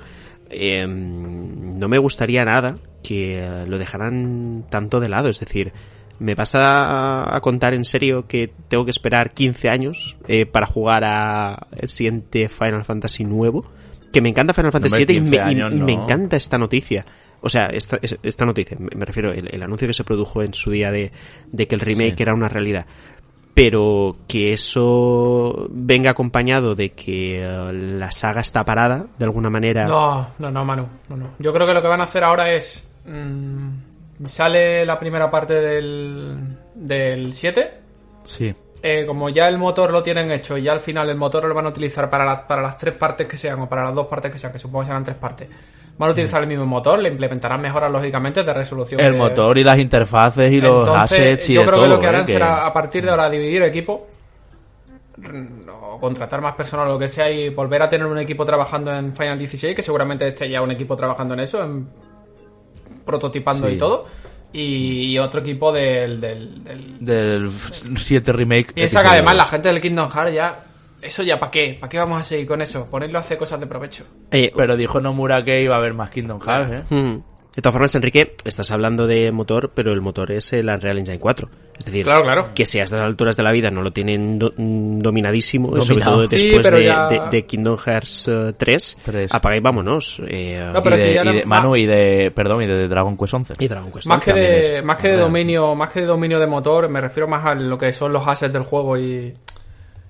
eh, 0.50 0.86
no 0.88 1.88
me 1.88 1.98
gustaría 1.98 2.44
nada 2.46 2.78
que 3.04 3.34
eh, 3.36 3.66
lo 3.68 3.78
dejaran 3.78 4.66
tanto 4.70 5.00
de 5.00 5.10
lado, 5.10 5.30
es 5.30 5.40
decir, 5.40 5.74
me 6.20 6.36
vas 6.36 6.56
a, 6.56 7.36
a 7.36 7.42
contar 7.42 7.74
en 7.74 7.84
serio 7.86 8.28
que 8.28 8.52
tengo 8.68 8.86
que 8.86 8.92
esperar 8.92 9.34
15 9.34 9.70
años 9.70 10.18
eh, 10.28 10.46
para 10.46 10.66
jugar 10.68 11.04
a 11.06 11.68
el 11.76 11.90
siguiente 11.90 12.50
Final 12.50 12.86
Fantasy 12.86 13.24
nuevo, 13.26 13.62
que 14.12 14.22
me 14.22 14.30
encanta 14.30 14.54
Final 14.54 14.72
Fantasy 14.72 15.06
VII 15.06 15.16
y, 15.16 15.22
15 15.22 15.44
me, 15.80 15.92
y 15.92 15.96
encanta 15.96 16.38
esta 16.38 16.58
noticia. 16.58 17.06
O 17.42 17.50
sea, 17.50 17.66
esta, 17.66 17.98
es- 18.02 18.18
esta 18.24 18.46
noticia, 18.46 18.78
me 18.80 18.88
me 18.96 19.06
refiero, 19.06 19.34
el, 19.34 19.50
el 19.54 19.64
anuncio 19.64 19.88
que 19.88 19.94
se 19.94 20.04
produjo 20.06 20.44
en 20.44 20.54
su 20.54 20.72
día 20.72 20.92
de, 20.92 21.10
de 21.52 21.68
que 21.68 21.76
el 21.76 21.82
remake 21.82 22.16
Sí. 22.18 22.24
era 22.24 22.34
una 22.34 22.48
realidad. 22.48 22.86
Pero 23.54 24.16
que 24.28 24.54
eso 24.54 25.68
venga 25.70 26.12
acompañado 26.12 26.76
de 26.76 26.92
que 26.94 27.44
eh, 27.44 27.72
la 27.74 28.12
saga 28.12 28.42
está 28.42 28.64
parada, 28.64 29.06
de 29.18 29.26
alguna 29.26 29.50
manera. 29.50 29.86
No, 29.86 30.30
no, 30.40 30.50
no, 30.52 30.66
Manu. 30.66 30.86
No, 31.10 31.18
no. 31.18 31.30
Yo 31.40 31.54
creo 31.54 31.68
que 31.68 31.74
lo 31.74 31.82
que 31.82 31.88
van 31.88 32.02
a 32.02 32.06
hacer 32.06 32.24
ahora 32.24 32.52
es. 32.54 32.90
mm, 33.06 33.70
sale 34.26 34.86
la 34.86 34.98
primera 35.00 35.30
parte 35.30 35.54
del, 35.56 36.58
del 36.76 37.34
7. 37.34 37.74
Sí. 38.24 38.54
eh, 38.82 39.06
como 39.06 39.30
ya 39.30 39.48
el 39.50 39.58
motor 39.58 39.92
lo 39.92 40.02
tienen 40.02 40.32
hecho 40.32 40.58
y 40.58 40.64
ya 40.64 40.72
al 40.72 40.80
final 40.80 41.10
el 41.10 41.18
motor 41.18 41.46
lo 41.46 41.54
van 41.54 41.66
a 41.66 41.70
utilizar 41.70 42.10
para, 42.10 42.24
la- 42.26 42.48
para 42.48 42.62
las 42.62 42.78
tres 42.78 42.94
partes 42.96 43.28
que 43.28 43.38
sean 43.38 43.60
o 43.60 43.68
para 43.70 43.84
las 43.84 43.94
dos 43.94 44.08
partes 44.08 44.32
que 44.32 44.38
sean, 44.38 44.52
que 44.54 44.60
supongo 44.60 44.82
que 44.82 44.88
serán 44.88 45.04
tres 45.04 45.18
partes, 45.18 45.48
van 45.98 46.10
a 46.10 46.12
utilizar 46.12 46.42
el 46.42 46.48
mismo 46.48 46.66
motor, 46.66 47.00
le 47.00 47.10
implementarán 47.10 47.62
mejoras 47.62 47.92
lógicamente 47.92 48.44
de 48.44 48.54
resolución. 48.54 49.00
El 49.00 49.14
de- 49.14 49.18
motor 49.18 49.58
y 49.58 49.64
las 49.64 49.78
interfaces 49.78 50.52
y 50.52 50.60
los 50.62 50.88
Entonces, 50.88 51.20
assets 51.20 51.50
y 51.50 51.54
yo 51.54 51.62
de 51.62 51.68
creo 51.68 51.78
todo, 51.78 51.86
que 51.88 51.94
lo 51.94 52.00
que 52.00 52.06
¿eh? 52.06 52.10
harán 52.10 52.26
que- 52.26 52.34
será 52.34 52.66
a 52.66 52.74
partir 52.74 53.04
de 53.06 53.12
ahora 53.12 53.30
dividir 53.30 53.62
equipo 53.64 54.08
o 55.72 56.00
contratar 56.00 56.42
más 56.42 56.56
personal 56.56 56.88
o 56.88 56.94
lo 56.94 57.00
que 57.00 57.08
sea 57.08 57.30
y 57.32 57.50
volver 57.50 57.82
a 57.84 57.90
tener 57.90 58.08
un 58.08 58.18
equipo 58.18 58.44
trabajando 58.46 58.92
en 58.94 59.16
Final 59.16 59.38
16 59.38 59.76
que 59.76 59.82
seguramente 59.82 60.28
esté 60.28 60.50
ya 60.50 60.62
un 60.62 60.72
equipo 60.72 60.96
trabajando 60.96 61.34
en 61.36 61.42
eso 61.42 61.64
en 61.64 61.88
prototipando 63.06 63.68
Sí. 63.68 63.74
y 63.74 63.78
todo 63.78 64.06
y, 64.56 65.18
otro 65.18 65.40
equipo 65.40 65.72
del, 65.72 66.20
del, 66.22 66.64
del- 66.64 67.00
Del 67.00 67.50
7 67.98 68.32
remake. 68.34 68.74
piensa 68.74 69.02
que 69.02 69.08
además 69.10 69.36
la 69.36 69.46
gente 69.46 69.70
del 69.70 69.82
Kingdom 69.82 70.10
Hearts 70.12 70.34
ya 70.34 70.60
eso 71.04 71.24
ya 71.24 71.38
para 71.38 71.52
qué 71.52 71.78
para 71.80 71.90
qué 71.90 71.98
vamos 71.98 72.18
a 72.20 72.24
seguir 72.24 72.48
con 72.48 72.62
eso 72.62 72.86
ponerlo 72.86 73.18
a 73.18 73.22
hacer 73.22 73.38
cosas 73.38 73.60
de 73.60 73.68
provecho 73.68 74.04
Eh, 74.32 74.52
Pero 74.56 74.76
dijo 74.78 75.00
Nomura 75.00 75.44
que 75.44 75.62
iba 75.62 75.76
a 75.76 75.78
haber 75.80 75.94
más 75.94 76.10
Kingdom 76.10 76.40
Hearts, 76.42 76.72
¿eh? 76.72 76.84
Mm. 76.90 77.18
De 77.56 77.62
todas 77.62 77.74
formas, 77.74 77.94
Enrique, 77.94 78.36
estás 78.46 78.72
hablando 78.72 79.06
de 79.06 79.32
motor, 79.32 79.74
pero 79.76 79.94
el 79.94 80.02
motor 80.02 80.32
es 80.32 80.54
el 80.54 80.70
Unreal 80.70 80.98
Engine 80.98 81.20
4. 81.20 81.50
Es 81.78 81.86
decir, 81.86 82.04
Claro, 82.04 82.24
claro. 82.24 82.50
que 82.56 82.66
si 82.66 82.80
a 82.80 82.84
estas 82.84 83.02
alturas 83.02 83.38
de 83.38 83.44
la 83.44 83.52
vida 83.52 83.70
no 83.70 83.84
lo 83.84 83.92
tienen 83.94 84.40
do- 84.40 84.54
mm, 84.58 84.98
dominadísimo, 84.98 85.68
sobre 85.68 85.86
Dominado. 86.04 86.16
todo 86.16 86.30
Sí, 86.30 86.48
después 86.50 86.72
de, 86.72 86.84
ya- 86.86 87.08
de- 87.08 87.22
de 87.30 87.46
Kingdom 87.46 87.78
Hearts 87.78 88.28
eh, 88.28 88.54
3, 88.58 88.98
Tres. 89.04 89.32
apaga 89.36 89.56
y 89.56 89.60
vámonos. 89.60 90.20
Eh, 90.28 90.68
No, 90.74 90.82
pero 90.82 90.96
y 90.96 91.00
de, 91.00 91.08
si 91.10 91.14
ya 91.14 91.22
y 91.22 91.26
no- 91.26 91.34
de- 91.34 91.46
Manu, 91.46 91.76
y 91.76 91.86
de. 91.86 92.32
Perdón, 92.36 92.64
y 92.64 92.66
de 92.66 92.88
Dragon 92.88 93.16
Quest 93.16 93.34
11. 93.36 93.54
y 93.60 93.68
Dragon 93.68 93.92
Quest 93.92 94.08
más 94.08 94.24
que 94.24 94.34
de 94.34 94.78
es- 94.80 94.84
más 94.84 94.98
que 94.98 95.10
de 95.10 95.18
dominio 95.18 95.76
más 95.76 95.94
que 95.94 96.00
de 96.02 96.08
dominio 96.08 96.40
de 96.40 96.48
motor 96.48 96.90
me 96.90 97.02
refiero 97.02 97.28
más 97.28 97.46
a 97.46 97.54
lo 97.54 97.78
que 97.78 97.94
son 97.94 98.12
los 98.14 98.28
assets 98.28 98.52
del 98.52 98.64
juego 98.64 98.98
y 98.98 99.32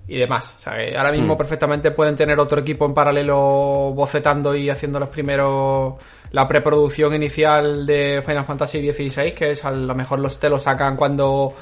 y 0.07 0.17
demás 0.17 0.55
o 0.57 0.61
sea 0.61 0.73
que 0.77 0.97
ahora 0.97 1.11
Mm. 1.11 1.15
mismo 1.15 1.37
perfectamente 1.37 1.91
pueden 1.91 2.15
tener 2.15 2.39
otro 2.39 2.59
equipo 2.59 2.85
en 2.85 2.93
paralelo 2.93 3.93
bocetando 3.95 4.55
y 4.55 4.69
haciendo 4.69 4.99
los 4.99 5.09
primeros 5.09 5.93
la 6.31 6.47
preproducción 6.47 7.13
inicial 7.13 7.85
de 7.85 8.21
Final 8.25 8.45
Fantasy 8.45 8.91
XVI 8.91 9.31
que 9.31 9.51
es 9.51 9.63
a 9.63 9.71
lo 9.71 9.95
mejor 9.95 10.19
los 10.19 10.39
te 10.39 10.49
lo 10.49 10.59
sacan 10.59 10.95
cuando 10.97 11.53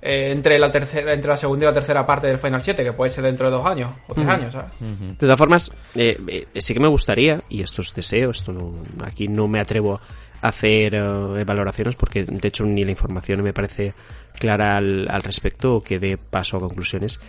eh, 0.00 0.30
entre 0.30 0.58
la 0.58 0.70
tercera 0.70 1.12
entre 1.12 1.30
la 1.30 1.36
segunda 1.36 1.64
y 1.64 1.68
la 1.68 1.74
tercera 1.74 2.06
parte 2.06 2.26
del 2.26 2.38
Final 2.38 2.62
7 2.62 2.84
que 2.84 2.92
puede 2.92 3.10
ser 3.10 3.24
dentro 3.24 3.50
de 3.50 3.56
dos 3.56 3.66
años 3.66 3.90
o 4.06 4.14
tres 4.14 4.28
años 4.28 4.52
¿sabes? 4.52 4.70
De 4.80 5.14
todas 5.16 5.38
formas, 5.38 5.72
eh, 5.94 6.18
eh, 6.26 6.60
sí 6.60 6.74
que 6.74 6.80
me 6.80 6.88
gustaría, 6.88 7.42
y 7.48 7.62
esto 7.62 7.82
es 7.82 7.92
deseo, 7.94 8.30
esto 8.30 8.52
no, 8.52 8.82
aquí 9.04 9.28
no 9.28 9.48
me 9.48 9.60
atrevo 9.60 10.00
a 10.40 10.48
hacer 10.48 10.94
eh, 10.94 11.44
valoraciones 11.44 11.96
porque 11.96 12.24
de 12.24 12.48
hecho 12.48 12.64
ni 12.64 12.84
la 12.84 12.92
información 12.92 13.42
me 13.42 13.52
parece 13.52 13.94
clara 14.38 14.76
al, 14.76 15.08
al 15.10 15.22
respecto 15.22 15.76
o 15.76 15.82
que 15.82 15.98
dé 15.98 16.16
paso 16.16 16.56
a 16.56 16.60
conclusiones, 16.60 17.20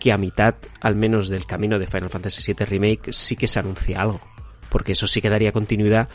que 0.00 0.12
a 0.12 0.18
mitad 0.18 0.56
al 0.80 0.96
menos 0.96 1.28
del 1.28 1.46
camino 1.46 1.78
de 1.78 1.86
Final 1.86 2.10
Fantasy 2.10 2.52
VII 2.52 2.66
Remake 2.66 3.12
sí 3.12 3.36
que 3.36 3.46
se 3.46 3.60
anuncia 3.60 4.00
algo, 4.00 4.20
porque 4.68 4.92
eso 4.92 5.06
sí 5.06 5.20
que 5.20 5.30
daría 5.30 5.52
continuidad 5.52 6.08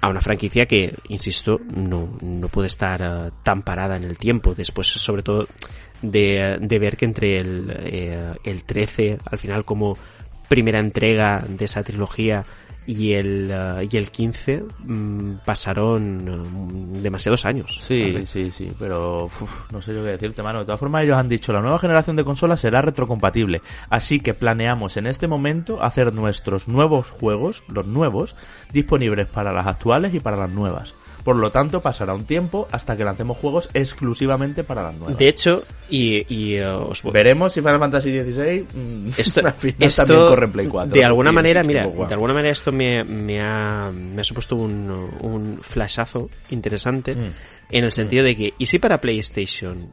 a 0.00 0.08
una 0.08 0.20
franquicia 0.20 0.66
que, 0.66 0.94
insisto, 1.08 1.60
no, 1.74 2.16
no 2.20 2.48
puede 2.48 2.68
estar 2.68 3.00
eh, 3.02 3.30
tan 3.42 3.62
parada 3.62 3.96
en 3.96 4.04
el 4.04 4.18
tiempo. 4.18 4.54
Después, 4.54 4.86
sobre 4.86 5.22
todo, 5.22 5.48
de, 6.02 6.58
de 6.60 6.78
ver 6.78 6.96
que 6.96 7.04
entre 7.04 7.36
el, 7.36 7.74
eh, 7.76 8.34
el 8.44 8.64
13, 8.64 9.18
al 9.24 9.38
final, 9.38 9.64
como 9.64 9.98
primera 10.48 10.78
entrega 10.78 11.44
de 11.46 11.64
esa 11.64 11.82
trilogía, 11.82 12.44
y 12.88 13.12
el, 13.12 13.50
eh, 13.52 13.86
y 13.90 13.96
el 13.98 14.10
15, 14.10 14.64
mm, 14.78 15.32
pasaron 15.44 16.24
mm, 16.24 17.02
demasiados 17.02 17.44
años. 17.44 17.78
Sí, 17.82 18.24
sí, 18.24 18.50
sí, 18.50 18.72
pero 18.78 19.26
uf, 19.26 19.70
no 19.70 19.82
sé 19.82 19.92
yo 19.92 20.02
qué 20.02 20.12
decirte, 20.12 20.42
mano. 20.42 20.60
De 20.60 20.64
todas 20.64 20.80
formas, 20.80 21.04
ellos 21.04 21.18
han 21.18 21.28
dicho 21.28 21.52
la 21.52 21.60
nueva 21.60 21.78
generación 21.78 22.16
de 22.16 22.24
consolas 22.24 22.62
será 22.62 22.80
retrocompatible, 22.80 23.60
así 23.90 24.20
que 24.20 24.32
planeamos 24.32 24.96
en 24.96 25.06
este 25.06 25.28
momento 25.28 25.82
hacer 25.82 26.14
nuestros 26.14 26.66
nuevos 26.66 27.10
juegos, 27.10 27.62
los 27.68 27.86
nuevos, 27.86 28.34
disponibles 28.72 29.26
para 29.28 29.52
las 29.52 29.66
actuales 29.66 30.14
y 30.14 30.20
para 30.20 30.38
las 30.38 30.50
nuevas. 30.50 30.94
Por 31.28 31.36
lo 31.36 31.50
tanto, 31.50 31.82
pasará 31.82 32.14
un 32.14 32.24
tiempo 32.24 32.66
hasta 32.72 32.96
que 32.96 33.04
lancemos 33.04 33.36
juegos 33.36 33.68
exclusivamente 33.74 34.64
para 34.64 34.82
las 34.84 34.94
nuevas. 34.94 35.18
De 35.18 35.28
hecho, 35.28 35.62
y, 35.90 36.24
y 36.34 36.54
eh, 36.54 36.66
os 36.66 37.02
voy- 37.02 37.12
Veremos 37.12 37.52
si 37.52 37.60
Final 37.60 37.78
Fantasy 37.78 38.18
XVI 38.18 38.66
mm, 38.72 39.08
esto, 39.18 39.46
al 39.46 39.52
final 39.52 39.76
esto, 39.88 40.06
también 40.06 40.26
corre 40.28 40.44
en 40.46 40.52
Play 40.52 40.66
4. 40.68 40.94
de 40.94 41.04
alguna 41.04 41.28
Y 41.30 41.34
manera, 41.34 41.62
mira, 41.62 41.86
de 41.86 42.14
alguna 42.14 42.32
manera 42.32 42.50
esto 42.50 42.72
me, 42.72 43.04
me 43.04 43.42
ha, 43.42 43.90
me 43.92 44.22
ha 44.22 44.24
supuesto 44.24 44.56
un, 44.56 44.88
un 45.20 45.58
flashazo 45.60 46.30
interesante 46.48 47.14
Mm. 47.14 47.30
en 47.72 47.84
el 47.84 47.92
sentido 47.92 48.24
de 48.24 48.34
que, 48.34 48.54
¿y 48.56 48.64
si 48.64 48.78
para 48.78 48.98
PlayStation 48.98 49.90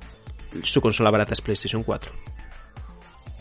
su 0.63 0.79
consola 0.79 1.11
barata 1.11 1.33
es 1.33 1.41
PlayStation 1.41 1.83
4? 1.83 2.13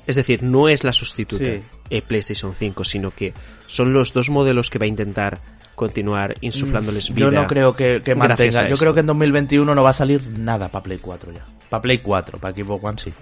Es 0.08 0.16
decir, 0.16 0.42
no 0.42 0.68
es 0.68 0.82
la 0.82 0.92
sustituta 0.92 1.44
Sí. 1.90 2.00
PlayStation 2.02 2.54
5, 2.58 2.84
sino 2.84 3.10
que 3.12 3.32
son 3.68 3.92
los 3.92 4.12
dos 4.12 4.28
modelos 4.30 4.68
que 4.68 4.78
va 4.80 4.84
a 4.84 4.88
intentar 4.88 5.38
continuar 5.74 6.34
insuflándoles 6.40 7.12
vida. 7.14 7.26
Mm, 7.28 7.32
Yo 7.32 7.40
no 7.42 7.46
creo 7.46 7.74
que, 7.76 8.00
mantenga. 8.14 8.68
Yo 8.68 8.76
creo 8.76 8.94
que 8.94 9.00
en 9.00 9.06
2021 9.06 9.74
no 9.74 9.82
va 9.82 9.90
a 9.90 9.94
salir 9.94 10.22
nada 10.38 10.68
para 10.68 10.82
Play 10.84 10.98
4 10.98 11.32
ya. 11.32 11.44
Para 11.68 11.80
Play 11.82 11.98
4, 11.98 12.38
para 12.38 12.54
Xbox 12.54 12.84
One 12.84 12.98
sí. 12.98 13.12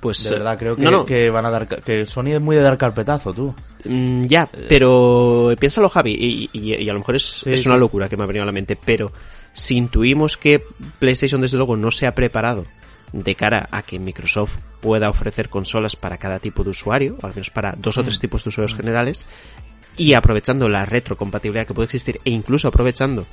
Pues, 0.00 0.22
De 0.24 0.28
eh, 0.28 0.38
verdad, 0.38 0.58
creo 0.58 0.76
que, 0.76 0.82
no, 0.82 0.90
no, 0.90 1.06
que 1.06 1.30
van 1.30 1.46
a 1.46 1.50
dar. 1.50 1.66
Que 1.66 2.04
Sony 2.04 2.28
es 2.34 2.40
muy 2.40 2.54
de 2.54 2.62
dar 2.62 2.76
carpetazo, 2.78 3.32
tú. 3.32 3.54
Mm, 3.84 4.26
ya, 4.26 4.48
pero 4.68 5.52
piénsalo, 5.58 5.88
Javi, 5.88 6.12
y, 6.12 6.50
y- 6.52 6.74
y 6.82 6.88
a 6.88 6.92
lo 6.92 6.98
mejor 7.00 7.16
es, 7.16 7.22
Sí, 7.42 7.50
es 7.52 7.66
una 7.66 7.76
sí. 7.76 7.80
locura 7.80 8.08
que 8.08 8.16
me 8.16 8.22
ha 8.24 8.26
venido 8.26 8.42
a 8.42 8.46
la 8.46 8.52
mente, 8.52 8.76
pero 8.76 9.10
si 9.52 9.76
intuimos 9.76 10.36
que 10.36 10.62
PlayStation 10.98 11.40
desde 11.40 11.56
luego 11.56 11.76
no 11.76 11.90
se 11.90 12.06
ha 12.06 12.14
preparado 12.14 12.66
de 13.12 13.34
cara 13.34 13.68
a 13.72 13.82
que 13.82 13.98
Microsoft 13.98 14.56
pueda 14.80 15.08
ofrecer 15.08 15.48
consolas 15.48 15.96
para 15.96 16.18
cada 16.18 16.38
tipo 16.40 16.62
de 16.62 16.70
usuario, 16.70 17.16
o 17.22 17.26
al 17.26 17.32
menos 17.32 17.50
para 17.50 17.72
dos 17.72 17.96
o 17.96 18.04
tres 18.04 18.20
tipos 18.20 18.44
de 18.44 18.50
usuarios 18.50 18.74
generales, 18.76 19.26
y 19.96 20.14
aprovechando 20.14 20.68
la 20.68 20.84
retrocompatibilidad 20.86 21.66
que 21.66 21.74
puede 21.74 21.86
existir, 21.86 22.20
e 22.24 22.30
incluso 22.30 22.68
aprovechando 22.68 23.26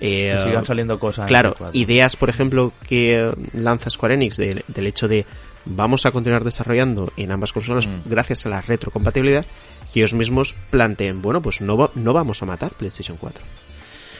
eh, 0.00 0.34
Que 0.36 0.44
sigan 0.44 0.64
saliendo 0.64 0.98
cosas. 0.98 1.26
Claro, 1.28 1.50
Play 1.54 1.70
4. 1.72 1.80
ideas, 1.80 2.16
por 2.16 2.30
ejemplo, 2.30 2.72
que 2.88 3.30
lanza 3.52 3.90
Square 3.90 4.14
Enix 4.14 4.36
del, 4.38 4.64
del 4.68 4.86
hecho 4.86 5.08
de 5.08 5.26
vamos 5.66 6.06
a 6.06 6.10
continuar 6.10 6.42
desarrollando 6.42 7.12
en 7.18 7.30
ambas 7.32 7.52
consolas 7.52 7.86
Mm. 7.86 8.00
gracias 8.06 8.46
a 8.46 8.48
la 8.48 8.62
retrocompatibilidad, 8.62 9.44
que 9.92 10.00
ellos 10.00 10.14
mismos 10.14 10.54
planteen, 10.70 11.20
bueno, 11.20 11.42
pues 11.42 11.60
no, 11.60 11.90
no 11.94 12.12
vamos 12.14 12.42
a 12.42 12.46
matar 12.46 12.70
PlayStation 12.72 13.18
4. 13.18 13.44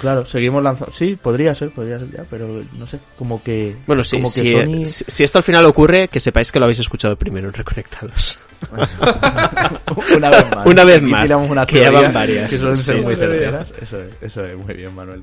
Claro, 0.01 0.25
seguimos 0.27 0.63
lanzando. 0.63 0.95
Sí, 0.95 1.19
podría 1.21 1.55
ser, 1.55 1.71
podría 1.71 1.99
ser 1.99 2.11
ya, 2.11 2.25
pero 2.31 2.63
no 2.79 2.87
sé. 2.87 2.99
Como 3.19 3.43
que. 3.43 3.77
Bueno, 3.87 4.03
sí, 4.03 4.17
como 4.17 4.33
que 4.33 4.41
si, 4.41 4.53
Sony. 4.53 4.85
si- 4.87 5.05
si 5.07 5.25
esto 5.25 5.39
al 5.39 5.45
final 5.45 5.67
ocurre, 5.67 6.09
que 6.09 6.21
sepáis 6.21 6.51
que 6.51 6.59
lo 6.59 6.65
habéis 6.65 6.79
escuchado 6.81 7.17
primero 7.17 7.49
en 7.49 7.53
Reconectados. 7.55 8.39
una 10.17 10.31
vez 10.31 10.47
más. 10.55 10.67
Una 10.67 10.85
vez 10.85 11.03
más, 11.03 11.23
Tiramos 11.23 11.51
unas 11.51 11.67
que 11.67 11.81
ya 11.81 11.91
van 11.91 12.13
varias, 12.13 12.51
Que 12.51 12.57
suelen 12.59 12.77
ser 12.77 12.97
sí. 12.97 13.03
muy 13.03 13.17
certeras. 13.17 13.67
Eso 13.81 14.01
es, 14.01 14.09
eso 14.23 14.45
es, 14.47 14.57
muy 14.57 14.75
bien, 14.75 14.95
Manuel. 14.95 15.23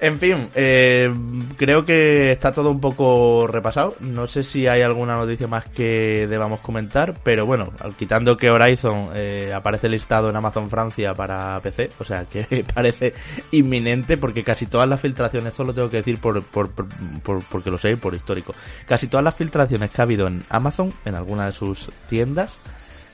En 0.00 0.18
fin, 0.18 0.48
eh, 0.54 1.12
creo 1.56 1.84
que 1.84 2.32
está 2.32 2.52
todo 2.52 2.68
un 2.70 2.80
poco 2.80 3.46
repasado. 3.46 3.94
No 4.00 4.26
sé 4.26 4.42
si 4.42 4.66
hay 4.66 4.82
alguna 4.82 5.14
noticia 5.16 5.46
más 5.46 5.66
que 5.66 6.26
debamos 6.26 6.60
comentar, 6.60 7.14
pero 7.22 7.46
bueno, 7.46 7.72
quitando 7.96 8.36
que 8.36 8.50
Horizon 8.50 9.10
eh, 9.14 9.52
aparece 9.54 9.88
listado 9.88 10.28
en 10.28 10.36
Amazon 10.36 10.68
Francia 10.68 11.14
para 11.14 11.58
PC, 11.60 11.90
o 11.98 12.04
sea 12.04 12.24
que 12.24 12.64
parece 12.74 13.14
inminente 13.52 14.16
porque 14.16 14.42
casi 14.42 14.66
todas 14.66 14.88
las 14.88 15.00
filtraciones, 15.00 15.52
esto 15.52 15.64
lo 15.64 15.72
tengo 15.72 15.88
que 15.88 15.98
decir 15.98 16.18
por, 16.18 16.42
por, 16.42 16.70
por- 16.72 16.86
por- 17.22 17.44
porque 17.44 17.70
lo 17.70 17.78
sé 17.78 17.96
por 17.96 18.14
histórico, 18.14 18.52
casi 18.86 19.06
todas 19.06 19.24
las 19.24 19.36
filtraciones 19.36 19.90
que 19.90 20.02
ha 20.02 20.04
habido 20.04 20.26
en 20.26 20.42
Amazon, 20.50 20.92
en 21.04 21.14
alguna 21.14 21.46
de 21.46 21.52
sus 21.52 21.88
tiendas 22.10 22.60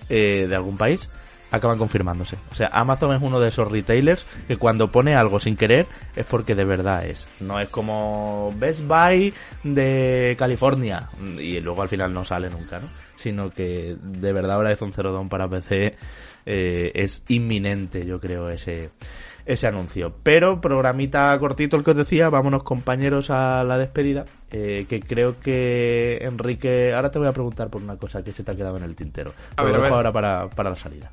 eh, 0.09 0.47
de 0.49 0.57
algún 0.57 0.77
país, 0.77 1.09
acaban 1.51 1.79
confirmándose. 1.79 2.37
O 2.51 2.55
sea, 2.55 2.69
Amazon 2.73 3.15
es 3.15 3.23
uno 3.23 3.41
de 3.41 3.49
esos 3.49 3.71
retailers 3.71 4.25
que 4.47 4.57
cuando 4.57 4.89
pone 4.89 5.15
algo 5.15 5.41
sin 5.41 5.57
querer 5.57 5.87
es 6.17 6.27
porque 6.27 6.55
de 6.55 6.65
verdad 6.65 7.05
es. 7.07 7.27
No 7.41 7.59
es 7.61 7.69
como 7.69 8.53
Best 8.57 8.87
Buy 8.87 9.33
de 9.65 10.37
California 10.39 11.09
y 11.39 11.61
luego 11.61 11.83
al 11.83 11.89
final 11.89 12.13
no 12.13 12.25
sale 12.25 12.51
nunca, 12.51 12.79
¿no? 12.79 12.89
Sino 13.17 13.51
que 13.51 13.97
de 14.01 14.33
verdad 14.33 14.59
Horizon 14.59 14.93
Zero 14.93 15.13
Dawn 15.13 15.29
para 15.29 15.49
PC 15.49 15.97
eh, 16.47 16.91
es 16.95 17.23
inminente, 17.29 18.07
yo 18.07 18.19
creo, 18.21 18.49
ese 18.49 18.91
ese 19.47 19.67
anuncio. 19.67 20.15
Pero 20.23 20.61
programita 20.61 21.37
cortito 21.39 21.77
el 21.77 21.83
que 21.83 21.91
os 21.91 21.97
decía, 21.97 22.29
vámonos 22.29 22.63
compañeros 22.63 23.31
a 23.31 23.65
la 23.65 23.79
despedida, 23.79 24.25
eh, 24.51 24.87
que 24.89 25.01
creo 25.01 25.41
que 25.41 26.19
Enrique, 26.23 26.93
ahora 26.95 27.11
te 27.11 27.19
voy 27.19 27.29
a 27.29 27.33
preguntar 27.33 27.69
por 27.69 27.83
una 27.83 27.97
cosa 27.97 28.23
que 28.23 28.33
se 28.33 28.45
te 28.45 28.53
ha 28.53 28.57
quedado 28.57 28.77
en 28.77 28.85
el 28.85 28.95
tintero. 28.95 29.33
A 29.57 29.63
Lo 29.63 29.69
ver, 29.69 29.75
a 29.77 29.83
dejo 29.83 29.97
ver. 29.97 30.07
ahora 30.07 30.13
para, 30.13 30.49
para 30.51 30.71
la 30.71 30.77
salida. 30.77 31.11